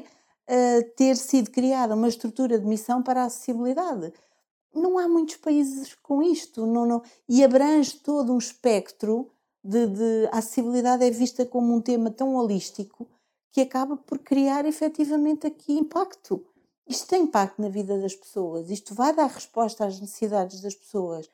uh, 0.49 0.83
ter 0.97 1.17
sido 1.17 1.51
criada 1.51 1.95
uma 1.95 2.09
estrutura 2.09 2.59
de 2.59 2.67
missão 2.67 3.03
para 3.03 3.23
a 3.23 3.27
acessibilidade. 3.27 4.13
Não 4.75 4.99
há 4.99 5.09
muitos 5.09 5.37
países 5.37 5.95
com 6.03 6.23
isto, 6.23 6.67
não, 6.67 6.87
não, 6.87 7.03
e 7.29 7.43
abrange 7.43 7.97
todo 7.97 8.33
um 8.33 8.39
espectro 8.39 9.31
de, 9.63 9.87
de 9.87 10.29
a 10.33 10.39
acessibilidade 10.39 11.05
é 11.05 11.11
vista 11.11 11.45
como 11.45 11.75
um 11.75 11.81
tema 11.81 12.11
tão 12.11 12.35
holístico 12.35 13.09
que 13.53 13.61
acaba 13.61 13.97
por 13.97 14.19
criar 14.19 14.65
efetivamente 14.65 15.47
aqui 15.47 15.73
impacto. 15.73 16.45
Isto 16.89 17.09
tem 17.09 17.25
impacto 17.25 17.61
na 17.61 17.69
vida 17.69 17.99
das 18.01 18.15
pessoas, 18.15 18.71
isto 18.71 18.95
vai 18.95 19.15
dar 19.15 19.27
resposta 19.27 19.85
às 19.85 20.01
necessidades 20.01 20.61
das 20.61 20.75
pessoas. 20.75 21.29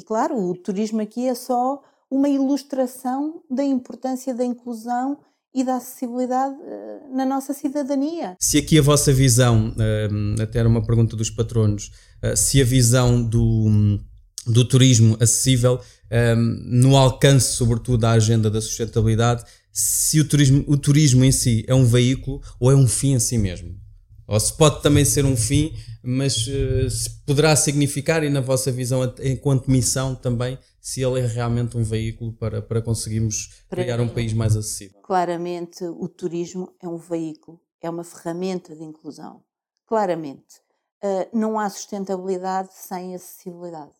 E 0.00 0.02
claro, 0.02 0.36
o 0.36 0.56
turismo 0.56 1.00
aqui 1.00 1.28
é 1.28 1.34
só 1.34 1.82
uma 2.10 2.28
ilustração 2.28 3.42
da 3.50 3.62
importância 3.62 4.34
da 4.34 4.44
inclusão 4.44 5.18
e 5.54 5.62
da 5.62 5.76
acessibilidade 5.76 6.56
eh, 6.62 7.00
na 7.10 7.26
nossa 7.26 7.52
cidadania. 7.52 8.36
Se 8.40 8.58
aqui 8.58 8.78
a 8.78 8.82
vossa 8.82 9.12
visão, 9.12 9.74
ehm, 9.78 10.34
até 10.40 10.58
era 10.58 10.68
uma 10.68 10.84
pergunta 10.84 11.14
dos 11.14 11.30
patronos, 11.30 11.90
eh, 12.22 12.34
se 12.34 12.60
a 12.60 12.64
visão 12.64 13.22
do, 13.22 13.98
do 14.46 14.64
turismo 14.64 15.16
acessível 15.20 15.80
ehm, 16.10 16.36
no 16.66 16.96
alcance, 16.96 17.52
sobretudo, 17.52 17.98
da 17.98 18.12
agenda 18.12 18.50
da 18.50 18.60
sustentabilidade, 18.60 19.44
se 19.72 20.20
o 20.20 20.28
turismo, 20.28 20.64
o 20.66 20.76
turismo 20.76 21.24
em 21.24 21.32
si 21.32 21.64
é 21.66 21.74
um 21.74 21.84
veículo 21.84 22.42
ou 22.60 22.70
é 22.70 22.74
um 22.74 22.86
fim 22.86 23.14
em 23.14 23.18
si 23.18 23.38
mesmo? 23.38 23.74
Ou 24.26 24.38
se 24.38 24.56
pode 24.56 24.82
também 24.82 25.04
ser 25.04 25.24
um 25.24 25.36
fim, 25.36 25.74
mas 26.02 26.46
uh, 26.46 26.88
se 26.88 27.10
poderá 27.26 27.54
significar, 27.56 28.22
e 28.22 28.30
na 28.30 28.40
vossa 28.40 28.70
visão, 28.70 29.00
enquanto 29.22 29.70
missão 29.70 30.14
também, 30.14 30.58
se 30.80 31.02
ele 31.02 31.20
é 31.20 31.26
realmente 31.26 31.76
um 31.76 31.82
veículo 31.82 32.32
para, 32.32 32.62
para 32.62 32.80
conseguirmos 32.80 33.64
para 33.68 33.82
criar 33.82 34.00
um 34.00 34.08
país 34.08 34.32
mais 34.32 34.56
acessível. 34.56 35.00
Claramente, 35.02 35.84
o 35.84 36.08
turismo 36.08 36.72
é 36.80 36.88
um 36.88 36.96
veículo, 36.96 37.60
é 37.80 37.90
uma 37.90 38.04
ferramenta 38.04 38.74
de 38.74 38.82
inclusão. 38.82 39.42
Claramente. 39.86 40.60
Uh, 41.04 41.36
não 41.36 41.58
há 41.58 41.68
sustentabilidade 41.68 42.70
sem 42.72 43.14
acessibilidade. 43.14 43.92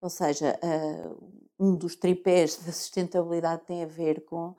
Ou 0.00 0.08
seja, 0.08 0.58
uh, 0.62 1.32
um 1.58 1.74
dos 1.74 1.96
tripés 1.96 2.56
da 2.56 2.72
sustentabilidade 2.72 3.62
tem 3.66 3.82
a 3.82 3.86
ver 3.86 4.24
com 4.24 4.50
uh, 4.50 4.56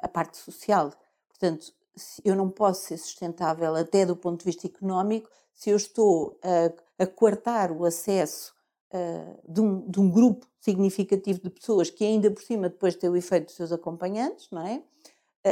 a 0.00 0.08
parte 0.08 0.36
social. 0.36 0.92
Portanto, 1.28 1.72
eu 2.24 2.36
não 2.36 2.48
posso 2.48 2.86
ser 2.86 2.98
sustentável 2.98 3.74
até 3.74 4.06
do 4.06 4.16
ponto 4.16 4.40
de 4.40 4.44
vista 4.44 4.66
económico 4.66 5.30
se 5.52 5.70
eu 5.70 5.76
estou 5.76 6.38
a, 6.42 7.04
a 7.04 7.06
coartar 7.06 7.70
o 7.72 7.84
acesso 7.84 8.52
uh, 8.92 9.52
de, 9.52 9.60
um, 9.60 9.88
de, 9.88 10.00
um, 10.00 10.10
grupo 10.10 10.46
significativo 10.60 11.40
de 11.42 11.50
pessoas 11.50 11.90
que 11.90 12.04
ainda 12.04 12.30
por 12.30 12.42
cima 12.42 12.68
depois 12.68 12.96
tem 12.96 13.10
o 13.10 13.16
efeito 13.16 13.46
dos 13.46 13.56
seus 13.56 13.72
acompanhantes, 13.72 14.48
não 14.50 14.66
é? 14.66 14.82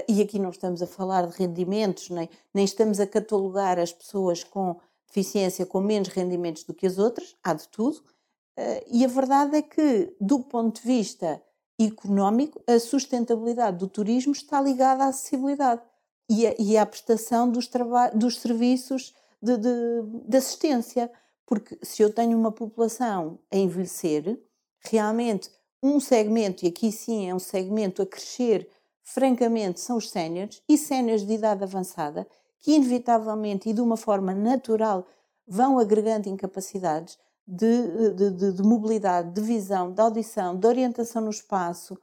E 0.08 0.22
aqui 0.22 0.38
não 0.38 0.48
estamos 0.48 0.80
a 0.80 0.86
falar 0.86 1.26
de 1.26 1.36
rendimentos, 1.36 2.08
nem, 2.08 2.26
nem 2.54 2.64
estamos 2.64 2.98
a 2.98 3.06
catalogar 3.06 3.78
as 3.78 3.92
pessoas 3.92 4.42
com 4.42 4.80
deficiência 5.06 5.66
com 5.66 5.82
menos 5.82 6.08
rendimentos 6.08 6.64
do 6.64 6.72
que 6.72 6.86
as 6.86 6.98
outras, 6.98 7.36
há 7.44 7.52
de 7.52 7.68
tudo. 7.68 8.02
E 8.90 9.04
a 9.04 9.08
verdade 9.08 9.56
é 9.56 9.62
que, 9.62 10.14
do 10.20 10.40
ponto 10.40 10.80
de 10.80 10.86
vista 10.86 11.42
económico, 11.80 12.62
a 12.66 12.78
sustentabilidade 12.78 13.78
do 13.78 13.88
turismo 13.88 14.32
está 14.32 14.60
ligada 14.60 15.04
à 15.04 15.08
acessibilidade 15.08 15.82
e 16.28 16.46
a, 16.46 16.54
e 16.58 16.76
à 16.76 16.86
prestação 16.86 17.50
dos, 17.50 17.68
dos 18.14 18.40
serviços 18.40 19.14
de, 19.40 19.56
de, 19.56 20.02
de, 20.26 20.36
assistência. 20.36 21.10
Porque 21.46 21.78
se 21.82 22.02
eu 22.02 22.12
tenho 22.12 22.38
uma 22.38 22.52
população 22.52 23.38
a 23.50 23.56
envelhecer, 23.56 24.40
realmente 24.80 25.50
um 25.82 25.98
segmento, 25.98 26.64
e 26.64 26.68
aqui 26.68 26.92
sim 26.92 27.28
é 27.28 27.34
um 27.34 27.38
segmento 27.38 28.02
a 28.02 28.06
crescer, 28.06 28.68
francamente, 29.02 29.80
são 29.80 29.96
os 29.96 30.10
séniores 30.10 30.62
e 30.68 30.78
séniores 30.78 31.26
de 31.26 31.34
idade 31.34 31.64
avançada, 31.64 32.26
que 32.60 32.72
inevitavelmente 32.72 33.68
e 33.68 33.72
de 33.72 33.80
uma 33.80 33.96
forma 33.96 34.32
natural 34.32 35.06
vão 35.46 35.78
agregando 35.78 36.28
incapacidades 36.28 37.18
de, 37.46 38.30
de, 38.30 38.52
de, 38.52 38.62
mobilidade, 38.62 39.32
de 39.32 39.40
visão, 39.40 39.92
de 39.92 40.00
audição, 40.00 40.56
de 40.56 40.66
orientação 40.66 41.22
no 41.22 41.30
espaço, 41.30 41.98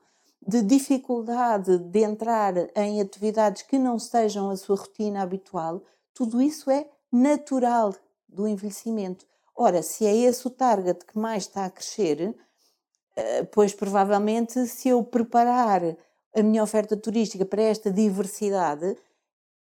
de 0.45 0.61
dificuldade 0.61 1.77
de 1.77 1.99
entrar 1.99 2.53
em 2.75 3.01
atividades 3.01 3.63
que 3.63 3.77
não 3.77 3.97
sejam 3.99 4.49
a 4.49 4.57
sua 4.57 4.75
rotina 4.75 5.21
habitual, 5.21 5.81
tudo 6.13 6.41
isso 6.41 6.69
é 6.69 6.87
natural 7.11 7.95
do 8.27 8.47
envelhecimento. 8.47 9.25
Ora, 9.55 9.81
se 9.81 10.05
é 10.05 10.15
esse 10.15 10.47
o 10.47 10.49
target 10.49 11.05
que 11.05 11.17
mais 11.17 11.43
está 11.43 11.65
a 11.65 11.69
crescer, 11.69 12.35
eh, 13.15 13.43
pois 13.43 13.73
provavelmente 13.73 14.65
se 14.67 14.89
eu 14.89 15.03
preparar 15.03 15.81
a 16.33 16.43
minha 16.43 16.63
oferta 16.63 16.95
turística 16.95 17.45
para 17.45 17.61
esta 17.61 17.91
diversidade, 17.91 18.95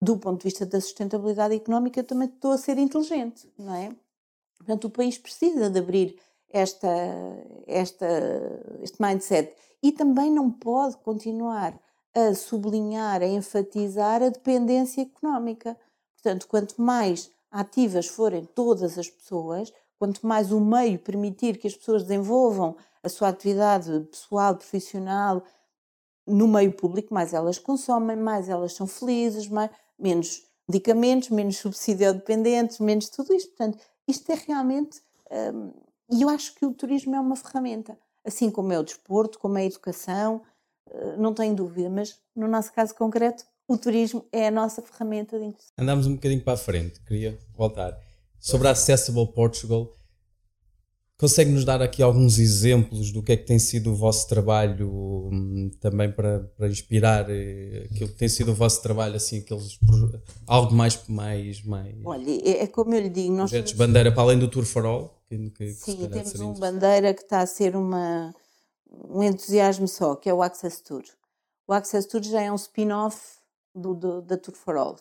do 0.02 0.18
ponto 0.18 0.40
de 0.40 0.46
vista 0.46 0.66
da 0.66 0.80
sustentabilidade 0.80 1.56
económica, 1.56 2.04
também 2.04 2.28
estou 2.28 2.52
a 2.52 2.58
ser 2.58 2.78
inteligente, 2.78 3.52
não 3.58 3.74
é? 3.74 3.96
Portanto, 4.60 4.86
o 4.86 4.90
país 4.90 5.18
precisa 5.18 5.70
de 5.70 5.80
abrir 5.80 6.20
esta, 6.52 6.88
esta, 7.66 8.08
este 8.82 9.02
mindset 9.02 9.56
e 9.82 9.92
também 9.92 10.32
não 10.32 10.52
pode 10.52 10.98
continuar 10.98 11.80
a 12.14 12.34
sublinhar, 12.36 13.22
a 13.22 13.28
enfatizar 13.28 14.22
a 14.22 14.30
dependência 14.30 15.02
económica. 15.02 15.78
Portanto, 16.16 16.48
quanto 16.48 16.82
mais 16.82 17.32
ativas 17.50 18.08
forem 18.08 18.46
todas 18.46 18.98
as 18.98 19.10
pessoas, 19.10 19.72
quanto 19.98 20.26
mais 20.26 20.52
o 20.52 20.60
meio 20.60 21.00
permitir 21.00 21.58
que 21.58 21.68
as 21.68 21.76
pessoas 21.76 22.04
desenvolvam 22.04 22.76
a 23.02 23.10
sua 23.10 23.30
atividade 23.30 24.08
pessoal, 24.12 24.56
profissional 24.56 25.44
no 26.28 26.48
meio 26.48 26.72
público, 26.74 27.14
mais 27.14 27.34
elas 27.34 27.58
consomem, 27.58 28.16
mais 28.16 28.50
elas 28.50 28.74
são 28.74 28.86
felizes, 28.86 29.48
mais, 29.48 29.72
menos 29.98 30.44
medicamentos, 30.68 31.30
menos 31.30 31.58
subsídio 31.58 32.14
dependentes, 32.14 32.80
menos 32.80 33.10
tudo 33.10 33.34
isto. 33.34 33.50
Portanto, 33.50 33.80
isto 34.10 34.32
é 34.32 34.36
realmente. 34.48 35.02
Hum, 35.32 35.72
e 36.12 36.22
eu 36.24 36.30
acho 36.30 36.56
que 36.56 36.66
o 36.66 36.74
turismo 36.74 37.16
é 37.16 37.20
uma 37.20 37.36
ferramenta 37.36 37.98
assim 38.26 38.50
como 38.50 38.72
é 38.72 38.80
o 38.80 38.84
desporto, 38.84 39.40
como 39.40 39.58
é 39.58 39.62
a 39.62 39.66
educação, 39.66 40.42
eh, 40.90 41.16
não 41.18 41.34
tenho 41.34 41.56
dúvida, 41.56 41.90
mas 41.90 42.20
no 42.36 42.48
nosso 42.48 42.72
caso 42.74 42.96
concreto, 42.96 43.44
o 43.68 43.78
turismo 43.78 44.26
é 44.32 44.48
a 44.48 44.52
nossa 44.52 44.82
ferramenta 44.82 45.38
de 45.38 45.46
inclusão. 45.46 45.72
Andamos 45.78 46.08
um 46.08 46.16
bocadinho 46.16 46.42
para 46.42 46.54
a 46.54 46.58
frente, 46.58 47.00
queria 47.02 47.38
voltar. 47.56 47.98
Sobre 48.40 48.68
a 48.68 48.72
Accessible 48.72 49.28
Portugal, 49.28 49.92
consegue-nos 51.20 51.66
dar 51.66 51.82
aqui 51.82 52.02
alguns 52.02 52.40
exemplos 52.40 53.12
do 53.12 53.22
que 53.22 53.34
é 53.34 53.38
que 53.38 53.44
tem 53.44 53.60
sido 53.60 53.92
o 53.92 53.96
vosso 53.96 54.26
trabalho, 54.30 54.90
hum, 54.90 55.70
também 55.82 56.10
para, 56.10 56.40
para 56.58 56.70
inspirar 56.70 57.30
eh, 57.30 57.90
aquilo 57.92 58.10
que 58.10 58.16
tem 58.16 58.30
sido 58.30 58.52
o 58.52 58.56
vosso 58.56 58.82
trabalho, 58.82 59.18
assim, 59.18 59.40
aqueles, 59.40 59.78
algo 60.48 60.74
mais, 60.74 60.98
mais, 61.10 61.62
mais... 61.62 61.94
Olha, 62.06 62.32
é, 62.32 62.64
é 62.64 62.68
como 62.68 62.96
eu 62.96 63.02
lhe 63.02 63.10
digo, 63.10 63.34
nós... 63.34 63.50
Projetos 63.50 63.74
bandeira 63.74 64.14
para 64.14 64.24
além 64.24 64.40
do 64.40 64.48
Tour 64.48 64.64
for 64.64 64.86
All? 64.86 65.22
Que, 65.28 65.50
que, 65.50 65.74
Sim, 65.74 66.08
temos 66.08 66.40
um 66.40 66.54
bandeira 66.54 67.14
que 67.14 67.22
está 67.22 67.42
a 67.42 67.46
ser 67.46 67.76
uma, 67.76 68.34
um 68.90 69.22
entusiasmo 69.22 69.90
só, 69.90 70.16
que 70.16 70.30
é 70.30 70.34
o 70.34 70.42
Access 70.42 70.82
Tour. 70.82 71.04
O 71.68 71.74
Access 71.74 72.08
Tour 72.08 72.24
já 72.24 72.42
é 72.42 72.50
um 72.50 72.56
spin-off 72.56 73.20
do, 73.76 73.94
do, 73.94 74.22
da 74.22 74.38
Tour 74.38 74.56
for 74.56 74.78
All. 74.78 74.96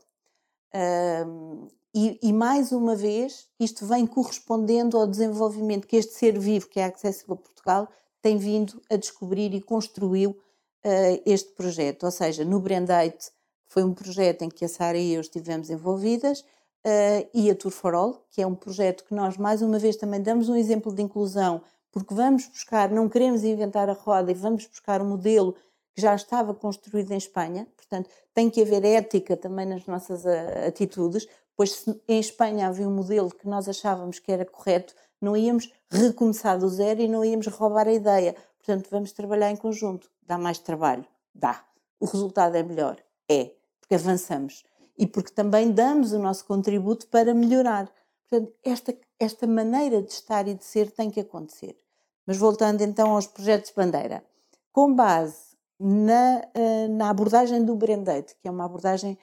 Um, 0.75 1.69
e, 1.95 2.19
e, 2.23 2.33
mais 2.33 2.71
uma 2.71 2.95
vez, 2.95 3.49
isto 3.59 3.87
vem 3.87 4.07
correspondendo 4.07 4.99
ao 4.99 5.07
desenvolvimento 5.07 5.87
que 5.87 5.97
este 5.97 6.15
ser 6.15 6.39
vivo, 6.39 6.69
que 6.69 6.79
é 6.79 6.85
a 6.85 6.89
Accessible 6.89 7.37
Portugal, 7.37 7.89
tem 8.21 8.37
vindo 8.37 8.81
a 8.91 8.97
descobrir 8.97 9.55
e 9.55 9.61
construiu 9.61 10.31
uh, 10.31 11.23
este 11.25 11.53
projeto. 11.53 12.05
Ou 12.05 12.11
seja, 12.11 12.45
no 12.45 12.61
Brandate 12.61 13.31
foi 13.69 13.85
um 13.85 13.95
projeto 13.95 14.43
em 14.43 14.49
que 14.49 14.65
a 14.65 14.69
Sara 14.69 14.99
e 14.99 15.15
eu 15.15 15.21
estivemos 15.21 15.71
envolvidas, 15.71 16.41
uh, 16.41 17.29
e 17.33 17.51
a 17.51 17.55
Tour 17.55 17.73
for 17.73 17.95
All, 17.95 18.27
que 18.31 18.43
é 18.43 18.47
um 18.47 18.55
projeto 18.55 19.05
que 19.05 19.15
nós, 19.15 19.37
mais 19.37 19.63
uma 19.63 19.79
vez, 19.79 19.97
também 19.97 20.23
damos 20.23 20.49
um 20.49 20.57
exemplo 20.57 20.95
de 20.95 21.03
inclusão, 21.03 21.63
porque 21.91 22.15
vamos 22.15 22.47
buscar, 22.47 22.91
não 22.91 23.09
queremos 23.09 23.45
inventar 23.45 23.89
a 23.89 23.95
roda 23.95 24.31
e 24.31 24.35
vamos 24.35 24.67
buscar 24.67 25.01
um 25.01 25.09
modelo 25.09 25.55
que 25.95 26.03
já 26.03 26.15
estava 26.15 26.55
construído 26.55 27.13
em 27.13 27.17
Espanha, 27.17 27.67
portanto, 27.77 28.09
tem 28.35 28.49
que 28.49 28.63
haver 28.63 28.85
ética 28.85 29.37
também 29.37 29.67
nas 29.67 29.87
nossas 29.87 30.25
uh, 30.25 30.67
atitudes, 30.67 31.27
pois 31.59 31.73
se 31.73 32.01
em 32.07 32.21
Espanha 32.21 32.69
havia 32.69 32.89
um 32.89 32.95
modelo 32.95 33.35
que 33.35 33.49
nós 33.49 33.69
achávamos 33.69 34.21
que 34.21 34.31
era 34.31 34.45
correto, 34.45 34.95
não 35.21 35.37
íamos 35.37 35.69
recomeçar 35.91 36.57
do 36.57 36.69
zero 36.69 37.01
e 37.01 37.09
não 37.09 37.25
íamos 37.25 37.49
roubar 37.49 37.89
a 37.89 37.93
ideia. 37.93 38.37
Portanto, 38.59 38.87
vamos 38.89 39.11
trabalhar 39.11 39.51
em 39.51 39.57
conjunto. 39.57 40.09
Dá 40.25 40.39
mais 40.39 40.61
trabalho? 40.61 41.05
Dá. 41.35 41.65
O 41.99 42.07
resultado 42.07 42.55
é 42.55 42.63
melhor? 42.63 42.97
É, 43.29 43.51
porque 43.81 43.97
avançamos 43.97 44.63
e 44.97 45.05
porque 45.05 45.33
também 45.33 45.73
damos 45.73 46.13
o 46.13 46.19
nosso 46.21 46.45
contributo 46.45 47.09
para 47.09 47.35
melhorar. 47.35 47.91
Portanto, 48.31 48.55
esta, 48.63 48.95
esta 49.19 49.45
maneira 49.45 50.01
de 50.01 50.13
estar 50.13 50.47
e 50.47 50.55
de 50.55 50.65
ser 50.65 50.93
tem 50.93 51.11
que 51.11 51.19
acontecer. 51.19 51.77
Mas 52.25 52.37
voltando 52.37 52.83
então 52.83 53.17
aos 53.17 53.27
projetos 53.27 53.73
bandeira, 53.75 54.23
com 54.71 54.95
base 54.95 55.57
na, 55.81 56.41
eh, 56.55 56.87
na 56.87 57.11
abordagem 57.11 57.65
do 57.65 57.75
Brandate, 57.75 58.37
que 58.41 58.47
é 58.47 58.51
uma 58.51 58.65
abordagem 58.65 59.19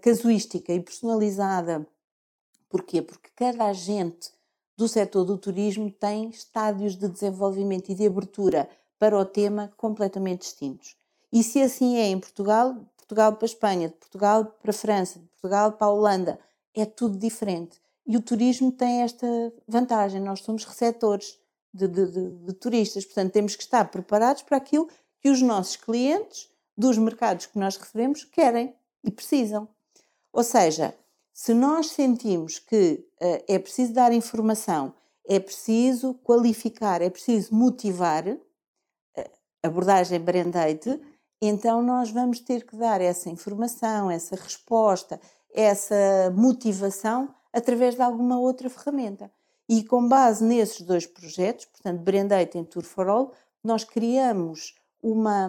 casuística 0.00 0.72
e 0.72 0.80
personalizada. 0.80 1.86
Porquê? 2.68 3.02
Porque 3.02 3.30
cada 3.34 3.66
agente 3.66 4.30
do 4.76 4.86
setor 4.86 5.24
do 5.24 5.38
turismo 5.38 5.90
tem 5.90 6.28
estádios 6.28 6.96
de 6.96 7.08
desenvolvimento 7.08 7.90
e 7.90 7.94
de 7.94 8.06
abertura 8.06 8.68
para 8.98 9.18
o 9.18 9.24
tema 9.24 9.72
completamente 9.76 10.40
distintos. 10.40 10.96
E 11.32 11.42
se 11.42 11.62
assim 11.62 11.96
é 11.96 12.06
em 12.06 12.18
Portugal, 12.18 12.74
Portugal 12.96 13.32
para 13.34 13.44
a 13.44 13.46
Espanha, 13.46 13.88
de 13.88 13.94
Portugal 13.94 14.44
para 14.44 14.70
a 14.70 14.74
França, 14.74 15.18
de 15.18 15.26
Portugal 15.26 15.72
para 15.72 15.86
a 15.86 15.90
Holanda, 15.90 16.38
é 16.74 16.84
tudo 16.84 17.18
diferente. 17.18 17.80
E 18.06 18.16
o 18.16 18.22
turismo 18.22 18.70
tem 18.70 19.02
esta 19.02 19.26
vantagem, 19.66 20.20
nós 20.20 20.40
somos 20.40 20.64
receptores 20.64 21.38
de, 21.72 21.88
de, 21.88 22.06
de, 22.06 22.30
de 22.30 22.52
turistas, 22.54 23.04
portanto 23.04 23.32
temos 23.32 23.56
que 23.56 23.62
estar 23.62 23.90
preparados 23.90 24.42
para 24.42 24.56
aquilo 24.56 24.88
que 25.20 25.28
os 25.28 25.42
nossos 25.42 25.76
clientes 25.76 26.48
dos 26.76 26.96
mercados 26.98 27.46
que 27.46 27.58
nós 27.58 27.76
recebemos 27.76 28.24
querem 28.24 28.74
e 29.06 29.10
precisam. 29.10 29.68
Ou 30.32 30.42
seja, 30.42 30.94
se 31.32 31.54
nós 31.54 31.88
sentimos 31.88 32.58
que 32.58 33.06
uh, 33.22 33.44
é 33.48 33.58
preciso 33.58 33.92
dar 33.92 34.12
informação, 34.12 34.92
é 35.26 35.38
preciso 35.38 36.14
qualificar, 36.14 37.00
é 37.00 37.08
preciso 37.08 37.54
motivar, 37.54 38.26
uh, 38.26 38.38
abordagem 39.62 40.20
brandate, 40.20 41.00
então 41.40 41.82
nós 41.82 42.10
vamos 42.10 42.40
ter 42.40 42.64
que 42.66 42.76
dar 42.76 43.00
essa 43.00 43.30
informação, 43.30 44.10
essa 44.10 44.34
resposta, 44.34 45.20
essa 45.54 46.30
motivação 46.34 47.34
através 47.52 47.94
de 47.94 48.02
alguma 48.02 48.38
outra 48.38 48.68
ferramenta. 48.68 49.30
E 49.68 49.82
com 49.82 50.06
base 50.06 50.44
nesses 50.44 50.82
dois 50.82 51.06
projetos, 51.06 51.66
portanto, 51.66 52.00
Brandate 52.00 52.58
e 52.58 52.64
Tour 52.64 52.84
for 52.84 53.08
All, 53.08 53.32
nós 53.64 53.84
criamos 53.84 54.74
uma, 55.02 55.48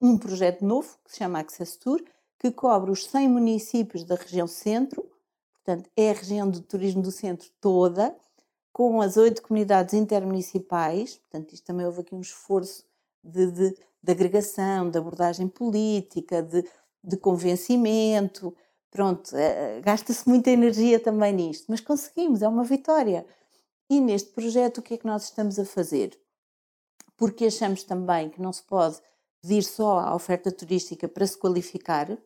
um 0.00 0.18
projeto 0.18 0.64
novo 0.64 0.98
que 1.04 1.12
se 1.12 1.18
chama 1.18 1.38
Access 1.38 1.78
Tour, 1.78 2.02
que 2.40 2.50
cobre 2.50 2.90
os 2.90 3.04
100 3.04 3.28
municípios 3.28 4.02
da 4.02 4.14
região 4.14 4.46
centro, 4.46 5.06
portanto, 5.52 5.90
é 5.94 6.10
a 6.10 6.14
região 6.14 6.50
de 6.50 6.62
turismo 6.62 7.02
do 7.02 7.12
centro 7.12 7.46
toda, 7.60 8.16
com 8.72 9.02
as 9.02 9.18
oito 9.18 9.42
comunidades 9.42 9.92
intermunicipais, 9.92 11.18
portanto, 11.18 11.52
isto 11.52 11.66
também 11.66 11.84
houve 11.84 12.00
aqui 12.00 12.14
um 12.14 12.20
esforço 12.22 12.82
de, 13.22 13.50
de, 13.50 13.76
de 14.02 14.12
agregação, 14.12 14.88
de 14.88 14.96
abordagem 14.96 15.48
política, 15.48 16.42
de, 16.42 16.64
de 17.04 17.16
convencimento, 17.18 18.56
pronto, 18.90 19.36
é, 19.36 19.82
gasta-se 19.82 20.26
muita 20.26 20.50
energia 20.50 20.98
também 20.98 21.34
nisto, 21.34 21.66
mas 21.68 21.82
conseguimos, 21.82 22.40
é 22.40 22.48
uma 22.48 22.64
vitória. 22.64 23.26
E 23.90 24.00
neste 24.00 24.30
projeto, 24.30 24.78
o 24.78 24.82
que 24.82 24.94
é 24.94 24.96
que 24.96 25.06
nós 25.06 25.24
estamos 25.24 25.58
a 25.58 25.64
fazer? 25.66 26.18
Porque 27.18 27.44
achamos 27.44 27.84
também 27.84 28.30
que 28.30 28.40
não 28.40 28.52
se 28.52 28.62
pode 28.62 28.98
pedir 29.42 29.62
só 29.62 29.98
a 29.98 30.14
oferta 30.14 30.50
turística 30.52 31.08
para 31.08 31.26
se 31.26 31.36
qualificar, 31.36 32.10
eh, 32.10 32.18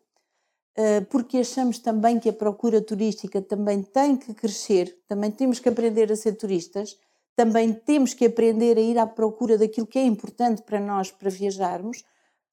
porque 1.09 1.39
achamos 1.39 1.79
também 1.79 2.19
que 2.19 2.29
a 2.29 2.33
procura 2.33 2.81
turística 2.81 3.41
também 3.41 3.83
tem 3.83 4.17
que 4.17 4.35
crescer, 4.35 4.99
também 5.07 5.31
temos 5.31 5.61
que 5.61 5.69
aprender 5.69 6.11
a 6.11 6.17
ser 6.17 6.33
turistas, 6.33 6.99
também 7.37 7.73
temos 7.73 8.15
que 8.15 8.27
aprender 8.27 8.77
a 8.77 8.81
ir 8.81 8.99
à 8.99 9.07
procura 9.07 9.59
daquilo 9.59 9.87
que 9.87 9.99
é 9.99 10.05
importante 10.05 10.63
para 10.63 10.81
nós 10.81 11.11
para 11.11 11.31
viajarmos. 11.31 12.05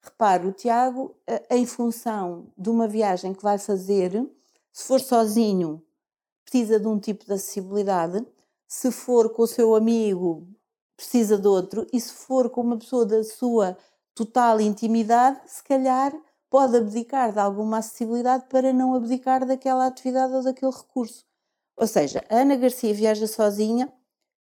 Repare, 0.02 0.48
o 0.48 0.52
Tiago, 0.52 1.16
eh, 1.28 1.44
em 1.52 1.66
função 1.66 2.48
de 2.58 2.70
uma 2.70 2.88
viagem 2.88 3.34
que 3.34 3.44
vai 3.44 3.60
fazer, 3.60 4.12
se 4.74 4.88
for 4.88 5.00
sozinho, 5.00 5.84
precisa 6.44 6.80
de 6.80 6.88
um 6.88 7.00
tipo 7.00 7.26
de 7.26 7.34
acessibilidade, 7.34 8.26
se 8.68 8.92
for 8.92 9.30
com 9.30 9.44
o 9.44 9.48
seu 9.48 9.76
amigo, 9.76 10.48
precisa 10.98 11.38
de 11.38 11.48
outro, 11.48 11.86
e 11.94 12.02
se 12.02 12.14
for 12.14 12.50
com 12.50 12.62
uma 12.62 12.78
pessoa 12.78 13.06
da 13.06 13.24
sua 13.24 13.78
total 14.16 14.60
intimidade, 14.60 15.40
se 15.46 15.64
calhar 15.64 16.14
pode 16.52 16.76
abdicar 16.76 17.32
de 17.32 17.40
alguma 17.40 17.78
acessibilidade 17.78 18.46
para 18.50 18.74
não 18.74 18.94
abdicar 18.94 19.46
daquela 19.46 19.88
atividade 19.88 20.34
ou 20.34 20.44
daquele 20.44 20.74
recurso. 20.74 21.26
Ou 21.78 21.88
seja, 21.88 22.22
a 22.30 22.40
Ana 22.40 22.58
Garcia 22.58 22.94
viaja 22.94 23.26
sozinha, 23.26 23.92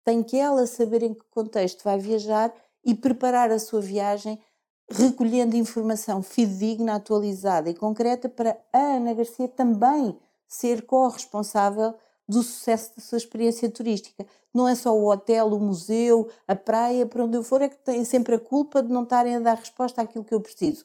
tem 0.05 0.23
que 0.23 0.37
ela 0.37 0.64
saber 0.69 1.03
em 1.03 1.12
que 1.12 1.25
contexto 1.33 1.83
vai 1.83 1.99
viajar 1.99 2.55
e 2.85 2.95
preparar 2.95 3.51
a 3.51 3.59
sua 3.59 3.81
viagem 3.81 4.40
recolhendo 4.88 5.57
informação 5.57 6.23
fidedigna, 6.23 6.95
atualizada 6.95 7.69
e 7.69 7.75
concreta 7.75 8.29
para 8.29 8.57
a 8.73 8.79
Ana 8.79 9.12
Garcia 9.12 9.49
também 9.49 10.16
ser 10.47 10.87
corresponsável 10.87 11.92
do 12.29 12.40
sucesso 12.40 12.92
da 12.95 13.03
sua 13.03 13.19
experiência 13.19 13.69
turística. 13.69 14.25
Não 14.55 14.69
é 14.69 14.77
só 14.77 14.97
o 14.97 15.11
hotel, 15.11 15.49
o 15.49 15.59
museu, 15.59 16.29
a 16.47 16.55
praia, 16.55 17.05
para 17.05 17.25
onde 17.25 17.37
eu 17.37 17.42
for, 17.42 17.61
é 17.62 17.69
que 17.69 17.79
têm 17.79 18.05
sempre 18.05 18.37
a 18.37 18.38
culpa 18.38 18.81
de 18.81 18.92
não 18.92 19.03
estarem 19.03 19.35
a 19.35 19.40
dar 19.40 19.57
resposta 19.57 20.03
àquilo 20.03 20.25
que 20.25 20.35
eu 20.35 20.40
preciso 20.40 20.85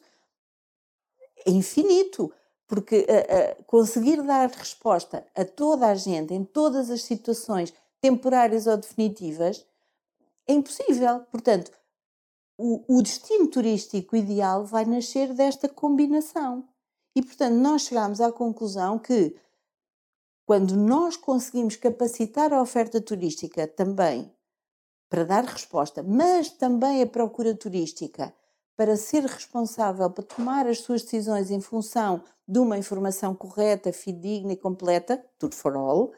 é 1.46 1.50
infinito, 1.50 2.32
porque 2.66 3.00
uh, 3.00 3.60
uh, 3.60 3.64
conseguir 3.64 4.22
dar 4.22 4.48
resposta 4.48 5.26
a 5.34 5.44
toda 5.44 5.86
a 5.86 5.94
gente, 5.94 6.32
em 6.32 6.44
todas 6.44 6.90
as 6.90 7.02
situações, 7.02 7.72
temporárias 8.00 8.66
ou 8.66 8.76
definitivas, 8.76 9.66
é 10.46 10.52
impossível. 10.52 11.20
Portanto, 11.30 11.70
o, 12.58 12.98
o 12.98 13.02
destino 13.02 13.48
turístico 13.48 14.16
ideal 14.16 14.64
vai 14.64 14.84
nascer 14.84 15.32
desta 15.34 15.68
combinação. 15.68 16.68
E, 17.14 17.22
portanto, 17.22 17.54
nós 17.54 17.82
chegamos 17.82 18.20
à 18.20 18.32
conclusão 18.32 18.98
que 18.98 19.36
quando 20.46 20.76
nós 20.76 21.16
conseguimos 21.16 21.76
capacitar 21.76 22.52
a 22.52 22.60
oferta 22.60 23.00
turística 23.00 23.66
também 23.66 24.32
para 25.08 25.24
dar 25.24 25.44
resposta, 25.44 26.02
mas 26.02 26.50
também 26.50 27.02
a 27.02 27.06
procura 27.06 27.54
turística 27.54 28.34
para 28.76 28.96
ser 28.96 29.24
responsável, 29.24 30.10
para 30.10 30.24
tomar 30.24 30.66
as 30.66 30.80
suas 30.80 31.02
decisões 31.02 31.50
em 31.50 31.60
função 31.60 32.22
de 32.46 32.58
uma 32.58 32.78
informação 32.78 33.34
correta, 33.34 33.92
fidedigna 33.92 34.52
e 34.52 34.56
completa, 34.56 35.24
tudo 35.38 35.54
for 35.54 35.76
all, 35.76 36.12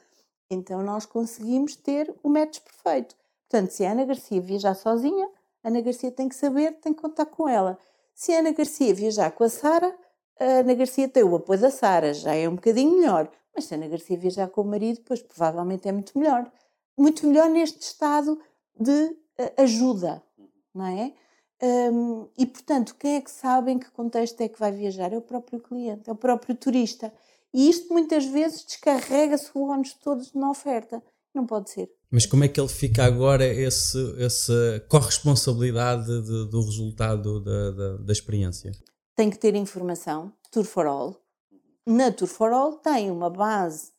então 0.50 0.82
nós 0.82 1.06
conseguimos 1.06 1.76
ter 1.76 2.14
o 2.22 2.28
match 2.28 2.60
perfeito. 2.60 3.16
Portanto, 3.48 3.70
se 3.70 3.84
a 3.84 3.92
Ana 3.92 4.04
Garcia 4.04 4.40
viajar 4.40 4.74
sozinha, 4.74 5.28
a 5.62 5.68
Ana 5.68 5.80
Garcia 5.80 6.10
tem 6.10 6.28
que 6.28 6.34
saber, 6.34 6.72
tem 6.80 6.92
que 6.92 7.00
contar 7.00 7.26
com 7.26 7.48
ela. 7.48 7.78
Se 8.14 8.32
a 8.32 8.38
Ana 8.38 8.52
Garcia 8.52 8.94
viajar 8.94 9.30
com 9.32 9.44
a 9.44 9.48
Sara, 9.48 9.94
a 10.38 10.44
Ana 10.44 10.74
Garcia 10.74 11.08
tem 11.08 11.22
o 11.22 11.36
apoio 11.36 11.60
da 11.60 11.70
Sara, 11.70 12.12
já 12.12 12.34
é 12.34 12.48
um 12.48 12.54
bocadinho 12.54 12.98
melhor. 12.98 13.30
Mas 13.54 13.66
se 13.66 13.74
a 13.74 13.76
Ana 13.76 13.88
Garcia 13.88 14.18
viajar 14.18 14.48
com 14.48 14.62
o 14.62 14.64
marido, 14.64 15.00
pois 15.04 15.22
provavelmente 15.22 15.88
é 15.88 15.92
muito 15.92 16.18
melhor. 16.18 16.50
Muito 16.96 17.26
melhor 17.26 17.48
neste 17.48 17.80
estado 17.80 18.40
de 18.78 19.16
eh, 19.38 19.52
ajuda, 19.56 20.22
não 20.74 20.86
é? 20.86 21.12
E, 22.36 22.46
portanto, 22.46 22.94
quem 22.98 23.16
é 23.16 23.20
que 23.20 23.30
sabe 23.30 23.72
em 23.72 23.78
que 23.78 23.90
contexto 23.90 24.40
é 24.40 24.48
que 24.48 24.58
vai 24.58 24.72
viajar? 24.72 25.12
É 25.12 25.16
o 25.16 25.22
próprio 25.22 25.60
cliente, 25.60 26.08
é 26.08 26.12
o 26.12 26.16
próprio 26.16 26.54
turista. 26.54 27.12
E 27.52 27.70
isto 27.70 27.92
muitas 27.92 28.24
vezes 28.24 28.64
descarrega-se 28.64 29.50
o 29.54 29.68
ónus 29.68 29.94
todos 29.94 30.32
na 30.34 30.50
oferta. 30.50 31.02
Não 31.32 31.46
pode 31.46 31.70
ser. 31.70 31.90
Mas 32.10 32.26
como 32.26 32.44
é 32.44 32.48
que 32.48 32.60
ele 32.60 32.68
fica 32.68 33.04
agora 33.04 33.44
esse, 33.44 33.98
essa 34.22 34.84
corresponsabilidade 34.88 36.06
de, 36.06 36.48
do 36.48 36.60
resultado 36.62 37.40
da, 37.40 37.70
da, 37.70 37.96
da, 37.98 38.12
experiência? 38.12 38.70
Tem 39.16 39.30
que 39.30 39.38
ter 39.38 39.54
informação, 39.56 40.32
Tour 40.50 40.64
for 40.64 40.86
All. 40.86 41.16
Na 41.86 42.12
Tour 42.12 42.28
for 42.28 42.52
All 42.52 42.74
tem 42.74 43.10
uma 43.10 43.30
base 43.30 43.90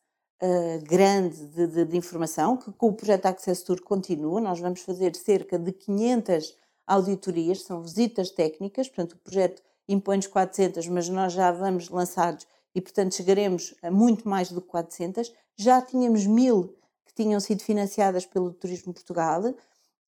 uh, 0.41 0.84
grande 0.86 1.45
de, 1.47 1.67
de, 1.67 1.86
de, 1.86 1.97
informação 1.97 2.56
que 2.56 2.71
com 2.71 2.88
o 2.88 2.93
projeto 2.93 3.25
Access 3.25 3.65
Tour 3.65 3.82
continua. 3.82 4.39
Nós 4.39 4.60
vamos 4.60 4.82
fazer 4.82 5.13
cerca 5.15 5.60
de 5.60 5.73
500 5.73 6.54
auditorias, 6.88 7.62
são 7.63 7.82
visitas 7.82 8.30
técnicas, 8.30 8.88
portanto 8.88 9.13
o 9.13 9.17
projeto 9.17 9.62
impõe-nos 9.88 10.28
400, 10.28 10.88
mas 10.88 11.10
nós 11.10 11.34
já 11.34 11.52
vamos 11.52 11.89
lançados 11.89 12.48
e 12.74 12.82
portanto 12.82 13.15
chegaremos 13.15 13.74
a 13.82 13.89
muito 13.89 14.28
mais 14.28 14.52
do 14.52 14.62
que 14.62 14.67
400. 14.67 15.32
Já 15.56 15.82
tínhamos 15.82 16.26
mil 16.26 16.76
que 17.06 17.13
tinham 17.13 17.39
sido 17.39 17.62
financiadas 17.62 18.26
pelo 18.26 18.52
Turismo 18.52 18.93
Portugal. 18.93 19.41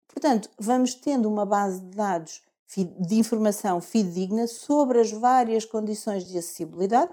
Portanto, 0.07 0.49
vamos 0.59 0.93
tendo 0.93 1.29
uma 1.29 1.45
base 1.45 1.81
de 1.81 1.95
dados 1.95 2.41
de 2.75 3.15
informação 3.15 3.79
fidedigna 3.79 4.45
sobre 4.45 4.99
as 4.99 5.11
várias 5.11 5.63
condições 5.63 6.25
de 6.25 6.37
acessibilidade 6.37 7.11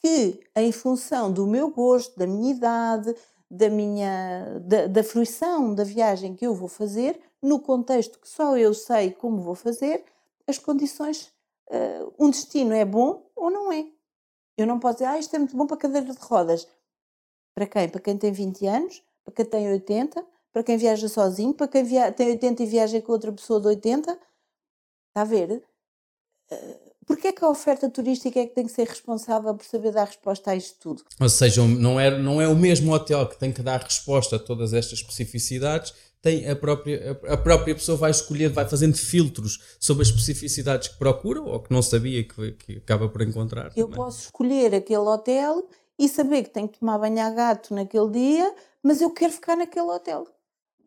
que, 0.00 0.40
em 0.56 0.72
função 0.72 1.30
do 1.30 1.46
meu 1.46 1.70
gosto, 1.70 2.18
da 2.18 2.26
minha 2.26 2.54
idade, 2.54 3.14
da 3.50 3.68
minha 3.68 4.60
da, 4.60 4.86
da 4.86 5.04
fruição 5.04 5.74
da 5.74 5.84
viagem 5.84 6.34
que 6.34 6.46
eu 6.46 6.54
vou 6.54 6.68
fazer, 6.68 7.20
no 7.44 7.60
contexto 7.60 8.18
que 8.18 8.28
só 8.28 8.56
eu 8.56 8.72
sei 8.72 9.12
como 9.12 9.42
vou 9.42 9.54
fazer, 9.54 10.04
as 10.46 10.58
condições, 10.58 11.32
uh, 11.70 12.14
um 12.18 12.30
destino 12.30 12.72
é 12.72 12.84
bom 12.84 13.30
ou 13.36 13.50
não 13.50 13.72
é. 13.72 13.86
Eu 14.56 14.66
não 14.66 14.78
posso 14.78 14.98
dizer, 14.98 15.06
ah, 15.06 15.18
isto 15.18 15.34
é 15.34 15.38
muito 15.38 15.56
bom 15.56 15.66
para 15.66 15.76
cadeira 15.76 16.12
de 16.12 16.18
rodas. 16.18 16.66
Para 17.54 17.66
quem? 17.66 17.88
Para 17.88 18.00
quem 18.00 18.16
tem 18.16 18.32
20 18.32 18.66
anos, 18.66 19.02
para 19.24 19.34
quem 19.34 19.44
tem 19.44 19.70
80, 19.70 20.26
para 20.52 20.64
quem 20.64 20.76
viaja 20.76 21.08
sozinho, 21.08 21.54
para 21.54 21.68
quem 21.68 21.84
via 21.84 22.12
tem 22.12 22.30
80 22.30 22.62
e 22.62 22.66
viaja 22.66 23.02
com 23.02 23.12
outra 23.12 23.32
pessoa 23.32 23.60
de 23.60 23.66
80. 23.68 24.12
Está 24.12 25.22
a 25.22 25.24
ver? 25.24 25.64
Uh, 26.50 26.94
Porquê 27.06 27.28
é 27.28 27.32
que 27.32 27.44
a 27.44 27.48
oferta 27.48 27.88
turística 27.90 28.40
é 28.40 28.46
que 28.46 28.54
tem 28.54 28.66
que 28.66 28.72
ser 28.72 28.86
responsável 28.86 29.54
por 29.54 29.64
saber 29.64 29.92
dar 29.92 30.06
resposta 30.06 30.50
a 30.50 30.56
isto 30.56 30.78
tudo? 30.80 31.04
Ou 31.20 31.28
seja, 31.28 31.62
não 31.62 32.00
é, 32.00 32.18
não 32.18 32.40
é 32.40 32.48
o 32.48 32.56
mesmo 32.56 32.92
hotel 32.92 33.28
que 33.28 33.38
tem 33.38 33.52
que 33.52 33.62
dar 33.62 33.82
resposta 33.82 34.36
a 34.36 34.38
todas 34.38 34.72
estas 34.72 35.00
especificidades, 35.00 35.92
tem 36.24 36.48
a 36.48 36.56
própria, 36.56 37.20
a 37.28 37.36
própria 37.36 37.74
pessoa 37.74 37.98
vai 37.98 38.10
escolher, 38.10 38.48
vai 38.48 38.66
fazendo 38.66 38.96
filtros 38.96 39.76
sobre 39.78 40.04
as 40.04 40.08
especificidades 40.08 40.88
que 40.88 40.98
procura 40.98 41.42
ou 41.42 41.60
que 41.60 41.70
não 41.70 41.82
sabia 41.82 42.24
que, 42.24 42.52
que 42.52 42.76
acaba 42.78 43.10
por 43.10 43.20
encontrar. 43.20 43.66
Eu 43.76 43.84
também. 43.84 43.96
posso 43.96 44.20
escolher 44.22 44.74
aquele 44.74 45.00
hotel 45.00 45.68
e 45.98 46.08
saber 46.08 46.44
que 46.44 46.48
tenho 46.48 46.66
que 46.66 46.78
tomar 46.78 46.96
banho 46.96 47.20
a 47.20 47.28
gato 47.28 47.74
naquele 47.74 48.10
dia, 48.10 48.54
mas 48.82 49.02
eu 49.02 49.10
quero 49.10 49.34
ficar 49.34 49.54
naquele 49.54 49.84
hotel. 49.84 50.26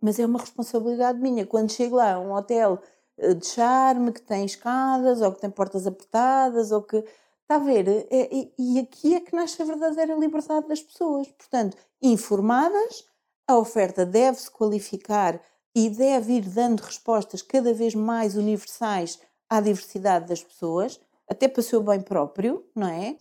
Mas 0.01 0.17
é 0.17 0.25
uma 0.25 0.39
responsabilidade 0.39 1.19
minha. 1.19 1.45
Quando 1.45 1.71
chego 1.71 1.97
lá 1.97 2.13
a 2.13 2.19
um 2.19 2.33
hotel 2.33 2.81
eh, 3.19 3.35
de 3.35 3.45
charme, 3.45 4.11
que 4.11 4.21
tem 4.23 4.43
escadas, 4.43 5.21
ou 5.21 5.31
que 5.31 5.41
tem 5.41 5.51
portas 5.51 5.85
apertadas, 5.85 6.71
ou 6.71 6.81
que. 6.81 6.97
Está 6.97 7.55
a 7.55 7.59
ver? 7.59 7.87
É, 8.09 8.35
e, 8.35 8.53
e 8.57 8.79
aqui 8.79 9.15
é 9.15 9.19
que 9.19 9.35
nasce 9.35 9.61
a 9.61 9.65
verdadeira 9.65 10.15
liberdade 10.15 10.67
das 10.67 10.81
pessoas. 10.81 11.27
Portanto, 11.27 11.77
informadas, 12.01 13.05
a 13.47 13.57
oferta 13.57 14.05
deve-se 14.05 14.51
qualificar 14.51 15.41
e 15.73 15.89
deve 15.89 16.33
ir 16.33 16.41
dando 16.41 16.81
respostas 16.81 17.41
cada 17.41 17.73
vez 17.73 17.95
mais 17.95 18.35
universais 18.35 19.19
à 19.49 19.61
diversidade 19.61 20.27
das 20.27 20.43
pessoas, 20.43 20.99
até 21.29 21.47
para 21.47 21.59
o 21.59 21.63
seu 21.63 21.81
bem 21.81 22.01
próprio, 22.01 22.65
não 22.75 22.87
é? 22.87 23.15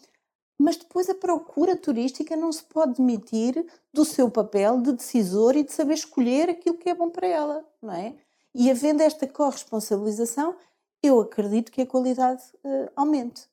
Mas 0.59 0.77
depois 0.77 1.09
a 1.09 1.15
procura 1.15 1.77
turística 1.77 2.35
não 2.35 2.51
se 2.51 2.65
pode 2.65 2.95
demitir 2.95 3.65
do 3.93 4.05
seu 4.05 4.31
papel 4.31 4.81
de 4.81 4.93
decisor 4.93 5.55
e 5.55 5.62
de 5.62 5.73
saber 5.73 5.95
escolher 5.95 6.49
aquilo 6.49 6.79
que 6.79 6.89
é 6.89 6.95
bom 6.95 7.11
para 7.11 7.27
ela, 7.27 7.65
não 7.81 7.93
é? 7.93 8.17
E 8.55 8.71
havendo 8.71 9.03
esta 9.03 9.27
corresponsabilização, 9.27 10.57
eu 11.03 11.21
acredito 11.21 11.71
que 11.71 11.83
a 11.83 11.87
qualidade 11.87 12.43
uh, 12.65 12.91
aumente. 12.97 13.47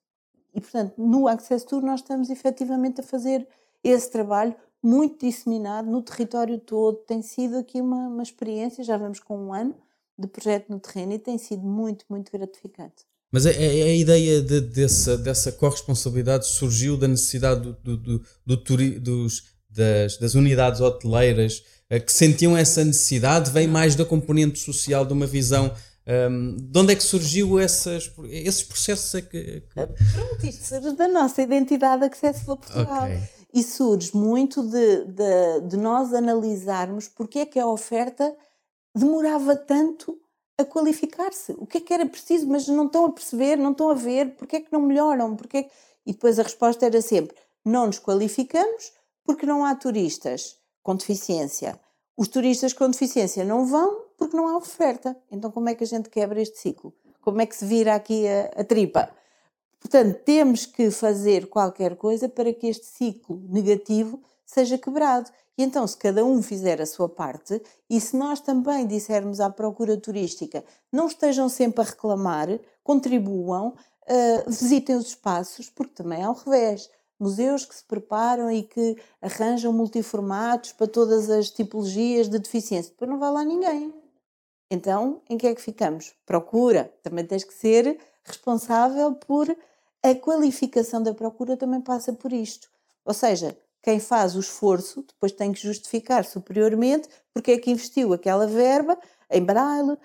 E, 0.53 0.62
portanto, 0.62 0.93
no 0.97 1.27
Access 1.27 1.65
Tour 1.65 1.81
nós 1.81 1.99
estamos 1.99 2.29
efetivamente 2.29 3.01
a 3.01 3.03
fazer 3.03 3.45
esse 3.83 4.09
trabalho 4.09 4.55
muito 4.83 5.25
disseminado 5.25 5.89
no 5.89 6.01
território 6.01 6.59
todo. 6.59 6.97
Tem 7.07 7.21
sido 7.21 7.57
aqui 7.57 7.79
uma, 7.79 8.07
uma 8.07 8.23
experiência, 8.23 8.83
já 8.83 8.97
vamos 8.97 9.19
com 9.19 9.37
um 9.37 9.53
ano 9.53 9.73
de 10.19 10.27
projeto 10.27 10.69
no 10.69 10.79
terreno 10.79 11.13
e 11.13 11.19
tem 11.19 11.37
sido 11.37 11.63
muito, 11.63 12.05
muito 12.09 12.31
gratificante. 12.31 13.05
Mas 13.31 13.47
a, 13.47 13.49
a, 13.49 13.53
a 13.53 13.95
ideia 13.95 14.41
de, 14.41 14.61
dessa, 14.61 15.17
dessa 15.17 15.51
corresponsabilidade 15.51 16.47
surgiu 16.47 16.97
da 16.97 17.07
necessidade 17.07 17.61
do, 17.61 17.73
do, 17.73 17.97
do, 17.97 18.21
do 18.45 18.99
dos, 18.99 19.43
das, 19.69 20.17
das 20.17 20.35
unidades 20.35 20.81
hoteleiras 20.81 21.63
eh, 21.89 21.99
que 21.99 22.11
sentiam 22.11 22.55
essa 22.55 22.83
necessidade 22.83 23.49
vem 23.49 23.67
mais 23.67 23.95
da 23.95 24.05
componente 24.05 24.59
social, 24.59 25.05
de 25.05 25.13
uma 25.13 25.25
visão. 25.25 25.73
Um, 26.05 26.11
ehm, 26.11 26.57
de 26.59 26.79
onde 26.79 26.93
é 26.93 26.95
que 26.95 27.03
surgiu 27.03 27.59
essas, 27.59 28.11
esses 28.29 28.61
processos? 28.61 29.15
É 29.15 29.21
que, 29.21 29.61
que... 29.61 29.73
Pronto, 29.73 30.45
isto 30.45 30.65
surge 30.65 30.95
da 30.95 31.07
nossa 31.07 31.41
identidade 31.41 32.03
Accessible 32.03 32.57
Portugal. 32.57 33.05
Okay. 33.05 33.42
E 33.53 33.61
surge 33.61 34.15
muito 34.17 34.63
de, 34.63 35.05
de, 35.05 35.61
de, 35.67 35.77
nós 35.77 36.13
analisarmos 36.13 37.07
porque 37.07 37.39
é 37.39 37.45
que 37.45 37.59
a 37.59 37.67
oferta 37.67 38.35
demorava 38.95 39.55
tanto 39.55 40.19
a 40.57 40.65
qualificar-se. 40.65 41.53
O 41.53 41.67
que 41.67 41.77
é 41.77 41.81
que 41.81 41.93
era 41.93 42.05
preciso, 42.05 42.47
mas 42.47 42.67
não 42.67 42.87
estão 42.87 43.05
a 43.05 43.11
perceber, 43.11 43.57
não 43.57 43.71
estão 43.71 43.89
a 43.89 43.93
ver, 43.93 44.35
porque 44.35 44.55
é 44.55 44.61
que 44.61 44.73
não 44.73 44.81
melhoram? 44.81 45.35
Porque 45.35 45.57
é 45.57 45.63
que... 45.63 45.71
E 46.05 46.13
depois 46.13 46.39
a 46.39 46.43
resposta 46.43 46.85
era 46.85 47.01
sempre: 47.01 47.37
não 47.63 47.85
nos 47.85 47.99
qualificamos 47.99 48.91
porque 49.23 49.45
não 49.45 49.63
há 49.63 49.75
turistas 49.75 50.57
com 50.81 50.95
deficiência. 50.95 51.79
Os 52.17 52.27
turistas 52.27 52.73
com 52.73 52.89
deficiência 52.89 53.43
não 53.45 53.65
vão 53.65 54.03
porque 54.17 54.35
não 54.35 54.47
há 54.47 54.57
oferta. 54.57 55.15
Então, 55.31 55.51
como 55.51 55.69
é 55.69 55.75
que 55.75 55.83
a 55.83 55.87
gente 55.87 56.09
quebra 56.09 56.41
este 56.41 56.59
ciclo? 56.59 56.93
Como 57.21 57.41
é 57.41 57.45
que 57.45 57.55
se 57.55 57.65
vira 57.65 57.95
aqui 57.95 58.27
a, 58.27 58.61
a 58.61 58.63
tripa? 58.63 59.09
Portanto, 59.83 60.17
temos 60.23 60.65
que 60.65 60.89
fazer 60.89 61.47
qualquer 61.47 61.97
coisa 61.97 62.29
para 62.29 62.53
que 62.53 62.67
este 62.67 62.85
ciclo 62.85 63.43
negativo 63.49 64.23
seja 64.45 64.77
quebrado. 64.77 65.29
E 65.57 65.61
então, 65.61 65.85
se 65.85 65.97
cada 65.97 66.23
um 66.23 66.41
fizer 66.41 66.81
a 66.81 66.85
sua 66.85 67.09
parte, 67.09 67.61
e 67.89 67.99
se 67.99 68.15
nós 68.15 68.39
também 68.39 68.87
dissermos 68.87 69.41
à 69.41 69.49
procura 69.49 69.97
turística, 69.97 70.63
não 70.89 71.07
estejam 71.07 71.49
sempre 71.49 71.81
a 71.81 71.83
reclamar, 71.83 72.47
contribuam, 72.81 73.75
uh, 74.07 74.49
visitem 74.49 74.95
os 74.95 75.07
espaços, 75.07 75.69
porque 75.69 75.93
também 75.93 76.21
é 76.21 76.23
ao 76.23 76.33
revés 76.33 76.89
museus 77.19 77.65
que 77.65 77.75
se 77.75 77.83
preparam 77.83 78.49
e 78.49 78.63
que 78.63 78.97
arranjam 79.21 79.71
multiformatos 79.73 80.71
para 80.71 80.87
todas 80.87 81.29
as 81.29 81.49
tipologias 81.49 82.29
de 82.29 82.39
deficiência. 82.39 82.91
Depois 82.91 83.11
não 83.11 83.19
vai 83.19 83.31
lá 83.31 83.43
ninguém. 83.43 83.93
Então, 84.71 85.21
em 85.29 85.37
que 85.37 85.45
é 85.45 85.53
que 85.53 85.61
ficamos? 85.61 86.15
Procura. 86.25 86.91
Também 87.03 87.25
tens 87.25 87.43
que 87.43 87.53
ser 87.53 87.99
responsável 88.23 89.13
por 89.13 89.55
a 90.03 90.13
qualificação 90.13 91.01
da 91.01 91.13
procura 91.13 91.55
também 91.57 91.81
passa 91.81 92.13
por 92.13 92.33
isto. 92.33 92.69
Ou 93.05 93.13
seja, 93.13 93.57
quem 93.81 93.99
faz 93.99 94.35
o 94.35 94.39
esforço 94.39 95.03
depois 95.03 95.31
tem 95.31 95.51
que 95.51 95.61
justificar 95.61 96.25
superiormente 96.25 97.07
porque 97.33 97.51
é 97.51 97.57
que 97.57 97.71
investiu 97.71 98.13
aquela 98.13 98.45
verba 98.47 98.97
em 99.29 99.43
braille, 99.43 99.97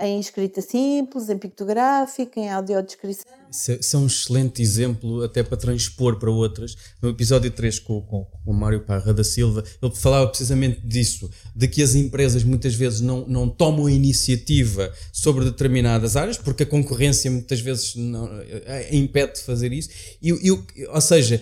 em 0.00 0.18
escrita 0.18 0.60
simples, 0.60 1.28
em 1.28 1.38
pictográfica, 1.38 2.40
em 2.40 2.50
audiodescrição. 2.50 3.24
É, 3.68 3.78
isso 3.78 3.96
é 3.96 3.98
um 3.98 4.06
excelente 4.06 4.60
exemplo 4.60 5.22
até 5.22 5.42
para 5.42 5.56
transpor 5.56 6.18
para 6.18 6.30
outras. 6.30 6.76
No 7.00 7.10
episódio 7.10 7.50
3 7.50 7.78
com, 7.78 8.00
com, 8.02 8.24
com 8.24 8.50
o 8.50 8.54
Mário 8.54 8.80
Parra 8.80 9.14
da 9.14 9.22
Silva, 9.22 9.62
ele 9.80 9.94
falava 9.94 10.26
precisamente 10.28 10.80
disso, 10.84 11.30
de 11.54 11.68
que 11.68 11.82
as 11.82 11.94
empresas 11.94 12.42
muitas 12.42 12.74
vezes 12.74 13.00
não, 13.00 13.26
não 13.26 13.48
tomam 13.48 13.88
iniciativa 13.88 14.92
sobre 15.12 15.44
determinadas 15.44 16.16
áreas, 16.16 16.36
porque 16.36 16.64
a 16.64 16.66
concorrência 16.66 17.30
muitas 17.30 17.60
vezes 17.60 17.94
não, 17.94 18.28
é, 18.66 18.94
impede 18.94 19.34
de 19.34 19.42
fazer 19.42 19.72
isso. 19.72 19.90
E, 20.20 20.30
e, 20.30 20.86
ou 20.86 21.00
seja, 21.00 21.40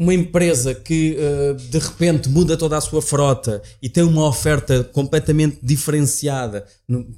uma 0.00 0.14
empresa 0.14 0.74
que 0.74 1.14
uh, 1.18 1.54
de 1.54 1.78
repente 1.78 2.26
muda 2.30 2.56
toda 2.56 2.74
a 2.74 2.80
sua 2.80 3.02
frota 3.02 3.60
e 3.82 3.88
tem 3.88 4.02
uma 4.02 4.26
oferta 4.26 4.82
completamente 4.82 5.58
diferenciada, 5.62 6.64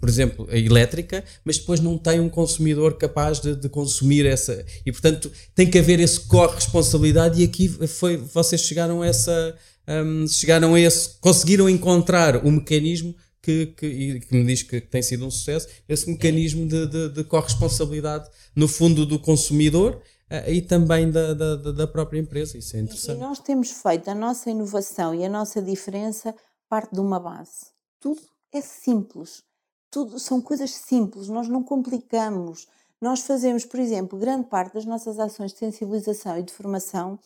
por 0.01 0.09
exemplo, 0.09 0.49
a 0.51 0.59
elétrica, 0.59 1.23
mas 1.45 1.59
depois 1.59 1.79
não 1.79 1.97
tem 1.97 2.19
um 2.19 2.29
consumidor 2.29 2.99
capaz 2.99 3.39
de, 3.39 3.55
de 3.55 3.69
consumir 3.69 4.27
essa. 4.27 4.67
E 4.85 4.91
portanto 4.91 5.31
tem 5.55 5.71
que 5.71 5.79
haver 5.79 6.01
esse 6.01 6.23
corresponsabilidade 6.23 7.41
e 7.41 7.45
aqui 7.45 7.69
foi, 7.87 8.17
vocês 8.17 8.61
chegaram 8.61 9.01
a 9.01 9.07
essa. 9.07 9.55
Um, 9.87 10.27
chegaram 10.27 10.75
a 10.75 10.81
esse. 10.81 11.21
conseguiram 11.21 11.71
encontrar 11.71 12.45
o 12.45 12.51
mecanismo 12.51 13.15
que, 13.41 13.67
que, 13.77 14.21
que, 14.21 14.35
me 14.35 14.45
diz 14.45 14.63
que 14.65 14.81
tem 14.81 15.03
sido 15.03 15.27
um 15.27 15.31
sucesso, 15.31 15.69
esse 15.89 16.09
mecanismo 16.09 16.67
de, 16.67 16.87
de, 16.87 17.09
de 17.11 17.25
corresponsabilidade 17.25 18.29
no 18.55 18.69
fundo 18.69 19.05
do 19.05 19.19
consumidor 19.19 20.01
eh, 20.01 20.12
e 20.51 20.63
também 20.63 21.11
da, 21.11 21.35
da, 21.35 21.57
da, 21.57 21.87
própria 21.87 22.19
empresa. 22.19 22.57
Isso 22.57 22.77
é 22.77 22.81
interessante. 22.81 23.19
E 23.19 23.21
nós 23.21 23.39
temos 23.39 23.71
feito 23.71 24.09
a 24.09 24.15
nossa 24.15 24.51
inovação 24.51 25.15
e 25.15 25.25
a 25.25 25.29
nossa 25.29 25.61
diferença 25.61 26.35
parte 26.69 26.95
de 26.95 27.01
uma 27.01 27.21
base. 27.21 27.67
Tudo 28.01 28.21
é 28.51 28.61
simples. 28.61 29.43
Tudo 29.91 30.19
são 30.19 30.41
coisas 30.41 30.71
simples, 30.71 31.29
nós 31.29 31.49
não 31.49 31.63
complicamos. 31.63 32.67
Nós 32.99 33.21
fazemos, 33.21 33.67
por 33.67 33.79
exemplo, 33.79 34.19
grande 34.19 34.49
parte 34.49 34.73
das 34.73 34.87
nossas 34.87 35.19
ações 35.19 35.53
de 35.53 35.59
sensibilização 35.59 36.39
e 36.39 36.43
de 36.43 36.53
formação, 36.53 37.19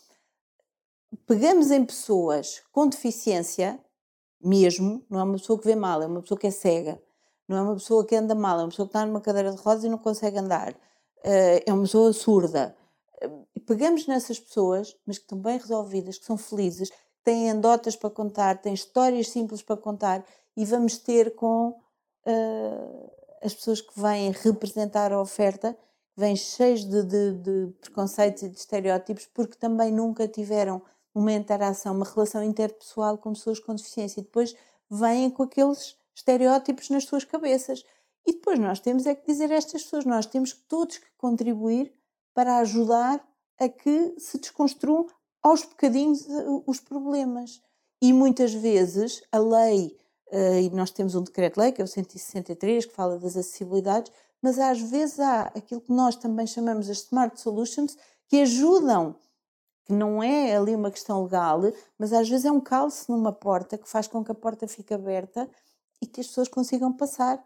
pegamos 1.27 1.71
em 1.71 1.85
pessoas 1.85 2.63
com 2.73 2.89
deficiência 2.89 3.79
mesmo, 4.43 5.05
não 5.09 5.21
é 5.21 5.23
uma 5.23 5.35
pessoa 5.35 5.59
que 5.59 5.67
vê 5.67 5.77
mal, 5.77 6.03
é 6.03 6.07
uma 6.07 6.23
pessoa 6.23 6.39
que 6.41 6.47
é 6.49 6.51
cega, 6.51 7.01
não 7.47 7.57
é 7.57 7.63
uma 7.63 7.75
pessoa 7.75 8.05
que 8.05 8.17
anda 8.17 8.35
mal, 8.35 8.59
é 8.59 8.63
uma 8.63 8.69
pessoa 8.69 8.87
que 8.87 8.91
está 8.91 9.07
numa 9.07 9.21
cadeira 9.21 9.53
de 9.53 9.59
rodas 9.59 9.85
e 9.85 9.89
não 9.89 9.99
consegue 9.99 10.39
andar, 10.39 10.75
eh, 11.23 11.63
é 11.67 11.73
uma 11.73 11.83
pessoa 11.83 12.13
surda 12.13 12.77
pegamos 13.67 14.07
nessas 14.07 14.39
pessoas, 14.39 14.97
mas 15.07 15.19
que 15.19 15.25
estão 15.25 15.39
bem 15.39 15.59
resolvidas, 15.59 16.19
que 16.19 16.25
são 16.25 16.37
felizes, 16.37 16.91
que 16.91 17.25
têm 17.25 17.51
anedotas 17.51 17.97
para 17.97 18.11
contar, 18.11 18.59
têm 18.59 18.75
histórias 18.75 19.29
simples 19.29 19.63
para 19.63 19.77
contar 19.77 20.25
e 20.57 20.65
vamos 20.65 20.99
ter 20.99 21.35
com 21.35 21.69
uh, 22.27 23.11
as 23.43 23.55
pessoas 23.55 23.81
que 23.81 24.01
vêm 24.01 24.31
representar 24.31 25.13
a 25.13 25.21
oferta, 25.21 25.77
vêm 26.17 26.35
cheios 26.35 26.85
de, 26.85 27.03
de, 27.03 27.33
de, 27.33 27.73
preconceitos 27.81 28.43
e 28.43 28.49
de 28.49 28.59
estereótipos, 28.59 29.27
porque 29.27 29.57
também 29.57 29.93
nunca 29.93 30.27
tiveram 30.27 30.81
uma 31.15 31.33
interação, 31.33 31.95
uma 31.95 32.07
relação 32.07 32.43
interpessoal 32.43 33.19
com 33.19 33.33
pessoas 33.33 33.59
com 33.59 33.75
deficiência 33.75 34.21
e 34.21 34.25
depois 34.25 34.55
vêm 34.91 35.31
com 35.31 35.43
aqueles 35.43 35.97
estereótipos 36.15 36.89
nas 36.91 37.05
suas 37.05 37.25
cabeças. 37.25 37.85
E 38.27 38.33
depois 38.33 38.59
nós 38.59 38.81
temos 38.81 39.07
é 39.07 39.15
que 39.15 39.27
dizer 39.27 39.53
a 39.53 39.57
estas 39.57 39.83
pessoas, 39.85 40.05
nós 40.05 40.27
temos 40.27 40.53
todos 40.53 40.99
que 40.99 41.07
contribuir 41.17 41.95
para 42.37 42.59
ajudar 42.59 43.27
a 43.59 43.67
que 43.67 44.15
se 44.19 44.37
desconstruam 44.37 45.07
aos 45.43 45.63
bocadinhos 45.63 46.29
eh, 46.29 46.45
os 46.67 46.79
problemas. 46.79 47.63
E 48.03 48.13
muitas 48.13 48.53
vezes 48.53 49.23
a 49.33 49.39
lei, 49.39 49.97
eh, 50.31 50.65
e 50.65 50.71
nós 50.71 50.91
temos 50.91 51.15
um 51.15 51.23
decreto-lei, 51.23 51.73
que 51.73 51.81
é 51.81 51.85
o 51.85 51.89
163, 51.89 52.85
que 52.85 52.93
fala 52.93 53.19
das 53.19 53.39
acessibilidades, 53.39 54.13
mas 54.43 54.59
às 54.59 54.79
vezes 54.79 55.19
há 55.19 55.45
aquilo 55.55 55.81
que 55.81 55.91
nós 55.91 56.15
também 56.15 56.47
chamamos 56.47 56.91
as 56.91 56.99
Smart 56.99 57.41
Solutions, 57.41 57.97
que 58.29 58.43
ajudam, 58.43 59.17
que 59.87 59.95
não 59.95 60.23
é 60.23 60.55
ali 60.55 60.75
uma 60.75 60.91
questão 60.91 61.25
legal, 61.25 61.63
mas 61.99 62.13
às 62.13 62.29
vezes 62.29 62.45
é 62.45 62.53
um 62.53 62.61
calce 62.61 63.11
numa 63.11 63.33
porta 63.33 63.79
que 63.79 63.89
faz 63.89 64.07
com 64.07 64.23
que 64.23 64.33
a 64.33 64.35
porta 64.35 64.69
fique 64.69 64.93
aberta 64.93 65.49
e 66.03 66.07
que 66.07 66.21
as 66.21 66.27
pessoas 66.27 66.49
consigam 66.49 66.93
passar. 66.93 67.43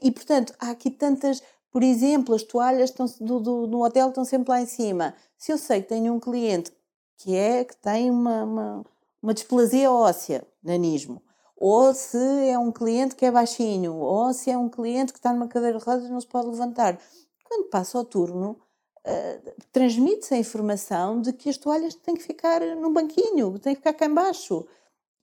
E, 0.00 0.10
portanto, 0.10 0.54
há 0.58 0.70
aqui 0.70 0.90
tantas. 0.90 1.42
Por 1.70 1.82
exemplo, 1.82 2.34
as 2.34 2.42
toalhas 2.42 2.90
estão, 2.90 3.06
do, 3.20 3.40
do, 3.40 3.66
no 3.66 3.84
hotel 3.84 4.08
estão 4.08 4.24
sempre 4.24 4.50
lá 4.50 4.60
em 4.60 4.66
cima. 4.66 5.14
Se 5.36 5.52
eu 5.52 5.58
sei 5.58 5.82
que 5.82 5.88
tenho 5.88 6.14
um 6.14 6.20
cliente 6.20 6.72
que 7.16 7.34
é 7.34 7.64
que 7.64 7.76
tem 7.76 8.10
uma, 8.10 8.44
uma, 8.44 8.86
uma 9.22 9.34
displasia 9.34 9.90
óssea, 9.92 10.46
nanismo, 10.62 11.22
ou 11.56 11.92
se 11.92 12.16
é 12.48 12.58
um 12.58 12.70
cliente 12.70 13.16
que 13.16 13.26
é 13.26 13.30
baixinho, 13.30 13.96
ou 13.96 14.32
se 14.32 14.50
é 14.50 14.56
um 14.56 14.68
cliente 14.68 15.12
que 15.12 15.18
está 15.18 15.32
numa 15.32 15.48
cadeira 15.48 15.78
de 15.78 15.84
rodas 15.84 16.04
e 16.04 16.10
não 16.10 16.20
se 16.20 16.26
pode 16.26 16.48
levantar. 16.48 16.98
Quando 17.44 17.68
passa 17.68 17.98
o 17.98 18.04
turno, 18.04 18.60
uh, 19.04 19.52
transmite-se 19.72 20.34
a 20.34 20.38
informação 20.38 21.20
de 21.20 21.32
que 21.32 21.48
as 21.48 21.58
toalhas 21.58 21.94
têm 21.96 22.14
que 22.14 22.22
ficar 22.22 22.60
num 22.76 22.92
banquinho, 22.92 23.58
têm 23.58 23.74
que 23.74 23.80
ficar 23.80 23.94
cá 23.94 24.06
embaixo. 24.06 24.66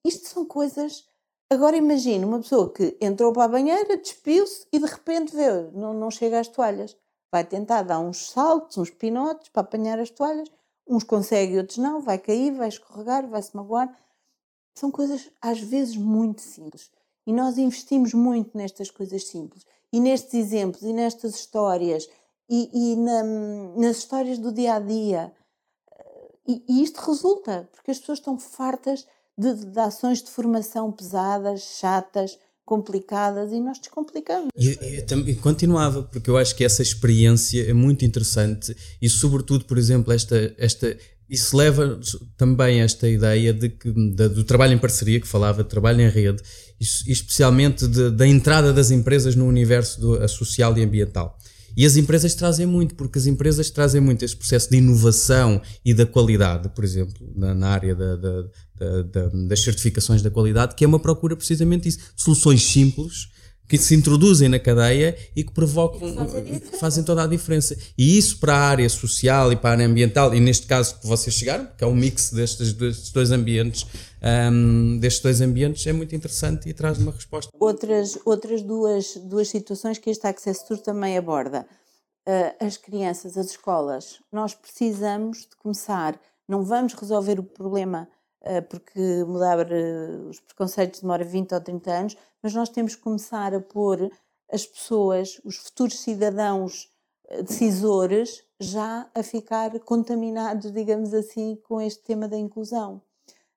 Isto 0.06 0.28
são 0.28 0.46
coisas 0.46 1.08
Agora 1.50 1.78
imagine 1.78 2.26
uma 2.26 2.40
pessoa 2.40 2.72
que 2.74 2.98
entrou 3.00 3.32
para 3.32 3.44
a 3.44 3.48
banheira, 3.48 3.98
despiu-se 3.98 4.66
e 4.72 4.80
de 4.80 4.86
repente 4.86 5.36
vê, 5.36 5.70
não, 5.74 5.94
não 5.94 6.10
chega 6.10 6.40
às 6.40 6.48
toalhas. 6.48 6.98
Vai 7.32 7.44
tentar 7.44 7.84
dar 7.84 8.00
uns 8.00 8.30
saltos, 8.32 8.78
uns 8.78 8.90
pinotes 8.90 9.50
para 9.50 9.62
apanhar 9.62 10.00
as 10.00 10.10
toalhas. 10.10 10.50
Uns 10.88 11.04
consegue, 11.04 11.58
outros 11.58 11.78
não. 11.78 12.02
Vai 12.02 12.18
cair, 12.18 12.52
vai 12.52 12.70
escorregar, 12.70 13.28
vai 13.28 13.42
se 13.42 13.56
magoar. 13.56 13.96
São 14.74 14.90
coisas 14.90 15.30
às 15.42 15.60
vezes 15.60 15.96
muito 15.96 16.42
simples. 16.42 16.92
E 17.28 17.34
nós 17.34 17.58
investimos 17.58 18.14
muito 18.14 18.58
nestas 18.58 18.90
coisas 18.90 19.28
simples. 19.28 19.66
E 19.92 20.00
nestes 20.00 20.34
exemplos, 20.34 20.84
e 20.84 20.94
nestas 20.94 21.36
histórias, 21.36 22.10
e, 22.50 22.70
e 22.74 22.96
na, 22.96 23.24
nas 23.24 23.98
histórias 23.98 24.38
do 24.38 24.52
dia 24.52 24.76
a 24.76 24.80
dia. 24.80 25.34
E, 26.48 26.64
e 26.68 26.84
isto 26.84 27.00
resulta, 27.00 27.68
porque 27.72 27.92
as 27.92 28.00
pessoas 28.00 28.20
estão 28.20 28.38
fartas 28.38 29.08
de, 29.38 29.54
de 29.66 29.80
ações 29.80 30.22
de 30.22 30.30
formação 30.30 30.92
pesadas, 30.92 31.62
chatas, 31.80 32.38
complicadas 32.66 33.52
e 33.52 33.60
nós 33.60 33.78
descomplicamos. 33.80 34.50
E, 34.58 35.04
e, 35.28 35.36
continuava, 35.36 36.04
porque 36.04 36.30
eu 36.30 36.38
acho 36.38 36.56
que 36.56 36.64
essa 36.64 36.82
experiência 36.82 37.70
é 37.70 37.74
muito 37.74 38.04
interessante 38.04 38.76
e 39.02 39.08
sobretudo, 39.08 39.66
por 39.66 39.78
exemplo, 39.78 40.12
esta, 40.12 40.54
esta 40.58 40.98
isso 41.30 41.58
leva 41.58 42.00
também 42.38 42.82
a 42.82 42.86
esta 42.86 43.08
ideia 43.08 43.52
de 43.54 43.70
que, 43.70 43.92
do 43.92 44.44
trabalho 44.44 44.74
em 44.74 44.78
parceria, 44.78 45.20
que 45.20 45.28
falava 45.28 45.64
trabalho 45.64 46.02
em 46.02 46.10
rede, 46.10 46.42
e 46.80 47.12
especialmente 47.12 47.88
da 47.88 48.28
entrada 48.28 48.72
das 48.72 48.92
empresas 48.92 49.36
no 49.36 49.48
universo 49.48 50.00
do, 50.00 50.28
social 50.28 50.78
e 50.78 50.84
ambiental. 50.84 51.38
E 51.76 51.86
as 51.86 51.98
empresas 51.98 52.34
trazem 52.34 52.66
muito, 52.66 52.96
porque 52.96 53.20
as 53.20 53.26
empresas 53.26 53.70
trazem 53.70 54.00
muito 54.00 54.24
esse 54.24 54.36
processo 54.36 54.70
de 54.70 54.78
inovação 54.78 55.62
e 55.84 55.94
da 55.94 56.06
qualidade, 56.06 56.70
por 56.70 56.84
exemplo, 56.84 57.28
na, 57.36 57.54
na 57.54 57.68
área 57.70 57.96
da, 57.96 58.16
da, 58.16 58.42
da, 59.04 59.30
das 59.48 59.62
certificações 59.62 60.22
da 60.22 60.30
qualidade, 60.30 60.76
que 60.76 60.84
é 60.84 60.88
uma 60.88 61.00
procura 61.00 61.36
precisamente 61.36 61.84
disso, 61.84 62.00
de 62.16 62.24
soluções 62.24 62.64
simples 62.64 63.30
que 63.68 63.78
se 63.78 63.96
introduzem 63.96 64.48
na 64.48 64.60
cadeia 64.60 65.18
e 65.36 65.44
que 65.44 65.52
provocam, 65.52 66.00
que 66.00 66.78
fazem 66.78 67.04
toda 67.04 67.24
a 67.24 67.28
diferença. 67.28 67.76
E 67.98 68.18
isso 68.18 68.38
para 68.38 68.56
a 68.56 68.62
área 68.62 68.88
social 68.88 69.52
e 69.52 69.56
para 69.56 69.70
a 69.70 69.74
área 69.74 69.88
ambiental, 69.88 70.36
e 70.36 70.40
neste 70.40 70.68
caso 70.68 71.00
que 71.00 71.08
vocês 71.08 71.36
chegaram, 71.36 71.68
que 71.78 71.84
é 71.84 71.88
um 71.88 71.96
mix 71.96 72.32
destes, 72.32 72.74
destes 72.74 73.12
dois 73.12 73.32
ambientes, 73.32 73.86
um, 74.26 74.98
destes 74.98 75.22
dois 75.22 75.40
ambientes, 75.40 75.86
é 75.86 75.94
muito 75.94 76.16
interessante 76.16 76.68
e 76.68 76.74
traz 76.74 76.98
uma 76.98 77.12
resposta. 77.12 77.52
Outras, 77.60 78.18
outras 78.26 78.64
duas, 78.64 79.16
duas 79.18 79.50
situações 79.50 80.00
que 80.00 80.10
este 80.10 80.26
Access 80.26 80.66
Tour 80.66 80.80
também 80.80 81.16
aborda. 81.18 81.68
Uh, 82.28 82.66
as 82.66 82.76
crianças, 82.76 83.38
as 83.38 83.52
escolas, 83.52 84.20
nós 84.32 84.56
precisamos 84.56 85.42
de 85.42 85.56
começar, 85.58 86.20
não 86.48 86.64
vamos 86.64 86.96
resolver 86.96 87.40
o 87.40 87.44
problema 87.44 88.10
uh, 88.42 88.64
porque 88.68 89.24
mudar 89.28 89.60
uh, 89.60 90.28
os 90.28 90.40
preconceitos 90.40 91.02
demora 91.02 91.24
20 91.24 91.54
ou 91.54 91.62
30 91.62 91.92
anos, 91.92 92.18
mas 92.42 92.52
nós 92.56 92.70
temos 92.70 92.96
que 92.96 93.02
começar 93.04 93.54
a 93.54 93.62
pôr 93.62 94.12
as 94.52 94.66
pessoas, 94.66 95.40
os 95.44 95.58
futuros 95.58 96.00
cidadãos 96.00 96.90
decisores, 97.44 98.44
já 98.60 99.10
a 99.14 99.24
ficar 99.24 99.80
contaminados, 99.80 100.72
digamos 100.72 101.14
assim, 101.14 101.60
com 101.64 101.82
este 101.82 102.04
tema 102.04 102.28
da 102.28 102.38
inclusão. 102.38 103.02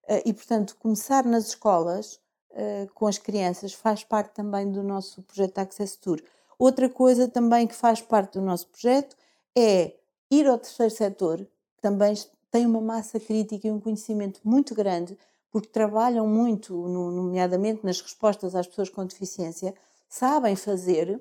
Eh, 0.09 0.23
e, 0.27 0.33
portanto, 0.33 0.77
começar 0.81 1.25
nas 1.25 1.49
escolas 1.49 2.19
eh, 2.53 2.89
com 2.95 3.07
as 3.07 3.19
crianças 3.19 3.75
faz 3.75 4.03
parte 4.03 4.33
também 4.33 4.71
do 4.73 4.83
nosso 4.83 5.23
projeto 5.23 5.59
Access 5.59 5.99
Tour. 5.99 6.21
Outra 6.59 6.89
coisa 6.89 7.29
também 7.29 7.67
que 7.67 7.75
faz 7.75 8.01
parte 8.01 8.39
do 8.39 8.41
nosso 8.41 8.67
projeto 8.69 9.15
é 9.57 9.95
ir 10.31 10.47
ao 10.49 10.59
terceiro 10.59 10.93
setor, 10.93 11.39
que 11.39 11.83
também 11.83 12.15
tem 12.51 12.67
uma 12.67 12.81
massa 12.81 13.21
crítica 13.21 13.69
e 13.69 13.71
um 13.71 13.79
conhecimento 13.79 14.41
muito 14.43 14.75
grande, 14.75 15.17
porque 15.51 15.69
trabalham 15.69 16.27
muito, 16.27 16.75
nomeadamente 16.75 17.85
nas 17.85 18.01
respostas 18.01 18.55
às 18.55 18.67
pessoas 18.67 18.89
com 18.89 19.05
deficiência, 19.05 19.75
sabem 20.09 20.57
fazer, 20.57 21.21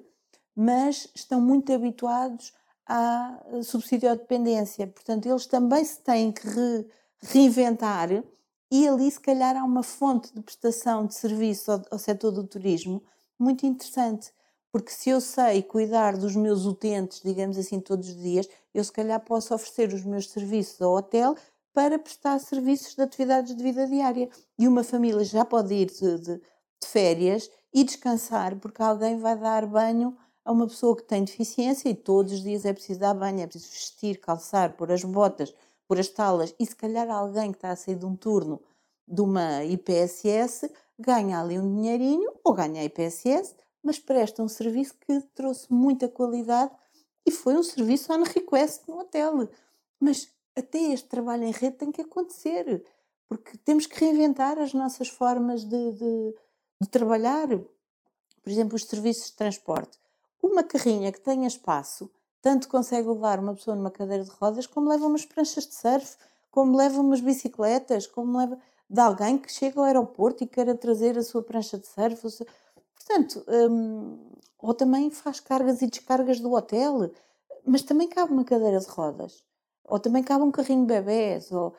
mas 0.56 1.10
estão 1.14 1.40
muito 1.42 1.72
habituados 1.72 2.54
à 2.86 3.40
subsídio 3.64 4.10
dependência. 4.16 4.88
Portanto, 4.88 5.28
eles 5.28 5.46
também 5.46 5.84
se 5.84 6.00
têm 6.00 6.32
que 6.32 6.48
re, 6.48 6.88
reinventar 7.22 8.24
e 8.72 8.88
ali, 8.88 9.10
se 9.10 9.20
calhar, 9.20 9.56
há 9.56 9.64
uma 9.64 9.84
fonte 9.84 10.34
de 10.34 10.42
prestação 10.42 11.06
de 11.06 11.16
serviço 11.16 11.72
ao, 11.72 11.82
ao 11.92 12.00
setor 12.00 12.32
do 12.32 12.44
turismo 12.44 13.02
muito 13.40 13.66
interessante. 13.66 14.32
Porque 14.72 14.92
se 14.92 15.10
eu 15.10 15.22
sei 15.22 15.64
cuidar 15.64 16.18
dos 16.18 16.36
meus 16.36 16.66
utentes, 16.66 17.22
digamos 17.24 17.58
assim, 17.58 17.80
todos 17.80 18.10
os 18.10 18.22
dias, 18.22 18.48
eu 18.74 18.84
se 18.84 18.92
calhar 18.92 19.20
posso 19.20 19.54
oferecer 19.54 19.94
os 19.94 20.04
meus 20.04 20.30
serviços 20.30 20.82
ao 20.82 20.94
hotel 20.94 21.36
para 21.74 21.98
prestar 21.98 22.40
serviços 22.40 22.96
de 22.96 23.02
atividades 23.02 23.56
de 23.56 23.64
vida 23.64 23.88
diária. 23.88 24.30
E 24.60 24.68
uma 24.68 24.84
família 24.84 25.24
já 25.24 25.46
pode 25.46 25.74
ir 25.74 25.86
de, 25.86 26.18
de, 26.18 26.36
de 26.38 26.88
férias 26.88 27.50
e 27.74 27.84
descansar, 27.84 28.56
porque 28.58 28.82
alguém 28.82 29.18
vai 29.18 29.38
dar 29.38 29.66
banho 29.66 30.18
a 30.44 30.52
uma 30.52 30.68
pessoa 30.68 30.96
que 30.96 31.04
tem 31.04 31.24
deficiência 31.24 31.90
e 31.90 31.96
todos 31.96 32.34
os 32.34 32.42
dias 32.42 32.66
é 32.66 32.74
preciso 32.74 33.00
dar 33.00 33.14
banho, 33.14 33.42
é 33.42 33.48
preciso 33.48 33.72
vestir, 33.72 34.20
calçar, 34.20 34.76
pôr 34.78 34.92
as 34.92 35.04
botas, 35.04 35.54
por 35.88 36.00
as 36.00 36.10
talas 36.10 36.54
e 36.60 36.66
se 36.66 36.76
calhar 36.76 37.10
alguém 37.10 37.52
que 37.52 37.58
está 37.58 37.72
a 37.72 37.76
sair 37.76 37.96
de 37.96 38.06
um 38.06 38.16
turno 38.16 38.62
de 39.08 39.22
uma 39.22 39.64
IPSS 39.64 40.70
ganha 41.00 41.40
ali 41.40 41.60
um 41.60 41.76
dinheirinho 41.76 42.32
ou 42.44 42.54
ganha 42.54 42.82
a 42.82 42.86
IPSS, 42.86 43.56
mas 43.84 44.00
presta 44.00 44.44
um 44.44 44.48
serviço 44.48 44.96
que 45.00 45.22
trouxe 45.34 45.72
muita 45.72 46.08
qualidade 46.08 46.72
e 47.26 47.32
foi 47.32 47.56
um 47.56 47.64
serviço 47.64 48.12
on 48.12 48.24
request 48.24 48.88
no 48.88 49.00
hotel. 49.00 49.50
Mas 50.00 50.30
até 50.56 50.80
este 50.92 51.08
trabalho 51.08 51.44
em 51.44 51.52
rede 51.52 51.78
tem 51.78 51.92
que 51.92 52.02
acontecer, 52.02 52.84
porque 53.28 53.58
temos 53.60 53.86
que 53.86 54.00
reinventar 54.00 54.58
as 54.58 54.74
nossas 54.74 55.08
formas 55.08 55.64
de, 55.64 55.92
de, 55.94 56.36
de 56.82 56.90
trabalhar. 56.90 57.48
Por 57.48 58.50
exemplo, 58.50 58.76
os 58.76 58.86
serviços 58.86 59.28
de 59.28 59.36
transporte. 59.36 60.00
Uma 60.42 60.64
carrinha 60.64 61.12
que 61.12 61.22
tenha 61.22 61.48
espaço 61.48 62.10
tanto 62.48 62.70
consegue 62.70 63.10
levar 63.10 63.40
uma 63.42 63.54
pessoa 63.54 63.76
numa 63.76 63.92
cadeira 63.92 64.24
de 64.24 64.30
rodas, 64.30 64.66
como 64.66 64.88
leva 64.88 65.06
umas 65.06 65.26
pranchas 65.26 65.68
de 65.68 65.76
surf, 65.76 66.16
como 66.50 66.78
leva 66.78 67.02
umas 67.02 67.20
bicicletas, 67.20 68.08
como 68.08 68.38
leva 68.38 68.58
de 68.90 69.02
alguém 69.02 69.38
que 69.38 69.52
chega 69.52 69.78
ao 69.78 69.84
aeroporto 69.84 70.46
e 70.46 70.48
queira 70.48 70.74
trazer 70.74 71.18
a 71.18 71.24
sua 71.24 71.44
prancha 71.44 71.78
de 71.78 71.86
surf. 71.86 72.46
Portanto, 72.96 73.44
hum, 73.70 74.32
ou 74.58 74.74
também 74.74 75.12
faz 75.12 75.42
cargas 75.42 75.82
e 75.82 75.88
descargas 75.88 76.40
do 76.40 76.54
hotel, 76.54 77.12
mas 77.66 77.82
também 77.82 78.08
cabe 78.08 78.32
uma 78.32 78.46
cadeira 78.46 78.80
de 78.80 78.88
rodas, 78.88 79.44
ou 79.84 80.00
também 80.00 80.24
cabe 80.24 80.46
um 80.46 80.52
carrinho 80.52 80.84
de 80.84 80.94
bebés, 80.94 81.52
ou... 81.52 81.76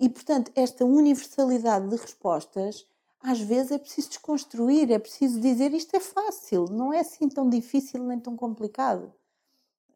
e 0.00 0.08
portanto, 0.08 0.50
esta 0.54 0.86
universalidade 0.86 1.86
de 1.86 1.96
respostas 1.96 2.86
às 3.20 3.40
vezes 3.40 3.72
é 3.72 3.78
preciso 3.78 4.08
desconstruir, 4.08 4.90
é 4.90 4.98
preciso 4.98 5.38
dizer 5.38 5.74
isto 5.74 5.94
é 5.94 6.00
fácil, 6.00 6.64
não 6.70 6.94
é 6.94 7.00
assim 7.00 7.28
tão 7.28 7.46
difícil 7.46 8.02
nem 8.04 8.18
tão 8.18 8.34
complicado. 8.34 9.12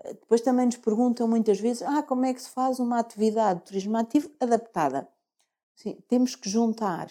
Depois 0.04 0.40
também 0.40 0.66
nos 0.66 0.76
perguntam 0.76 1.28
muitas 1.28 1.60
vezes: 1.60 1.82
ah, 1.82 2.02
como 2.02 2.24
é 2.24 2.34
que 2.34 2.42
se 2.42 2.50
faz 2.50 2.78
uma 2.80 2.98
atividade 2.98 3.60
de 3.60 3.66
turismo 3.66 3.96
ativo 3.96 4.30
adaptada? 4.40 5.08
Sim, 5.76 5.96
temos 6.08 6.34
que 6.34 6.48
juntar. 6.48 7.10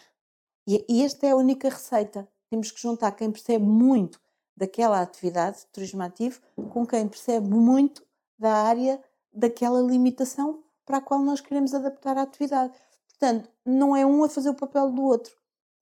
E, 0.67 0.85
e 0.87 1.03
esta 1.03 1.25
é 1.25 1.31
a 1.31 1.35
única 1.35 1.69
receita. 1.69 2.27
Temos 2.49 2.71
que 2.71 2.81
juntar 2.81 3.11
quem 3.13 3.31
percebe 3.31 3.65
muito 3.65 4.19
daquela 4.55 5.01
atividade 5.01 5.59
de 5.59 5.67
turismo 5.67 6.03
ativo 6.03 6.41
com 6.69 6.85
quem 6.85 7.07
percebe 7.07 7.47
muito 7.47 8.05
da 8.37 8.53
área 8.53 9.01
daquela 9.33 9.81
limitação 9.81 10.61
para 10.85 10.97
a 10.97 11.01
qual 11.01 11.21
nós 11.21 11.39
queremos 11.39 11.73
adaptar 11.73 12.17
a 12.17 12.23
atividade. 12.23 12.73
Portanto, 13.07 13.49
não 13.65 13.95
é 13.95 14.05
um 14.05 14.23
a 14.23 14.29
fazer 14.29 14.49
o 14.49 14.55
papel 14.55 14.91
do 14.91 15.03
outro. 15.03 15.33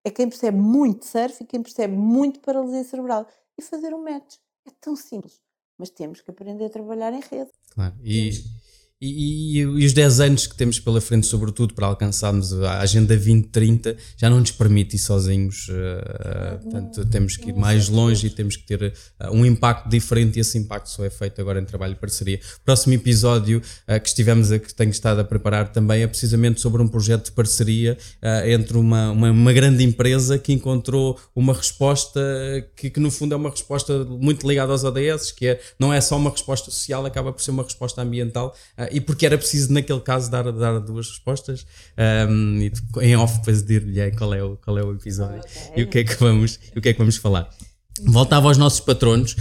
É 0.03 0.11
quem 0.11 0.29
percebe 0.29 0.57
muito 0.57 1.05
surf 1.05 1.43
e 1.43 1.47
quem 1.47 1.61
percebe 1.61 1.95
muito 1.95 2.39
paralisia 2.39 2.83
cerebral. 2.83 3.25
E 3.57 3.61
fazer 3.61 3.93
um 3.93 4.03
match. 4.03 4.37
É 4.65 4.71
tão 4.79 4.95
simples 4.95 5.41
mas 5.79 5.89
temos 5.89 6.19
que 6.21 6.29
aprender 6.29 6.65
a 6.65 6.69
trabalhar 6.69 7.13
em 7.13 7.21
rede. 7.21 7.49
Claro, 7.71 7.95
e, 8.03 8.31
E, 9.01 9.59
e, 9.59 9.59
e, 9.59 9.65
os 9.65 9.93
10 9.93 10.19
anos 10.19 10.45
que 10.45 10.53
temos 10.53 10.77
pela 10.77 10.99
frente, 10.99 11.25
sobretudo 11.25 11.73
para 11.73 11.87
alcançarmos 11.87 12.51
a 12.61 12.81
Agenda 12.81 13.15
2030, 13.15 13.95
já 14.17 14.29
não 14.29 14.41
nos 14.41 14.51
permite 14.51 14.97
ir 14.97 14.99
sozinhos. 14.99 15.69
Uh, 15.69 16.61
portanto, 16.61 17.05
temos 17.05 17.37
que 17.37 17.47
ir 17.47 17.55
mais 17.55 17.87
longe 17.87 18.27
e 18.27 18.29
temos 18.29 18.57
que 18.57 18.65
ter 18.65 18.93
uh, 19.21 19.31
um 19.31 19.45
impacto 19.45 19.87
diferente 19.87 20.35
e 20.35 20.41
esse 20.41 20.57
impacto 20.57 20.89
só 20.89 21.05
é 21.05 21.09
feito 21.09 21.39
agora 21.39 21.61
em 21.61 21.63
trabalho 21.63 21.93
de 21.93 21.99
parceria. 22.01 22.41
O 22.57 22.65
próximo 22.65 22.93
episódio 22.93 23.59
uh, 23.59 24.01
que 24.01 24.09
estivemos 24.09 24.51
a, 24.51 24.59
que 24.59 24.75
tenho 24.75 24.91
estado 24.91 25.21
a 25.21 25.23
preparar 25.23 25.71
também 25.71 26.03
é 26.03 26.07
precisamente 26.07 26.59
sobre 26.59 26.81
um 26.81 26.87
projeto 26.87 27.25
de 27.25 27.31
parceria 27.31 27.97
entre 28.45 28.77
uma, 28.77 29.11
uma, 29.11 29.31
uma, 29.31 29.53
grande 29.53 29.83
empresa 29.83 30.37
que 30.37 30.51
encontrou 30.51 31.17
uma 31.35 31.53
resposta 31.53 32.19
que, 32.75 32.89
que, 32.89 32.99
no 32.99 33.09
fundo 33.09 33.33
é 33.33 33.37
uma 33.37 33.49
resposta 33.49 34.03
muito 34.03 34.47
ligada 34.47 34.71
aos 34.71 34.83
ODS, 34.83 35.31
que 35.31 35.47
é, 35.47 35.61
não 35.79 35.93
é 35.93 36.01
só 36.01 36.17
uma 36.17 36.29
resposta 36.29 36.69
social, 36.69 37.05
acaba 37.05 37.31
por 37.31 37.41
ser 37.41 37.51
uma 37.51 37.63
resposta 37.63 38.01
ambiental 38.01 38.55
e 38.91 38.99
porque 39.01 39.25
era 39.25 39.37
preciso, 39.37 39.71
naquele 39.73 39.99
caso, 40.01 40.29
dar, 40.29 40.51
dar 40.51 40.79
duas 40.79 41.09
respostas. 41.09 41.65
Um, 42.29 42.59
e 42.61 42.71
em 43.01 43.15
off, 43.15 43.37
depois 43.39 43.63
dir-lhe 43.63 44.11
qual, 44.11 44.33
é 44.33 44.43
o, 44.43 44.57
qual 44.57 44.77
é 44.77 44.83
o 44.83 44.93
episódio 44.93 45.39
okay. 45.39 45.73
e 45.75 45.83
o 45.83 45.87
que, 45.87 45.99
é 45.99 46.03
que 46.03 46.15
vamos, 46.15 46.59
o 46.75 46.81
que 46.81 46.89
é 46.89 46.93
que 46.93 46.99
vamos 46.99 47.17
falar. 47.17 47.49
Voltava 48.05 48.47
aos 48.47 48.57
nossos 48.57 48.79
patronos. 48.79 49.35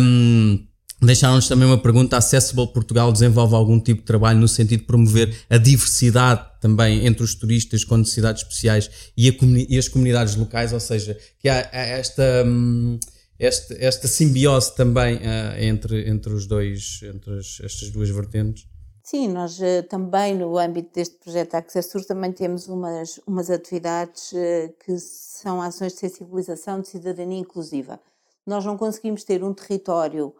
Um, 0.00 0.66
Deixaram-nos 1.02 1.48
também 1.48 1.66
uma 1.66 1.78
pergunta: 1.78 2.16
Accessible 2.16 2.66
Portugal 2.72 3.12
desenvolve 3.12 3.54
algum 3.54 3.78
tipo 3.78 4.00
de 4.00 4.06
trabalho 4.06 4.38
no 4.38 4.48
sentido 4.48 4.80
de 4.80 4.86
promover 4.86 5.34
a 5.50 5.58
diversidade 5.58 6.46
também 6.60 7.06
entre 7.06 7.22
os 7.22 7.34
turistas 7.34 7.84
com 7.84 7.96
necessidades 7.96 8.42
especiais 8.42 8.90
e, 9.16 9.28
a, 9.28 9.32
e 9.68 9.78
as 9.78 9.88
comunidades 9.88 10.34
locais? 10.36 10.72
Ou 10.72 10.80
seja, 10.80 11.18
que 11.38 11.48
há, 11.48 11.68
esta. 11.72 12.44
Um, 12.46 12.98
esta, 13.36 13.74
esta 13.80 14.06
simbiose 14.06 14.76
também 14.76 15.16
uh, 15.16 15.20
entre, 15.58 16.08
entre 16.08 16.32
os 16.32 16.46
dois, 16.46 17.00
entre 17.02 17.36
as, 17.36 17.58
estas 17.60 17.90
duas 17.90 18.08
vertentes? 18.08 18.64
Sim, 19.06 19.28
nós 19.28 19.60
uh, 19.60 19.82
também 19.86 20.34
no 20.34 20.56
âmbito 20.56 20.94
deste 20.94 21.16
projeto 21.16 21.56
Accessur 21.56 22.02
também 22.06 22.32
temos 22.32 22.68
umas, 22.68 23.20
umas 23.26 23.50
atividades 23.50 24.32
uh, 24.32 24.72
que 24.82 24.98
são 24.98 25.60
ações 25.60 25.92
de 25.92 25.98
sensibilização 25.98 26.80
de 26.80 26.88
cidadania 26.88 27.38
inclusiva. 27.38 28.00
Nós 28.46 28.64
não 28.64 28.78
conseguimos 28.78 29.22
ter 29.22 29.44
um 29.44 29.52
território, 29.54 30.34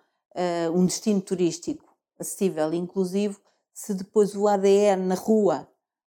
um 0.74 0.84
destino 0.84 1.22
turístico 1.22 1.96
acessível 2.18 2.72
e 2.74 2.76
inclusivo 2.76 3.40
se 3.72 3.94
depois 3.94 4.34
o 4.34 4.46
ADN 4.46 5.06
na 5.06 5.14
rua 5.14 5.66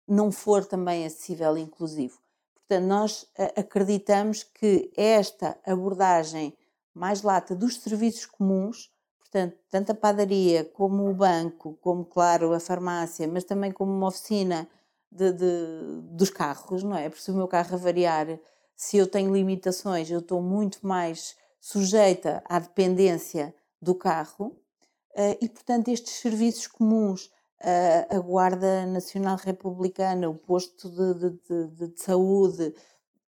não 0.08 0.32
for 0.32 0.64
também 0.64 1.06
acessível 1.06 1.58
e 1.58 1.62
inclusivo. 1.62 2.18
Portanto, 2.56 2.88
nós 2.88 3.28
acreditamos 3.58 4.44
que 4.44 4.90
esta 4.96 5.58
abordagem 5.66 6.58
mais 6.94 7.24
lata 7.24 7.54
dos 7.54 7.78
serviços 7.78 8.26
comuns, 8.26 8.91
portanto, 9.32 9.58
tanto 9.70 9.92
a 9.94 9.96
padaria 9.96 10.66
como 10.66 11.10
o 11.10 11.14
banco, 11.14 11.78
como, 11.82 12.04
claro, 12.04 12.54
a 12.54 12.60
farmácia, 12.60 13.28
mas 13.28 13.46
também 13.46 13.72
como 13.72 13.92
uma 13.92 14.08
oficina 14.08 14.68
de, 15.10 15.32
de, 15.32 16.02
dos 16.12 16.30
carros, 16.30 16.84
não 16.84 16.98
é? 16.98 17.10
Porque 17.10 17.24
se 17.24 17.32
o 17.32 17.36
meu 17.36 17.48
carro 17.48 17.78
variar, 17.78 18.28
se 18.76 18.98
eu 18.98 19.08
tenho 19.08 19.34
limitações, 19.34 20.12
eu 20.12 20.20
estou 20.20 20.42
muito 20.42 20.86
mais 20.86 21.36
sujeita 21.62 22.44
à 22.46 22.60
dependência 22.60 23.56
do 23.82 23.96
carro 23.96 24.58
eh, 25.16 25.38
e, 25.42 25.48
portanto, 25.48 25.88
estes 25.88 26.14
serviços 26.16 26.68
comuns, 26.68 27.32
eh, 27.62 28.08
a 28.10 28.20
Guarda 28.20 28.86
Nacional 28.86 29.38
Republicana, 29.38 30.30
o 30.30 30.36
posto 30.36 30.90
de, 30.90 31.30
de, 31.30 31.88
de 31.88 32.02
saúde, 32.02 32.74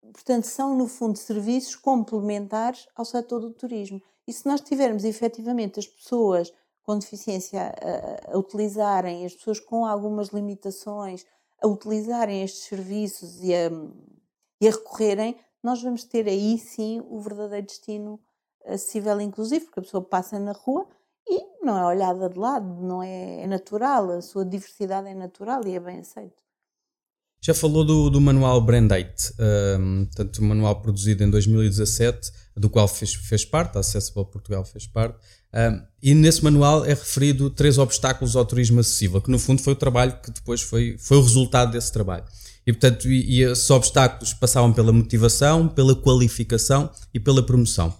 portanto, 0.01 0.45
são 0.45 0.75
no 0.75 0.87
fundo 0.87 1.17
serviços 1.17 1.75
complementares 1.75 2.87
ao 2.95 3.05
setor 3.05 3.39
do 3.39 3.51
turismo. 3.51 4.01
E 4.27 4.33
se 4.33 4.47
nós 4.47 4.61
tivermos 4.61 5.03
efetivamente 5.03 5.79
as 5.79 5.87
pessoas 5.87 6.53
com 6.83 6.97
deficiência 6.97 7.61
a, 7.61 8.33
a, 8.33 8.37
utilizarem, 8.37 9.25
as 9.25 9.33
pessoas 9.33 9.59
com 9.59 9.85
algumas 9.85 10.29
limitações 10.29 11.25
a 11.61 11.67
utilizarem 11.67 12.43
estes 12.43 12.63
serviços 12.63 13.41
e 13.41 13.53
a, 13.53 13.69
e 14.59 14.67
a 14.67 14.71
recorrerem, 14.71 15.37
nós 15.61 15.81
vamos 15.81 16.03
ter 16.03 16.27
aí 16.27 16.57
sim 16.57 17.01
o 17.09 17.19
verdadeiro 17.21 17.65
destino 17.65 18.19
acessível 18.65 19.19
e 19.19 19.23
inclusivo, 19.23 19.65
porque 19.65 19.79
a 19.79 19.83
pessoa 19.83 20.03
passa 20.03 20.37
na 20.37 20.51
rua 20.51 20.85
e 21.25 21.65
não 21.65 21.77
é 21.77 21.85
olhada 21.85 22.29
de 22.29 22.37
lado, 22.37 22.81
não 22.81 23.01
é, 23.01 23.41
é 23.41 23.47
natural, 23.47 24.11
a 24.11 24.21
sua 24.21 24.43
diversidade 24.43 25.07
é 25.07 25.13
natural 25.13 25.65
e 25.65 25.75
é 25.75 25.79
bem 25.79 25.99
aceito. 25.99 26.42
Já 27.45 27.53
falou 27.53 27.83
do, 27.83 28.09
do 28.09 28.21
manual 28.21 28.61
Brand 28.61 28.89
8, 28.89 29.33
um, 29.77 30.05
portanto, 30.05 30.37
o 30.37 30.43
manual 30.43 30.81
produzido 30.81 31.25
em 31.25 31.29
2017, 31.29 32.31
do 32.55 32.69
qual 32.69 32.87
fez, 32.87 33.13
fez 33.15 33.43
parte, 33.43 33.75
a 33.75 33.81
Accessible 33.81 34.23
Portugal 34.23 34.63
fez 34.63 34.87
parte, 34.87 35.17
um, 35.53 35.81
e 36.01 36.15
nesse 36.15 36.41
manual 36.41 36.85
é 36.85 36.91
referido 36.93 37.49
três 37.49 37.77
obstáculos 37.77 38.37
ao 38.37 38.45
turismo 38.45 38.79
acessível, 38.79 39.19
que 39.19 39.29
no 39.29 39.37
fundo 39.37 39.61
foi 39.61 39.73
o 39.73 39.75
trabalho 39.75 40.17
que 40.23 40.31
depois 40.31 40.61
foi, 40.61 40.95
foi 40.97 41.17
o 41.17 41.21
resultado 41.21 41.73
desse 41.73 41.91
trabalho. 41.91 42.23
E 42.65 42.71
portanto, 42.71 43.09
e, 43.09 43.39
e 43.39 43.43
esses 43.43 43.69
obstáculos 43.69 44.33
passavam 44.33 44.71
pela 44.71 44.93
motivação, 44.93 45.67
pela 45.67 45.93
qualificação 45.97 46.89
e 47.13 47.19
pela 47.19 47.45
promoção. 47.45 47.93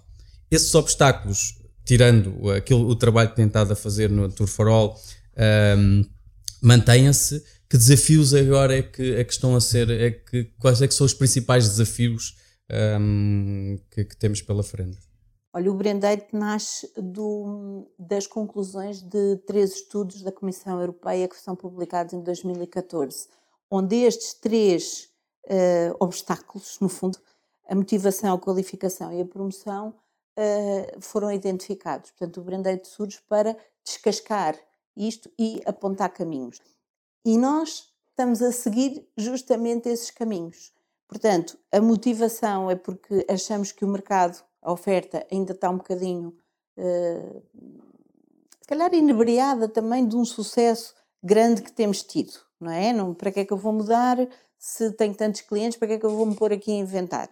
Esses 0.49 0.73
obstáculos, 0.73 1.55
tirando 1.83 2.49
aquilo, 2.49 2.87
o 2.87 2.95
trabalho 2.95 3.31
que 3.31 3.35
tem 3.35 3.47
estado 3.47 3.73
a 3.73 3.75
fazer 3.75 4.09
no 4.09 4.29
Tour 4.29 4.47
for 4.47 4.69
All, 4.69 4.97
um, 5.77 6.05
mantêm-se 6.61 7.43
que 7.73 7.77
desafios 7.77 8.35
agora 8.35 8.77
é 8.77 8.83
que, 8.83 9.15
é 9.15 9.23
que 9.23 9.33
estão 9.33 9.55
a 9.55 9.59
ser, 9.59 9.89
é 9.89 10.11
que, 10.11 10.43
quais 10.59 10.79
é 10.79 10.87
que 10.87 10.93
são 10.93 11.07
os 11.07 11.13
principais 11.15 11.67
desafios 11.67 12.37
um, 13.01 13.79
que, 13.89 14.05
que, 14.05 14.15
temos 14.15 14.43
pela 14.43 14.61
frente? 14.61 14.99
Olha, 15.51 15.71
o 15.71 15.73
Brendeiro 15.73 16.23
nasce 16.31 16.87
do, 16.95 17.91
das 17.97 18.27
conclusões 18.27 19.01
de 19.01 19.37
três 19.47 19.73
estudos 19.73 20.21
da 20.21 20.31
Comissão 20.31 20.79
Europeia 20.79 21.27
que 21.27 21.35
são 21.35 21.55
publicados 21.55 22.13
em 22.13 22.21
2014, 22.21 23.27
onde 23.71 23.95
estes 23.95 24.35
três 24.35 25.09
uh, 25.45 25.97
obstáculos, 25.99 26.77
no 26.79 26.87
fundo, 26.87 27.17
a 27.67 27.73
motivação, 27.73 28.35
a 28.35 28.39
qualificação 28.39 29.11
e 29.11 29.19
a 29.19 29.25
promoção, 29.25 29.95
uh, 30.37 31.01
foram 31.01 31.31
identificados. 31.31 32.11
Portanto, 32.11 32.39
o 32.39 32.43
Brendeiro 32.43 32.85
surge 32.85 33.17
para 33.27 33.57
descascar 33.83 34.55
isto 34.95 35.27
e 35.39 35.59
apontar 35.65 36.13
caminhos. 36.13 36.59
E 37.25 37.37
nós 37.37 37.93
estamos 38.09 38.41
a 38.41 38.51
seguir 38.51 39.07
justamente 39.17 39.89
esses 39.89 40.11
caminhos. 40.11 40.71
Portanto, 41.07 41.57
a 41.71 41.79
motivação 41.79 42.69
é 42.69 42.75
porque 42.75 43.25
achamos 43.29 43.71
que 43.71 43.85
o 43.85 43.87
mercado, 43.87 44.43
a 44.61 44.71
oferta, 44.71 45.25
ainda 45.31 45.53
está 45.53 45.69
um 45.69 45.77
bocadinho, 45.77 46.35
uh, 46.77 47.43
se 48.61 48.67
calhar, 48.67 48.93
inebriada 48.93 49.67
também 49.67 50.07
de 50.07 50.15
um 50.15 50.25
sucesso 50.25 50.95
grande 51.21 51.61
que 51.61 51.71
temos 51.71 52.03
tido, 52.03 52.33
não 52.59 52.71
é? 52.71 52.91
Não, 52.91 53.13
para 53.13 53.31
que 53.31 53.41
é 53.41 53.45
que 53.45 53.53
eu 53.53 53.57
vou 53.57 53.73
mudar 53.73 54.17
se 54.57 54.91
tenho 54.93 55.13
tantos 55.13 55.41
clientes, 55.41 55.77
para 55.77 55.87
que 55.87 55.93
é 55.95 55.99
que 55.99 56.05
eu 56.05 56.15
vou 56.15 56.25
me 56.25 56.35
pôr 56.35 56.53
aqui 56.53 56.71
a 56.71 56.75
inventar? 56.75 57.29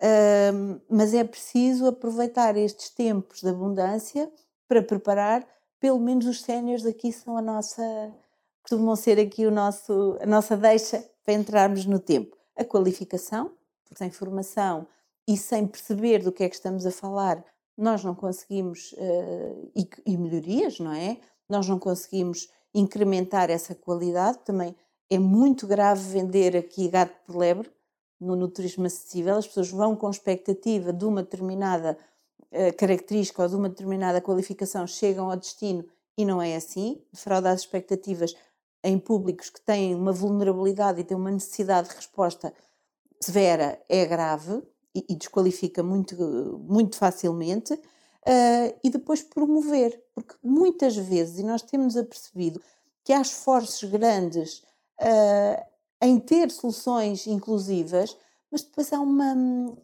Uh, 0.00 0.80
mas 0.88 1.12
é 1.12 1.24
preciso 1.24 1.86
aproveitar 1.86 2.56
estes 2.56 2.90
tempos 2.90 3.40
de 3.40 3.48
abundância 3.48 4.30
para 4.68 4.82
preparar, 4.82 5.46
pelo 5.80 5.98
menos 5.98 6.26
os 6.26 6.42
séniores 6.42 6.86
aqui 6.86 7.12
são 7.12 7.36
a 7.36 7.42
nossa 7.42 7.82
costumam 8.68 8.94
ser 8.96 9.18
aqui 9.18 9.46
o 9.46 9.50
nosso, 9.50 10.18
a 10.20 10.26
nossa 10.26 10.54
deixa 10.54 11.02
para 11.24 11.32
entrarmos 11.32 11.86
no 11.86 11.98
tempo. 11.98 12.36
A 12.54 12.62
qualificação, 12.62 13.52
sem 13.96 14.10
formação 14.10 14.86
e 15.26 15.38
sem 15.38 15.66
perceber 15.66 16.22
do 16.22 16.30
que 16.30 16.44
é 16.44 16.48
que 16.50 16.54
estamos 16.54 16.84
a 16.84 16.90
falar, 16.90 17.42
nós 17.76 18.04
não 18.04 18.14
conseguimos, 18.14 18.92
uh, 18.92 19.70
e, 19.74 19.88
e, 20.04 20.16
melhorias, 20.18 20.78
não 20.80 20.92
é? 20.92 21.16
Nós 21.48 21.66
não 21.66 21.78
conseguimos 21.78 22.50
incrementar 22.74 23.50
essa 23.50 23.74
qualidade. 23.74 24.40
Também 24.44 24.76
é 25.08 25.18
muito 25.18 25.66
grave 25.66 26.02
vender 26.02 26.54
aqui 26.54 26.88
gato 26.88 27.14
por 27.24 27.36
lebre 27.36 27.70
no, 28.20 28.36
no 28.36 28.48
turismo 28.48 28.84
acessível. 28.84 29.36
As 29.36 29.46
pessoas 29.46 29.70
vão 29.70 29.96
com 29.96 30.10
expectativa 30.10 30.92
de 30.92 31.06
uma 31.06 31.22
determinada 31.22 31.96
uh, 32.52 32.76
característica 32.76 33.42
ou 33.42 33.48
de 33.48 33.56
uma 33.56 33.70
determinada 33.70 34.20
qualificação, 34.20 34.86
chegam 34.86 35.30
ao 35.30 35.36
destino 35.38 35.86
e 36.18 36.24
não 36.24 36.42
é 36.42 36.56
assim. 36.56 37.00
Defraudar 37.12 37.54
as 37.54 37.60
expectativas 37.60 38.34
em 38.82 38.98
públicos 38.98 39.50
que 39.50 39.60
têm 39.60 39.94
uma 39.94 40.12
vulnerabilidade 40.12 41.00
e 41.00 41.04
têm 41.04 41.16
uma 41.16 41.30
necessidade 41.30 41.88
de 41.88 41.96
resposta 41.96 42.52
severa 43.20 43.82
é 43.88 44.06
grave 44.06 44.62
e, 44.94 45.04
e 45.08 45.16
desqualifica 45.16 45.82
muito, 45.82 46.16
muito 46.66 46.96
facilmente. 46.96 47.74
Uh, 47.74 48.76
e 48.84 48.90
depois 48.90 49.22
promover, 49.22 49.98
porque 50.14 50.34
muitas 50.42 50.94
vezes, 50.96 51.38
e 51.38 51.42
nós 51.42 51.62
temos 51.62 51.96
apercebido 51.96 52.60
que 53.02 53.12
há 53.12 53.22
esforços 53.22 53.88
grandes 53.88 54.58
uh, 55.00 55.64
em 56.02 56.18
ter 56.18 56.50
soluções 56.50 57.26
inclusivas, 57.26 58.14
mas 58.50 58.62
depois 58.62 58.92
há 58.92 59.00
uma, 59.00 59.34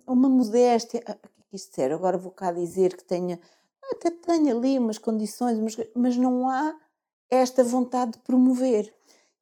uma 0.07 0.29
modéstia. 0.29 1.03
Ah, 1.07 1.17
quis 1.51 1.69
dizer, 1.69 1.91
agora 1.93 2.19
vou 2.19 2.33
cá 2.33 2.53
dizer 2.53 2.97
que 2.97 3.05
tenha, 3.05 3.41
até 3.93 4.11
tenha 4.11 4.55
ali 4.55 4.79
umas 4.79 4.99
condições, 4.99 5.59
mas, 5.59 5.77
mas 5.95 6.17
não 6.17 6.49
há 6.49 6.77
esta 7.35 7.65
vontade 7.65 8.13
de 8.13 8.19
promover. 8.19 8.93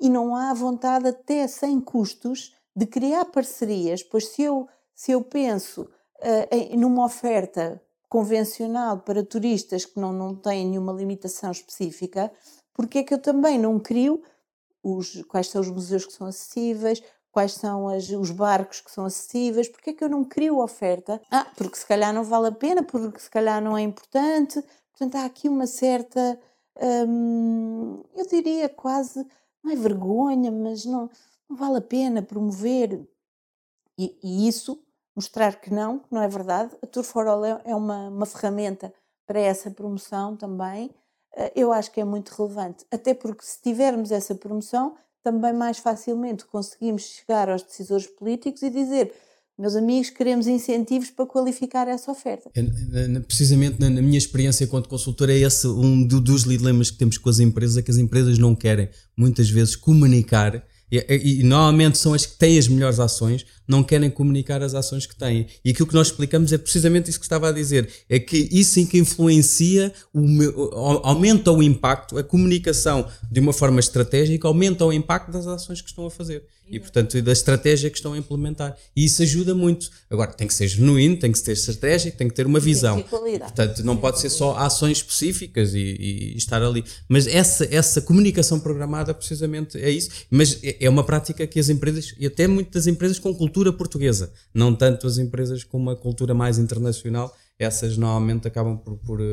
E 0.00 0.08
não 0.10 0.34
há 0.34 0.52
vontade, 0.52 1.08
até 1.08 1.46
sem 1.46 1.80
custos, 1.80 2.54
de 2.74 2.86
criar 2.86 3.26
parcerias, 3.26 4.02
pois 4.02 4.28
se 4.28 4.42
eu, 4.42 4.68
se 4.94 5.12
eu 5.12 5.22
penso 5.22 5.82
uh, 5.82 6.48
em, 6.50 6.76
numa 6.76 7.04
oferta 7.04 7.80
convencional 8.08 8.98
para 8.98 9.24
turistas 9.24 9.84
que 9.84 9.98
não, 9.98 10.12
não 10.12 10.34
têm 10.34 10.66
nenhuma 10.66 10.92
limitação 10.92 11.50
específica, 11.50 12.32
porque 12.74 12.98
é 12.98 13.02
que 13.02 13.14
eu 13.14 13.18
também 13.18 13.58
não 13.58 13.78
crio 13.78 14.22
os, 14.82 15.22
quais 15.22 15.48
são 15.48 15.60
os 15.60 15.70
museus 15.70 16.04
que 16.04 16.12
são 16.12 16.26
acessíveis, 16.26 17.02
quais 17.30 17.54
são 17.54 17.88
as, 17.88 18.10
os 18.10 18.30
barcos 18.30 18.80
que 18.80 18.90
são 18.90 19.06
acessíveis, 19.06 19.68
porque 19.68 19.90
é 19.90 19.92
que 19.92 20.04
eu 20.04 20.08
não 20.08 20.24
crio 20.24 20.58
oferta? 20.58 21.20
Ah, 21.30 21.46
porque 21.56 21.76
se 21.76 21.86
calhar 21.86 22.12
não 22.12 22.24
vale 22.24 22.48
a 22.48 22.52
pena, 22.52 22.82
porque 22.82 23.18
se 23.18 23.30
calhar 23.30 23.62
não 23.62 23.76
é 23.76 23.82
importante. 23.82 24.62
Portanto, 24.90 25.16
há 25.16 25.24
aqui 25.24 25.48
uma 25.48 25.66
certa, 25.66 26.38
hum, 26.80 28.02
eu 28.14 28.26
diria 28.26 28.68
quase, 28.68 29.26
não 29.62 29.72
é 29.72 29.76
vergonha, 29.76 30.50
mas 30.50 30.84
não, 30.84 31.10
não 31.48 31.56
vale 31.56 31.78
a 31.78 31.82
pena 31.82 32.22
promover. 32.22 33.06
E, 33.98 34.18
e, 34.22 34.48
isso, 34.48 34.82
mostrar 35.14 35.60
que 35.60 35.72
não, 35.72 35.98
que 35.98 36.12
não 36.12 36.22
é 36.22 36.28
verdade. 36.28 36.76
A 36.82 36.86
Tour 36.86 37.04
for 37.04 37.26
All 37.26 37.44
é 37.44 37.74
uma, 37.74 38.08
uma 38.08 38.26
ferramenta 38.26 38.92
para 39.26 39.40
essa 39.40 39.70
promoção 39.70 40.36
também. 40.36 40.94
Eh, 41.36 41.52
eu 41.56 41.72
acho 41.72 41.90
que 41.90 42.00
é 42.00 42.04
muito 42.04 42.30
relevante, 42.30 42.86
até 42.90 43.14
porque 43.14 43.44
se 43.44 43.60
tivermos 43.60 44.10
essa 44.10 44.34
promoção, 44.34 44.96
também 45.22 45.52
mais 45.52 45.78
facilmente 45.78 46.44
conseguimos 46.44 47.02
chegar 47.02 47.48
aos 47.48 47.62
decisores 47.62 48.06
políticos 48.06 48.62
e 48.62 48.70
dizer 48.70 49.14
meus 49.58 49.76
amigos, 49.76 50.10
queremos 50.10 50.46
incentivos 50.46 51.10
para 51.10 51.26
qualificar 51.26 51.86
essa 51.86 52.10
oferta. 52.10 52.50
É, 52.54 53.20
precisamente 53.20 53.78
na 53.78 53.90
minha 53.90 54.18
experiência 54.18 54.64
enquanto 54.64 54.88
consultor, 54.88 55.30
é 55.30 55.38
esse 55.38 55.66
um 55.66 56.06
dos 56.06 56.44
dilemas 56.44 56.90
que 56.90 56.98
temos 56.98 57.18
com 57.18 57.28
as 57.28 57.38
empresas, 57.38 57.76
é 57.76 57.82
que 57.82 57.90
as 57.90 57.98
empresas 57.98 58.38
não 58.38 58.54
querem 58.54 58.88
muitas 59.16 59.50
vezes 59.50 59.76
comunicar 59.76 60.64
e, 60.92 61.38
e, 61.40 61.42
normalmente 61.42 61.96
são 61.96 62.12
as 62.12 62.26
que 62.26 62.36
têm 62.36 62.58
as 62.58 62.68
melhores 62.68 63.00
ações, 63.00 63.46
não 63.66 63.82
querem 63.82 64.10
comunicar 64.10 64.62
as 64.62 64.74
ações 64.74 65.06
que 65.06 65.16
têm. 65.16 65.46
E 65.64 65.70
aquilo 65.70 65.88
que 65.88 65.94
nós 65.94 66.08
explicamos 66.08 66.52
é 66.52 66.58
precisamente 66.58 67.08
isso 67.08 67.18
que 67.18 67.24
estava 67.24 67.48
a 67.48 67.52
dizer: 67.52 67.88
é 68.10 68.18
que 68.18 68.36
isso 68.52 68.78
em 68.78 68.84
que 68.84 68.98
influencia, 68.98 69.90
o, 70.12 70.20
aumenta 71.02 71.50
o 71.50 71.62
impacto, 71.62 72.18
a 72.18 72.22
comunicação 72.22 73.08
de 73.30 73.40
uma 73.40 73.54
forma 73.54 73.80
estratégica 73.80 74.46
aumenta 74.46 74.84
o 74.84 74.92
impacto 74.92 75.32
das 75.32 75.46
ações 75.46 75.80
que 75.80 75.88
estão 75.88 76.04
a 76.04 76.10
fazer 76.10 76.44
e, 76.68 76.80
portanto, 76.80 77.20
da 77.20 77.32
estratégia 77.32 77.90
que 77.90 77.96
estão 77.96 78.14
a 78.14 78.18
implementar. 78.18 78.76
E 78.96 79.04
isso 79.04 79.22
ajuda 79.22 79.54
muito. 79.54 79.90
Agora, 80.08 80.32
tem 80.32 80.46
que 80.46 80.54
ser 80.54 80.66
genuíno, 80.68 81.18
tem 81.18 81.30
que 81.30 81.42
ter 81.42 81.52
estratégia, 81.52 82.10
tem 82.10 82.28
que 82.28 82.34
ter 82.34 82.46
uma 82.46 82.58
visão. 82.58 82.98
E, 82.98 83.38
portanto, 83.38 83.84
não 83.84 83.96
pode 83.96 84.20
ser 84.20 84.30
só 84.30 84.56
ações 84.56 84.98
específicas 84.98 85.74
e, 85.74 85.78
e, 85.78 86.36
estar 86.36 86.62
ali. 86.62 86.82
Mas 87.08 87.26
essa, 87.26 87.66
essa 87.74 88.00
comunicação 88.00 88.58
programada, 88.58 89.12
precisamente, 89.12 89.78
é 89.78 89.90
isso. 89.90 90.10
Mas 90.30 90.58
é, 90.62 90.86
é 90.86 90.88
uma 90.88 91.04
prática 91.04 91.46
que 91.46 91.60
as 91.60 91.68
empresas, 91.68 92.14
e 92.18 92.26
até 92.26 92.46
muitas 92.46 92.86
empresas 92.86 93.18
com 93.18 93.34
cultura 93.34 93.72
portuguesa, 93.72 94.32
não 94.54 94.74
tanto 94.74 95.06
as 95.06 95.18
empresas 95.18 95.64
com 95.64 95.76
uma 95.76 95.94
cultura 95.94 96.32
mais 96.32 96.58
internacional, 96.58 97.36
essas 97.58 97.96
normalmente 97.96 98.48
acabam 98.48 98.76
por, 98.78 98.96
por 98.96 99.20
eh, 99.20 99.24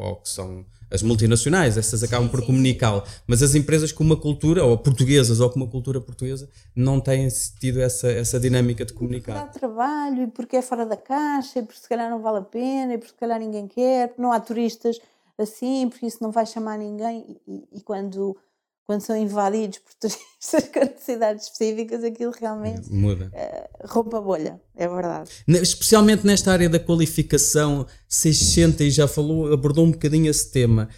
ou 0.00 0.16
que 0.16 0.28
são 0.28 0.66
as 0.90 1.02
multinacionais, 1.02 1.76
essas 1.76 2.02
acabam 2.02 2.26
sim, 2.26 2.30
por 2.30 2.44
comunicá-lo, 2.44 3.02
mas 3.26 3.42
as 3.42 3.54
empresas 3.54 3.92
com 3.92 4.02
uma 4.02 4.16
cultura, 4.16 4.64
ou 4.64 4.76
portuguesas 4.76 5.40
ou 5.40 5.48
com 5.48 5.56
uma 5.60 5.68
cultura 5.68 6.00
portuguesa, 6.00 6.48
não 6.74 7.00
têm 7.00 7.28
tido 7.58 7.80
essa, 7.80 8.10
essa 8.10 8.40
dinâmica 8.40 8.84
de 8.84 8.92
comunicar. 8.92 9.34
Porque 9.34 9.46
dá 9.46 9.52
trabalho, 9.52 10.22
e 10.24 10.26
porque 10.26 10.56
é 10.56 10.62
fora 10.62 10.84
da 10.84 10.96
caixa, 10.96 11.60
e 11.60 11.62
porque 11.62 11.80
se 11.80 11.88
calhar 11.88 12.10
não 12.10 12.20
vale 12.20 12.38
a 12.38 12.42
pena, 12.42 12.94
e 12.94 12.98
porque 12.98 13.12
se 13.12 13.18
calhar 13.18 13.38
ninguém 13.38 13.68
quer, 13.68 14.08
porque 14.08 14.22
não 14.22 14.32
há 14.32 14.40
turistas 14.40 14.98
assim, 15.38 15.88
porque 15.88 16.06
isso 16.06 16.18
não 16.20 16.30
vai 16.30 16.44
chamar 16.44 16.78
ninguém, 16.78 17.38
e, 17.46 17.64
e 17.72 17.80
quando 17.80 18.36
quando 18.90 19.02
são 19.02 19.16
invadidos 19.16 19.78
por 19.78 19.94
turistas 20.00 20.64
com 20.74 20.80
necessidades 20.80 21.44
específicas, 21.44 22.02
aquilo 22.02 22.32
realmente 22.32 22.92
muda. 22.92 23.30
Uh, 23.32 23.86
rompe 23.86 24.16
a 24.16 24.20
bolha, 24.20 24.60
é 24.74 24.88
verdade. 24.88 25.30
Especialmente 25.46 26.26
nesta 26.26 26.50
área 26.50 26.68
da 26.68 26.80
qualificação, 26.80 27.86
600 28.08 28.80
e 28.80 28.90
já 28.90 29.06
falou, 29.06 29.52
abordou 29.52 29.86
um 29.86 29.92
bocadinho 29.92 30.28
esse 30.28 30.50
tema 30.50 30.88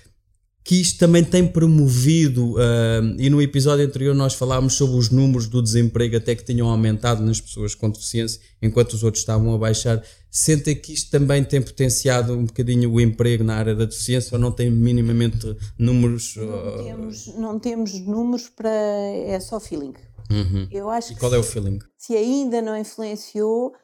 que 0.64 0.80
isto 0.80 0.98
também 0.98 1.24
tem 1.24 1.46
promovido, 1.46 2.54
uh, 2.54 3.16
e 3.18 3.28
no 3.28 3.42
episódio 3.42 3.84
anterior 3.84 4.14
nós 4.14 4.34
falámos 4.34 4.74
sobre 4.74 4.96
os 4.96 5.10
números 5.10 5.48
do 5.48 5.60
desemprego 5.60 6.16
até 6.16 6.36
que 6.36 6.44
tinham 6.44 6.68
aumentado 6.68 7.22
nas 7.22 7.40
pessoas 7.40 7.74
com 7.74 7.90
deficiência, 7.90 8.40
enquanto 8.60 8.92
os 8.92 9.02
outros 9.02 9.22
estavam 9.22 9.52
a 9.54 9.58
baixar. 9.58 10.02
Sentem 10.30 10.76
que 10.76 10.92
isto 10.92 11.10
também 11.10 11.42
tem 11.42 11.60
potenciado 11.60 12.32
um 12.32 12.44
bocadinho 12.44 12.92
o 12.92 13.00
emprego 13.00 13.42
na 13.42 13.56
área 13.56 13.74
da 13.74 13.84
deficiência 13.84 14.34
ou 14.34 14.40
não 14.40 14.52
tem 14.52 14.70
minimamente 14.70 15.56
números? 15.76 16.36
Uh... 16.36 16.40
Não, 16.40 16.84
temos, 16.84 17.26
não 17.36 17.58
temos 17.58 18.06
números 18.06 18.48
para. 18.48 18.70
é 18.70 19.38
só 19.40 19.58
feeling. 19.58 19.94
Uhum. 20.30 20.68
Eu 20.70 20.88
acho 20.88 21.12
e 21.12 21.16
qual 21.16 21.34
é 21.34 21.38
o 21.38 21.42
feeling? 21.42 21.80
Se 21.98 22.16
ainda 22.16 22.62
não 22.62 22.78
influenciou, 22.78 23.74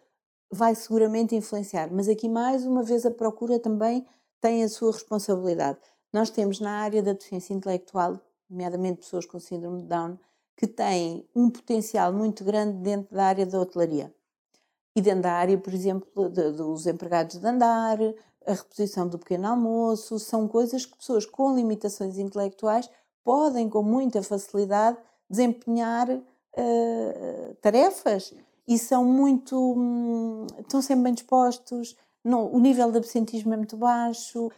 vai 0.51 0.75
seguramente 0.75 1.35
influenciar. 1.35 1.91
Mas 1.93 2.09
aqui, 2.09 2.29
mais 2.29 2.65
uma 2.65 2.83
vez, 2.83 3.05
a 3.05 3.11
procura 3.11 3.59
também 3.59 4.07
tem 4.41 4.63
a 4.63 4.69
sua 4.69 4.93
responsabilidade 4.93 5.79
nós 6.13 6.31
temos 6.31 6.61
na 6.61 6.81
área 6.81 7.03
da 7.03 7.13
deficiência 7.13 7.55
intelectual, 7.55 8.21
nomeadamente 8.49 9.01
pessoas 9.01 9.27
com 9.27 9.39
síndrome 9.39 9.83
de 9.83 9.89
Down, 9.89 10.19
que 10.57 10.67
têm 10.67 11.29
um 11.35 11.51
potencial 11.51 12.13
muito 12.13 12.43
grande 12.45 12.79
dentro 12.79 13.15
da 13.15 13.25
área 13.25 13.47
da 13.47 13.61
hotelaria. 13.61 14.13
E 14.97 15.01
dentro 15.01 15.23
da 15.23 15.33
área, 15.33 15.57
por 15.57 15.73
exemplo, 15.73 16.29
de, 16.29 16.53
dos 16.53 16.87
empregados 16.87 17.39
de 17.39 17.47
andar, 17.47 17.99
a 18.47 18.53
reposição 18.53 19.07
do 19.07 19.19
pequeno 19.19 19.47
almoço, 19.47 20.19
são 20.19 20.49
coisas 20.49 20.85
que 20.87 20.97
pessoas 20.97 21.27
com 21.27 21.55
limitações 21.55 22.19
intelectuais 22.19 22.91
podem, 23.23 23.69
com 23.69 23.83
muita 23.83 24.23
facilidade, 24.23 24.97
desempenhar 25.29 26.09
uh, 26.09 27.55
tarefas 27.61 28.35
e 28.67 28.79
são 28.79 29.05
muito. 29.05 29.55
Hum, 29.57 30.47
estão 30.59 30.81
sempre 30.81 31.05
bem 31.05 31.15
dispostos, 31.15 31.95
não, 32.25 32.53
o 32.53 32.59
nível 32.59 32.91
de 32.91 32.99
absentismo 32.99 33.55
é 33.55 33.57
muito 33.57 33.77
baixo, 33.77 34.51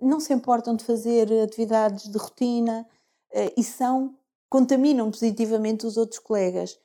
não 0.00 0.20
se 0.20 0.32
importam 0.32 0.76
de 0.76 0.84
fazer 0.84 1.32
atividades 1.42 2.10
de 2.10 2.18
rotina 2.18 2.86
uh, 3.32 3.52
e 3.56 3.64
são 3.64 4.14
contaminam 4.48 5.10
positivamente 5.10 5.86
os 5.86 5.96
outros 5.96 6.18
colegas. 6.18 6.76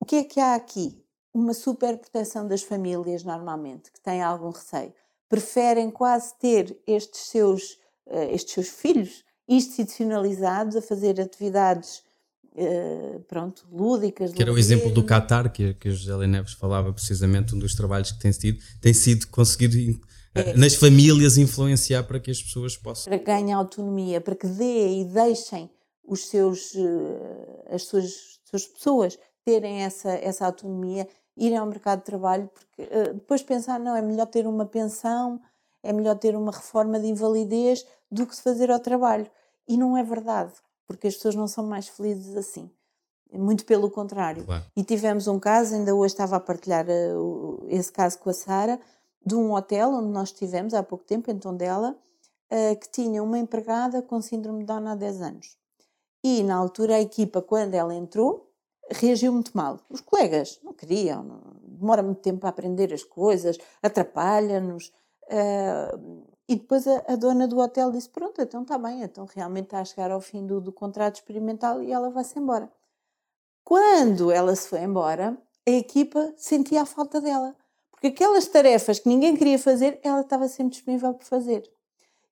O 0.00 0.04
que 0.04 0.16
é 0.16 0.24
que 0.24 0.38
há 0.40 0.54
aqui? 0.54 1.02
Uma 1.34 1.52
super 1.52 1.98
proteção 1.98 2.46
das 2.46 2.62
famílias, 2.62 3.24
normalmente, 3.24 3.90
que 3.90 4.00
têm 4.00 4.22
algum 4.22 4.50
receio. 4.50 4.94
Preferem 5.28 5.90
quase 5.90 6.34
ter 6.38 6.80
estes 6.86 7.22
seus, 7.22 7.72
uh, 8.06 8.30
estes 8.30 8.54
seus 8.54 8.68
filhos 8.68 9.24
institucionalizados 9.48 10.76
a 10.76 10.82
fazer 10.82 11.20
atividades 11.20 12.06
Uh, 12.60 13.20
pronto, 13.28 13.64
lúdicas. 13.70 14.32
Que 14.32 14.42
era 14.42 14.52
o 14.52 14.58
exemplo 14.58 14.90
do 14.90 15.04
Qatar, 15.04 15.52
que, 15.52 15.74
que 15.74 15.90
o 15.90 15.94
José 15.94 16.26
Neves 16.26 16.54
falava 16.54 16.92
precisamente, 16.92 17.54
um 17.54 17.58
dos 17.58 17.72
trabalhos 17.72 18.10
que 18.10 18.18
tem 18.18 18.32
sido, 18.32 18.58
tem 18.80 18.92
sido 18.92 19.28
conseguido 19.28 19.76
é, 20.40 20.56
nas 20.56 20.74
famílias 20.74 21.36
influenciar 21.36 22.04
para 22.04 22.20
que 22.20 22.30
as 22.30 22.42
pessoas 22.42 22.76
possam. 22.76 23.10
Para 23.10 23.18
que 23.18 23.24
ganhem 23.24 23.52
autonomia, 23.52 24.20
para 24.20 24.34
que 24.34 24.46
dê 24.46 25.00
e 25.00 25.04
deixem 25.04 25.70
os 26.08 26.26
seus, 26.26 26.74
eh, 26.74 27.74
as 27.74 27.82
suas, 27.84 28.40
suas 28.44 28.66
pessoas 28.66 29.18
terem 29.44 29.82
essa, 29.82 30.10
essa 30.10 30.46
autonomia, 30.46 31.06
irem 31.36 31.56
ao 31.56 31.66
mercado 31.66 32.00
de 32.00 32.06
trabalho, 32.06 32.50
porque 32.52 32.82
uh, 32.82 33.14
depois 33.14 33.42
pensar, 33.42 33.78
não, 33.78 33.94
é 33.94 34.02
melhor 34.02 34.26
ter 34.26 34.46
uma 34.46 34.66
pensão, 34.66 35.40
é 35.82 35.92
melhor 35.92 36.18
ter 36.18 36.34
uma 36.34 36.50
reforma 36.50 36.98
de 36.98 37.06
invalidez 37.06 37.86
do 38.10 38.26
que 38.26 38.34
se 38.34 38.42
fazer 38.42 38.70
ao 38.70 38.80
trabalho. 38.80 39.30
E 39.66 39.76
não 39.76 39.96
é 39.96 40.02
verdade, 40.02 40.52
porque 40.86 41.06
as 41.06 41.14
pessoas 41.14 41.34
não 41.34 41.46
são 41.46 41.64
mais 41.64 41.88
felizes 41.88 42.36
assim. 42.36 42.70
Muito 43.32 43.64
pelo 43.64 43.90
contrário. 43.90 44.44
Claro. 44.44 44.64
E 44.74 44.82
tivemos 44.82 45.28
um 45.28 45.38
caso, 45.38 45.74
ainda 45.74 45.94
hoje 45.94 46.14
estava 46.14 46.36
a 46.36 46.40
partilhar 46.40 46.86
uh, 46.88 47.66
esse 47.68 47.92
caso 47.92 48.18
com 48.18 48.30
a 48.30 48.34
Sara, 48.34 48.80
de 49.28 49.34
um 49.34 49.52
hotel 49.52 49.90
onde 49.92 50.08
nós 50.08 50.30
estivemos 50.30 50.72
há 50.72 50.82
pouco 50.82 51.04
tempo, 51.04 51.30
em 51.30 51.38
Tondela, 51.38 51.96
uh, 52.50 52.80
que 52.80 52.88
tinha 52.88 53.22
uma 53.22 53.38
empregada 53.38 54.02
com 54.02 54.20
síndrome 54.22 54.60
de 54.60 54.64
Down 54.64 54.88
há 54.88 54.94
10 54.94 55.20
anos. 55.20 55.56
E 56.24 56.42
na 56.42 56.56
altura 56.56 56.96
a 56.96 57.00
equipa, 57.00 57.42
quando 57.42 57.74
ela 57.74 57.94
entrou, 57.94 58.50
reagiu 58.90 59.32
muito 59.32 59.52
mal. 59.54 59.78
Os 59.90 60.00
colegas 60.00 60.58
não 60.62 60.72
queriam, 60.72 61.22
não, 61.22 61.40
demora 61.62 62.02
muito 62.02 62.20
tempo 62.20 62.46
a 62.46 62.48
aprender 62.48 62.92
as 62.92 63.04
coisas, 63.04 63.58
atrapalha-nos. 63.82 64.90
Uh, 65.24 66.26
e 66.48 66.56
depois 66.56 66.86
a, 66.88 67.04
a, 67.06 67.16
dona 67.16 67.46
do 67.46 67.58
hotel 67.58 67.92
disse: 67.92 68.08
Pronto, 68.08 68.40
então 68.40 68.62
está 68.62 68.78
bem, 68.78 69.02
então 69.02 69.26
realmente 69.26 69.66
está 69.66 69.80
a 69.80 69.84
chegar 69.84 70.10
ao 70.10 70.22
fim 70.22 70.46
do, 70.46 70.58
do 70.58 70.72
contrato 70.72 71.16
experimental 71.16 71.82
e 71.82 71.92
ela 71.92 72.08
vai-se 72.08 72.38
embora. 72.38 72.72
Quando 73.62 74.32
ela 74.32 74.56
se 74.56 74.66
foi 74.66 74.80
embora, 74.80 75.36
a 75.66 75.70
equipa 75.70 76.32
sentia 76.38 76.80
a 76.80 76.86
falta 76.86 77.20
dela. 77.20 77.54
Porque 78.00 78.08
aquelas 78.08 78.46
tarefas 78.46 79.00
que 79.00 79.08
ninguém 79.08 79.36
queria 79.36 79.58
fazer, 79.58 79.98
ela 80.04 80.20
estava 80.20 80.46
sempre 80.46 80.74
disponível 80.74 81.12
para 81.14 81.26
fazer. 81.26 81.68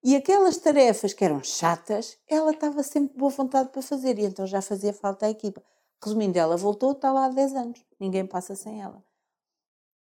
E 0.02 0.14
aquelas 0.14 0.56
tarefas 0.56 1.12
que 1.12 1.24
eram 1.24 1.42
chatas, 1.42 2.16
ela 2.28 2.52
estava 2.52 2.82
sempre 2.84 3.18
boa 3.18 3.30
vontade 3.30 3.70
para 3.70 3.82
fazer. 3.82 4.16
E 4.18 4.24
então 4.24 4.46
já 4.46 4.62
fazia 4.62 4.92
falta 4.92 5.26
à 5.26 5.30
equipa. 5.30 5.60
Resumindo, 6.02 6.38
ela 6.38 6.56
voltou, 6.56 6.92
está 6.92 7.12
lá 7.12 7.26
há 7.26 7.28
10 7.28 7.54
anos. 7.56 7.84
Ninguém 7.98 8.24
passa 8.24 8.54
sem 8.54 8.80
ela. 8.80 9.02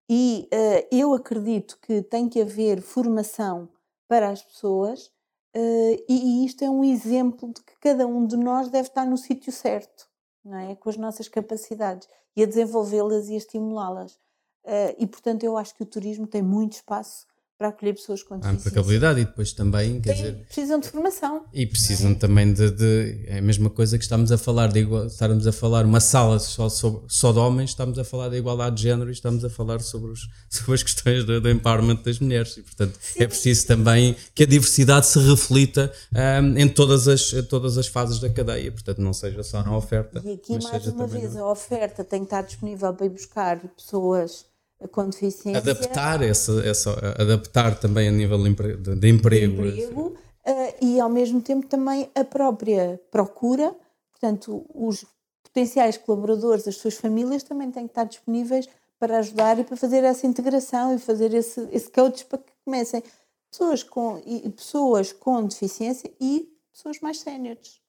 E 0.10 0.50
uh, 0.54 0.88
eu 0.92 1.14
acredito 1.14 1.80
que 1.82 2.02
tem 2.02 2.28
que 2.28 2.42
haver 2.42 2.82
formação 2.82 3.70
para 4.06 4.30
as 4.30 4.44
pessoas, 4.44 5.08
uh, 5.56 6.04
e, 6.10 6.42
e, 6.42 6.46
isto 6.46 6.64
é 6.64 6.70
um 6.70 6.84
exemplo 6.84 7.54
de 7.54 7.64
que 7.64 7.80
cada 7.80 8.06
um 8.06 8.28
de 8.28 8.36
nós 8.36 8.70
deve 8.70 8.90
estar 8.90 9.06
no 9.06 9.18
sítio 9.18 9.54
certo, 9.54 10.10
não 10.44 10.58
é? 10.58 10.76
com 10.76 10.90
as 10.90 10.98
nossas 10.98 11.30
capacidades, 11.30 12.10
e 12.36 12.44
a 12.44 12.46
desenvolvê-las 12.46 13.30
e 13.30 13.36
a 13.36 13.38
estimulá-las. 13.38 14.20
Uh, 14.66 14.96
e, 14.98 15.08
portanto, 15.08 15.44
eu 15.44 15.58
acho 15.58 15.76
que 15.76 15.84
o 15.84 15.86
turismo 15.86 16.26
tem 16.26 16.42
muito 16.42 16.74
espaço 16.74 17.26
para 17.58 17.70
acolher 17.70 17.94
pessoas 17.94 18.24
com 18.24 18.36
deficiência. 18.36 18.68
Há 18.68 18.70
aplicabilidade 18.70 19.22
e 19.22 19.26
depois 19.26 19.54
também, 19.54 20.02
quer 20.02 20.16
Tem, 20.16 20.24
dizer... 20.24 20.46
Precisam 20.46 20.80
de 20.80 20.90
formação. 20.90 21.46
E 21.54 21.66
precisam 21.66 22.12
é? 22.12 22.16
também 22.16 22.52
de, 22.52 22.72
de, 22.72 23.26
É 23.28 23.38
a 23.38 23.42
mesma 23.42 23.70
coisa 23.70 23.98
que 23.98 24.04
estamos 24.04 24.32
a 24.32 24.38
falar, 24.38 24.68
de 24.68 24.80
igual, 24.80 25.06
estarmos 25.06 25.48
a 25.48 25.52
falar 25.52 25.86
uma 25.86 26.00
sala 26.00 26.40
só, 26.40 26.68
só, 26.68 27.04
só 27.08 27.32
de 27.32 27.40
homens, 27.40 27.70
estamos 27.70 27.98
a 27.98 28.04
falar 28.04 28.30
da 28.30 28.38
igualdade 28.38 28.76
de 28.76 28.84
género 28.84 29.10
e 29.10 29.14
estamos 29.14 29.46
a 29.46 29.50
falar 29.50 29.80
sobre, 29.80 30.12
os, 30.12 30.28
sobre 30.50 30.74
as 30.74 30.84
questões 30.84 31.24
do, 31.24 31.40
do 31.40 31.50
empowerment 31.50 32.02
das 32.04 32.20
mulheres. 32.20 32.58
E, 32.58 32.64
portanto, 32.64 32.98
Sim. 33.00 33.24
é 33.24 33.28
preciso 33.28 33.68
também 33.68 34.16
que 34.34 34.44
a 34.44 34.48
diversidade 34.48 35.06
se 35.06 35.20
reflita 35.20 35.94
um, 36.42 36.58
em 36.58 36.68
todas 36.68 37.08
as, 37.08 37.32
todas 37.48 37.78
as 37.78 37.88
fases 37.88 38.20
da 38.20 38.30
cadeia. 38.30 38.72
Portanto, 38.72 39.00
não 39.00 39.14
seja 39.14 39.44
só 39.44 39.64
na 39.64 39.78
oferta. 39.78 40.22
E 40.26 40.34
aqui, 40.34 40.62
mais 40.62 40.88
uma 40.88 41.08
vez, 41.08 41.38
a 41.38 41.48
oferta 41.48 42.04
tem 42.04 42.22
que 42.22 42.26
estar 42.26 42.42
disponível 42.42 42.94
para 42.94 43.06
ir 43.06 43.10
buscar 43.10 43.60
pessoas 43.78 44.52
com 44.88 45.10
deficiência. 45.10 45.58
Adaptar, 45.58 46.22
essa, 46.22 46.52
essa, 46.66 46.92
adaptar 47.18 47.80
também 47.80 48.08
a 48.08 48.12
nível 48.12 48.42
de, 48.42 48.50
emprego. 48.50 48.96
De 48.96 49.10
emprego 49.10 50.08
uh, 50.08 50.76
e 50.82 51.00
ao 51.00 51.10
mesmo 51.10 51.42
tempo 51.42 51.68
também 51.68 52.10
a 52.16 52.24
própria 52.24 53.00
procura, 53.12 53.76
portanto, 54.12 54.66
os 54.74 55.06
potenciais 55.44 55.98
colaboradores, 55.98 56.68
as 56.68 56.78
suas 56.78 56.96
famílias 56.96 57.44
também 57.44 57.70
têm 57.72 57.86
que 57.86 57.92
estar 57.92 58.06
disponíveis 58.06 58.68
para 59.00 59.20
ajudar 59.20 59.60
e 59.60 59.64
para 59.64 59.76
fazer 59.76 60.04
essa 60.04 60.26
integração 60.26 60.96
e 60.96 60.98
fazer 60.98 61.34
esse, 61.34 61.68
esse 61.72 61.92
coach 61.92 62.26
para 62.26 62.40
que 62.40 62.54
comecem 62.64 63.04
pessoas 63.52 63.84
com, 63.84 64.22
e, 64.26 64.50
pessoas 64.50 65.12
com 65.12 65.46
deficiência 65.46 66.12
e 66.20 66.50
pessoas 66.72 67.00
mais 67.02 67.20
séniores. 67.20 67.82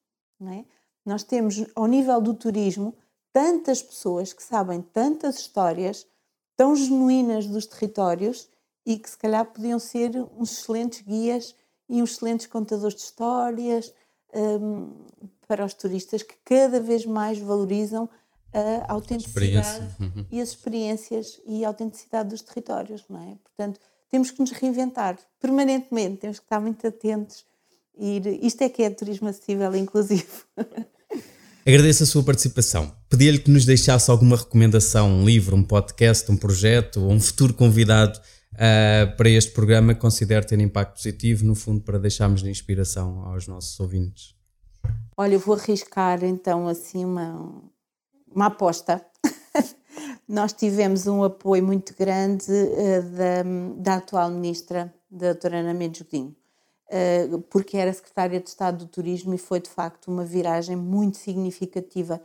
É? 0.43 0.65
Nós 1.07 1.23
temos, 1.23 1.65
ao 1.75 1.87
nível 1.87 2.21
do 2.21 2.35
turismo, 2.35 2.95
tantas 3.33 3.83
pessoas 3.83 4.33
que 4.33 4.43
sabem 4.43 4.83
tantas 4.83 5.39
histórias 5.39 6.07
tão 6.57 6.75
genuínas 6.75 7.47
dos 7.47 7.67
territórios 7.67 8.49
e 8.87 8.99
que 8.99 9.09
se 9.09 9.17
calhar 9.17 9.45
podiam 9.47 9.79
ser 9.79 10.11
uns 10.37 10.53
excelentes 10.53 11.01
guias 11.03 11.55
e 11.89 12.03
uns 12.03 12.13
excelentes 12.13 12.47
contadores 12.47 12.97
de 12.97 13.03
histórias 13.03 13.93
um, 14.35 14.91
para 15.47 15.65
os 15.65 15.75
turistas 15.75 16.23
que 16.23 16.35
cada 16.45 16.81
vez 16.81 17.07
mais 17.07 17.39
valorizam 17.39 18.09
a 18.53 18.93
autenticidade 18.93 19.97
uhum. 20.01 20.27
e 20.31 20.41
as 20.41 20.51
experiências 20.51 21.41
e 21.45 21.65
a 21.65 21.69
autenticidade 21.69 22.29
dos 22.29 22.41
territórios, 22.41 23.05
não 23.09 23.21
é? 23.21 23.37
Portanto, 23.43 23.81
temos 24.09 24.31
que 24.31 24.41
nos 24.41 24.53
reinventar 24.53 25.19
permanentemente, 25.41 26.19
temos 26.19 26.39
que 26.39 26.47
estar 26.47 26.61
muito 26.61 26.87
atentos. 26.87 27.45
E 27.97 28.21
isto 28.43 28.63
é 28.63 28.69
que 28.69 28.83
é 28.83 28.91
turismo 28.91 29.29
acessível 29.29 29.75
inclusivo. 29.75 30.45
Agradeço 31.67 32.03
a 32.03 32.07
sua 32.07 32.23
participação. 32.23 32.95
Pedia-lhe 33.09 33.39
que 33.39 33.51
nos 33.51 33.65
deixasse 33.65 34.11
alguma 34.11 34.37
recomendação, 34.37 35.09
um 35.09 35.25
livro, 35.25 35.57
um 35.57 35.63
podcast, 35.63 36.31
um 36.31 36.37
projeto 36.37 37.01
ou 37.01 37.11
um 37.11 37.19
futuro 37.19 37.55
convidado 37.55 38.21
uh, 38.53 39.17
para 39.17 39.31
este 39.31 39.51
programa 39.53 39.95
que 39.95 40.01
considere 40.01 40.45
ter 40.45 40.61
impacto 40.61 40.97
positivo, 40.97 41.43
no 41.47 41.55
fundo, 41.55 41.81
para 41.81 41.99
deixarmos 41.99 42.43
de 42.43 42.51
inspiração 42.51 43.25
aos 43.25 43.49
nossos 43.49 43.81
ouvintes. 43.81 44.35
Olha, 45.17 45.37
eu 45.37 45.41
vou 45.41 45.57
arriscar 45.57 46.23
então 46.23 46.69
assim 46.69 47.03
uma, 47.03 47.63
uma 48.31 48.47
aposta. 48.47 49.03
Nós 50.29 50.53
tivemos 50.53 51.07
um 51.07 51.25
apoio 51.25 51.65
muito 51.65 51.95
grande 51.99 52.45
uh, 52.53 53.03
da, 53.17 53.43
da 53.79 53.95
atual 53.95 54.31
ministra, 54.31 54.93
da 55.11 55.33
doutora 55.33 55.61
Ana 55.61 55.73
Mendes 55.73 56.03
Godinho 56.03 56.37
porque 57.51 57.77
era 57.77 57.93
secretária 57.93 58.41
de 58.41 58.49
Estado 58.49 58.85
do 58.85 58.87
Turismo 58.87 59.35
e 59.35 59.39
foi 59.39 59.61
de 59.61 59.71
facto 59.71 60.09
uma 60.09 60.25
viragem 60.25 60.77
muito 60.77 61.17
significativa 61.17 62.21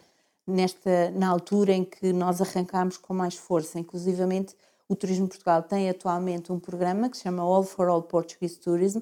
nesta 0.46 1.12
na 1.12 1.30
altura 1.30 1.74
em 1.74 1.84
que 1.84 2.12
nós 2.12 2.42
arrancámos 2.42 2.98
com 2.98 3.14
mais 3.14 3.36
força. 3.36 3.80
Inclusivamente, 3.80 4.56
o 4.88 4.96
Turismo 4.96 5.28
Portugal 5.28 5.62
tem 5.62 5.90
atualmente 5.90 6.52
um 6.52 6.60
programa 6.60 7.10
que 7.10 7.18
se 7.18 7.24
chama 7.24 7.44
All 7.44 7.64
for 7.64 7.88
All 7.88 8.02
Portuguese 8.02 8.60
Tourism, 8.60 9.00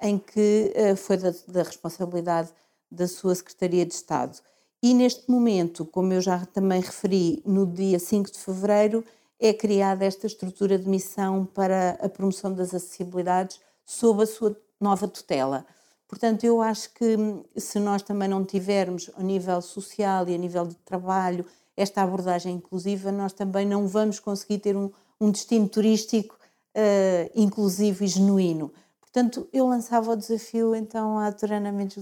em 0.00 0.18
que 0.18 0.72
uh, 0.76 0.96
foi 0.96 1.16
da, 1.16 1.34
da, 1.48 1.62
responsabilidade 1.62 2.50
da 2.90 3.08
sua 3.08 3.34
Secretaria 3.34 3.84
de 3.84 3.94
Estado. 3.94 4.38
E 4.82 4.94
neste 4.94 5.28
momento, 5.30 5.84
como 5.84 6.12
eu 6.12 6.20
já 6.20 6.46
também 6.46 6.80
referi, 6.80 7.42
no 7.44 7.66
dia 7.66 7.98
5 7.98 8.30
de 8.30 8.38
fevereiro, 8.38 9.04
é 9.40 9.52
criada 9.52 10.04
esta 10.04 10.26
estrutura 10.26 10.78
de 10.78 10.88
missão 10.88 11.44
para 11.44 11.98
a 12.00 12.08
promoção 12.08 12.52
das 12.52 12.72
acessibilidades 12.72 13.60
sob 13.84 14.22
a 14.22 14.26
sua 14.26 14.56
nova 14.84 15.08
tutela. 15.08 15.64
Portanto, 16.06 16.44
eu 16.44 16.60
acho 16.60 16.92
que 16.94 17.16
hum, 17.16 17.42
se 17.56 17.80
nós 17.80 18.02
também 18.02 18.28
não 18.28 18.44
tivermos, 18.44 19.10
a 19.16 19.22
nível 19.22 19.60
social 19.60 20.28
e 20.28 20.34
a 20.34 20.38
nível 20.38 20.66
de 20.66 20.76
trabalho, 20.76 21.44
esta 21.76 22.02
abordagem 22.02 22.54
inclusiva, 22.56 23.10
nós 23.10 23.32
também 23.32 23.66
não 23.66 23.88
vamos 23.88 24.20
conseguir 24.20 24.58
ter 24.58 24.76
um, 24.76 24.90
um 25.20 25.30
destino 25.30 25.68
turístico 25.68 26.36
uh, 26.76 27.30
inclusivo 27.34 28.04
e 28.04 28.06
genuíno. 28.06 28.72
Portanto, 29.00 29.48
eu 29.52 29.66
lançava 29.66 30.12
o 30.12 30.16
desafio 30.16 30.74
então 30.74 31.18
à 31.18 31.32
Turana 31.32 31.72
Mendes 31.72 31.96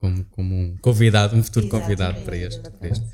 Como, 0.00 0.24
como 0.30 0.54
um 0.54 0.76
convidado, 0.80 1.36
um 1.36 1.42
futuro 1.42 1.66
Exatamente. 1.66 1.88
convidado 1.88 2.24
para 2.24 2.36
este, 2.36 2.70
para 2.70 2.88
este 2.88 3.06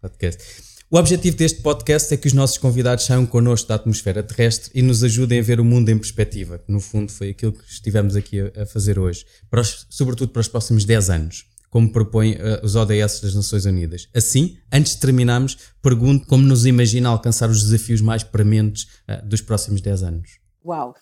podcast. 0.00 0.73
O 0.90 0.98
objetivo 0.98 1.36
deste 1.36 1.62
podcast 1.62 2.12
é 2.12 2.16
que 2.16 2.26
os 2.26 2.34
nossos 2.34 2.58
convidados 2.58 3.06
saiam 3.06 3.24
connosco 3.24 3.68
da 3.68 3.74
atmosfera 3.74 4.22
terrestre 4.22 4.70
e 4.74 4.82
nos 4.82 5.02
ajudem 5.02 5.40
a 5.40 5.42
ver 5.42 5.58
o 5.58 5.64
mundo 5.64 5.88
em 5.88 5.98
perspectiva, 5.98 6.58
que 6.58 6.70
no 6.70 6.78
fundo 6.78 7.10
foi 7.10 7.30
aquilo 7.30 7.52
que 7.52 7.64
estivemos 7.64 8.14
aqui 8.14 8.40
a, 8.40 8.66
fazer 8.66 8.98
hoje, 8.98 9.24
para 9.50 9.62
os, 9.62 9.86
sobretudo 9.88 10.30
para 10.30 10.40
os 10.40 10.48
próximos 10.48 10.84
10 10.84 11.10
anos, 11.10 11.46
como 11.70 11.90
propõem 11.90 12.34
uh, 12.34 12.62
os 12.62 12.76
ODS 12.76 13.20
das 13.20 13.34
Nações 13.34 13.64
Unidas. 13.64 14.08
Assim, 14.14 14.58
antes 14.70 14.94
de 14.94 15.00
terminarmos, 15.00 15.56
pergunto 15.82 16.26
como 16.26 16.44
nos 16.44 16.66
imagina 16.66 17.08
alcançar 17.08 17.48
os 17.48 17.64
desafios 17.64 18.02
mais 18.02 18.22
prementes 18.22 18.84
uh, 19.08 19.26
dos 19.26 19.40
próximos 19.40 19.80
10 19.80 20.02
anos. 20.02 20.38
Uau! 20.64 20.94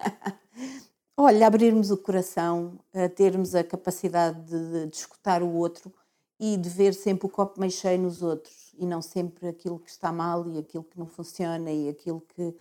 Olha, 1.18 1.48
abrirmos 1.48 1.90
o 1.90 1.96
coração, 1.96 2.80
termos 3.14 3.54
a 3.54 3.62
capacidade 3.62 4.40
de, 4.46 4.86
de 4.86 4.96
escutar 4.96 5.42
o 5.42 5.52
outro 5.52 5.92
e 6.40 6.56
de 6.56 6.68
ver 6.68 6.92
sempre 6.92 7.26
o 7.26 7.30
copo 7.30 7.60
meio 7.60 7.70
cheio 7.70 8.00
nos 8.00 8.20
outros 8.20 8.63
e 8.78 8.86
não 8.86 9.00
sempre 9.02 9.48
aquilo 9.48 9.78
que 9.78 9.90
está 9.90 10.12
mal 10.12 10.48
e 10.48 10.58
aquilo 10.58 10.84
que 10.84 10.98
não 10.98 11.06
funciona 11.06 11.70
e 11.70 11.88
aquilo 11.88 12.20
que 12.20 12.42
uh, 12.42 12.54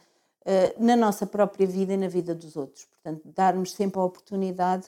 na 0.78 0.96
nossa 0.96 1.26
própria 1.26 1.66
vida 1.66 1.94
e 1.94 1.98
na 1.98 2.08
vida 2.08 2.34
dos 2.34 2.56
outros. 2.56 2.86
Portanto, 2.86 3.22
darmos 3.34 3.74
sempre 3.74 4.00
a 4.00 4.04
oportunidade 4.04 4.88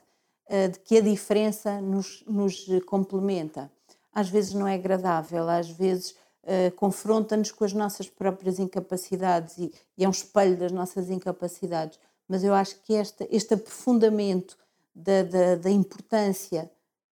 uh, 0.49 0.71
de 0.71 0.79
que 0.79 0.97
a 0.97 1.01
diferença 1.01 1.81
nos, 1.81 2.23
nos 2.27 2.65
complementa. 2.85 3.71
Às 4.13 4.29
vezes 4.29 4.53
não 4.53 4.67
é 4.67 4.75
agradável, 4.75 5.49
às 5.49 5.69
vezes 5.69 6.11
uh, 6.43 6.71
confronta-nos 6.75 7.51
com 7.51 7.65
as 7.65 7.73
nossas 7.73 8.09
próprias 8.09 8.59
incapacidades 8.59 9.57
e, 9.57 9.73
e, 9.97 10.05
é 10.05 10.07
um 10.07 10.11
espelho 10.11 10.57
das 10.57 10.71
nossas 10.71 11.09
incapacidades. 11.09 11.99
Mas 12.27 12.43
eu 12.43 12.53
acho 12.53 12.81
que 12.81 12.93
esta, 12.95 13.27
este 13.29 13.53
aprofundamento 13.53 14.57
da, 14.93 15.23
da, 15.23 15.55
da 15.55 15.69
importância 15.69 16.71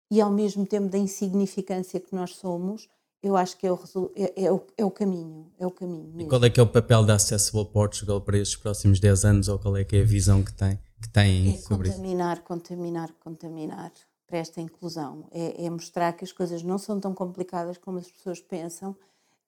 e 0.09 0.21
ao 0.21 0.29
mesmo 0.29 0.65
tempo 0.65 0.89
da 0.89 0.97
insignificância 0.97 1.99
que 1.99 2.13
nós 2.13 2.35
somos 2.35 2.87
eu 3.23 3.37
acho 3.37 3.57
que 3.57 3.67
é 3.67 3.71
o, 3.71 3.79
é, 4.15 4.45
é, 4.45 4.51
o, 4.51 4.63
é 4.77 4.85
o 4.85 4.91
caminho, 4.91 5.51
é 5.59 5.65
o 5.65 5.71
caminho 5.71 6.07
mesmo. 6.07 6.21
E 6.21 6.27
qual 6.27 6.43
é 6.43 6.49
que 6.49 6.59
é 6.59 6.63
o 6.63 6.67
papel 6.67 7.05
da 7.05 7.15
Accessible 7.15 7.65
Portugal 7.65 8.19
para 8.19 8.37
estes 8.37 8.57
próximos 8.57 8.99
10 8.99 9.25
anos 9.25 9.47
ou 9.47 9.59
qual 9.59 9.77
é 9.77 9.83
que 9.83 9.95
é 9.95 10.01
a 10.01 10.05
visão 10.05 10.43
que 10.43 10.53
tem, 10.53 10.79
que 11.01 11.09
tem 11.09 11.53
é 11.53 11.57
sobre 11.57 11.89
contaminar, 11.89 12.37
isso? 12.37 12.43
Contaminar, 12.43 13.11
contaminar, 13.11 13.11
contaminar 13.19 13.91
para 14.31 14.39
esta 14.39 14.61
inclusão. 14.61 15.27
É, 15.31 15.65
é, 15.65 15.69
mostrar 15.69 16.13
que 16.13 16.23
as 16.23 16.31
coisas 16.31 16.63
não 16.63 16.77
são 16.77 16.99
tão 16.99 17.13
complicadas 17.13 17.77
como 17.77 17.99
as 17.99 18.09
pessoas 18.09 18.39
pensam, 18.39 18.95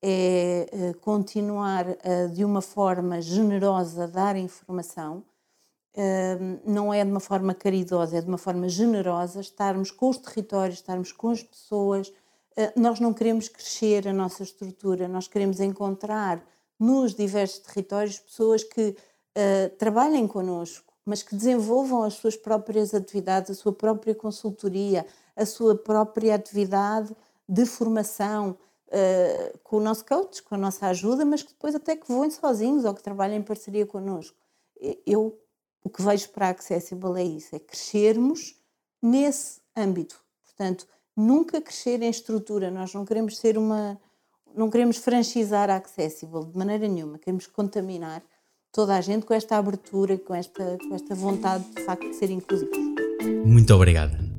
é, 0.01 0.67
é 0.71 0.93
continuar 0.95 1.85
a, 2.03 2.27
de 2.27 2.43
uma 2.43 2.61
forma 2.61 3.21
generosa 3.21 4.05
dar 4.07 4.35
informação, 4.35 5.23
hum, 5.95 6.59
não 6.65 6.93
é 6.93 7.03
de 7.05 7.09
uma 7.09 7.21
forma 7.21 7.53
caridosa, 7.53 8.17
é 8.17 8.21
de 8.21 8.27
uma 8.27 8.37
forma 8.37 8.67
generosa, 8.67 9.39
estarmos 9.39 9.89
com 9.89 10.09
os 10.09 10.17
territórios, 10.17 10.79
estarmos 10.79 11.13
com 11.13 11.29
as 11.29 11.41
pessoas, 11.41 12.09
eh, 12.09 12.22
nós 12.75 12.99
não 12.99 13.13
queremos 13.13 13.47
crescer 13.47 14.07
a 14.07 14.13
nossa 14.13 14.43
estrutura, 14.43 15.07
nós 15.07 15.27
queremos 15.27 15.59
encontrar 15.59 16.43
nos 16.79 17.13
diversos 17.13 17.59
territórios 17.59 18.19
pessoas 18.19 18.63
que 18.63 18.89
uh, 18.89 19.75
trabalhem 19.77 20.27
connosco, 20.27 20.93
mas 21.05 21.23
que 21.23 21.35
desenvolvam 21.35 22.03
as 22.03 22.15
suas 22.15 22.35
próprias 22.35 22.93
atividades, 22.93 23.51
a 23.51 23.53
sua 23.53 23.73
própria 23.73 24.15
consultoria, 24.15 25.05
a 25.35 25.45
sua 25.45 25.75
própria 25.75 26.35
atividade 26.35 27.15
de 27.47 27.65
formação 27.65 28.57
uh, 28.87 29.57
com 29.63 29.77
o 29.77 29.81
nosso 29.81 30.05
coach, 30.05 30.43
com 30.43 30.55
a 30.55 30.57
nossa 30.57 30.87
ajuda, 30.87 31.25
mas 31.25 31.43
que 31.43 31.53
depois 31.53 31.75
até 31.75 31.95
que 31.95 32.11
voem 32.11 32.29
sozinhos 32.31 32.85
ou 32.85 32.93
que 32.93 33.03
trabalhem 33.03 33.39
em 33.39 33.43
parceria 33.43 33.85
connosco. 33.85 34.37
Eu 35.05 35.39
o 35.83 35.89
que 35.89 36.01
vejo 36.01 36.29
para 36.29 36.47
a 36.47 36.49
Accessible 36.51 37.19
é 37.19 37.23
isso, 37.23 37.55
é 37.55 37.59
crescermos 37.59 38.55
nesse 39.01 39.59
âmbito. 39.75 40.23
Portanto, 40.41 40.87
nunca 41.15 41.61
crescer 41.61 42.01
em 42.01 42.09
estrutura. 42.09 42.71
Nós 42.71 42.93
não 42.93 43.05
queremos 43.05 43.37
ser 43.37 43.57
uma. 43.57 43.99
Não 44.55 44.69
queremos 44.69 44.97
franchizar 44.97 45.69
a 45.69 45.75
Accessible 45.75 46.45
de 46.45 46.57
maneira 46.57 46.87
nenhuma. 46.87 47.17
Queremos 47.17 47.47
contaminar 47.47 48.21
toda 48.71 48.95
a 48.95 49.01
gente 49.01 49.25
com 49.25 49.33
esta 49.33 49.57
abertura, 49.57 50.17
com 50.17 50.35
esta, 50.35 50.77
com 50.77 50.95
esta 50.95 51.15
vontade 51.15 51.63
de 51.75 51.83
facto 51.83 52.07
de 52.07 52.15
ser 52.15 52.29
inclusivos. 52.29 52.77
Muito 53.45 53.73
obrigado. 53.73 54.32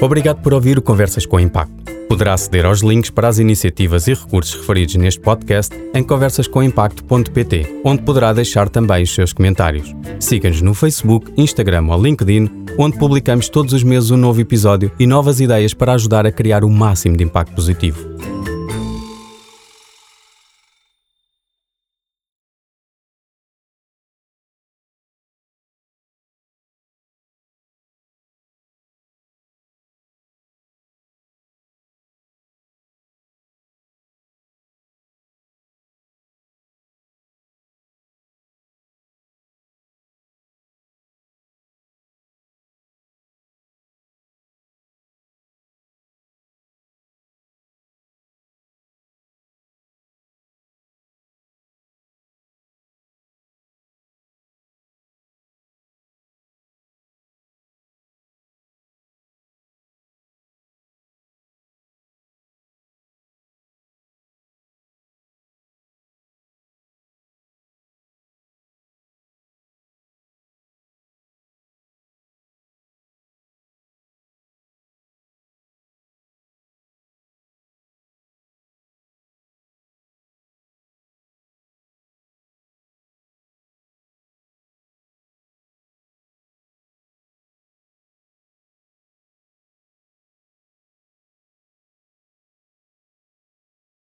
Obrigado 0.00 0.42
por 0.42 0.54
ouvir 0.54 0.78
o 0.78 0.82
Conversas 0.82 1.26
com 1.26 1.40
Impacto. 1.40 1.98
Poderá 2.08 2.32
aceder 2.32 2.64
aos 2.64 2.80
links 2.80 3.10
para 3.10 3.28
as 3.28 3.38
iniciativas 3.38 4.08
e 4.08 4.14
recursos 4.14 4.54
referidos 4.54 4.94
neste 4.96 5.20
podcast 5.20 5.74
em 5.94 6.02
conversascomimpacto.pt, 6.02 7.80
onde 7.84 8.02
poderá 8.02 8.32
deixar 8.32 8.68
também 8.68 9.02
os 9.02 9.14
seus 9.14 9.32
comentários. 9.32 9.94
Siga-nos 10.18 10.62
no 10.62 10.72
Facebook, 10.72 11.30
Instagram 11.36 11.86
ou 11.88 12.02
LinkedIn, 12.02 12.48
onde 12.78 12.98
publicamos 12.98 13.48
todos 13.48 13.74
os 13.74 13.82
meses 13.82 14.10
um 14.10 14.16
novo 14.16 14.40
episódio 14.40 14.90
e 14.98 15.06
novas 15.06 15.38
ideias 15.38 15.74
para 15.74 15.92
ajudar 15.92 16.26
a 16.26 16.32
criar 16.32 16.64
o 16.64 16.70
máximo 16.70 17.16
de 17.16 17.24
impacto 17.24 17.54
positivo. 17.54 18.37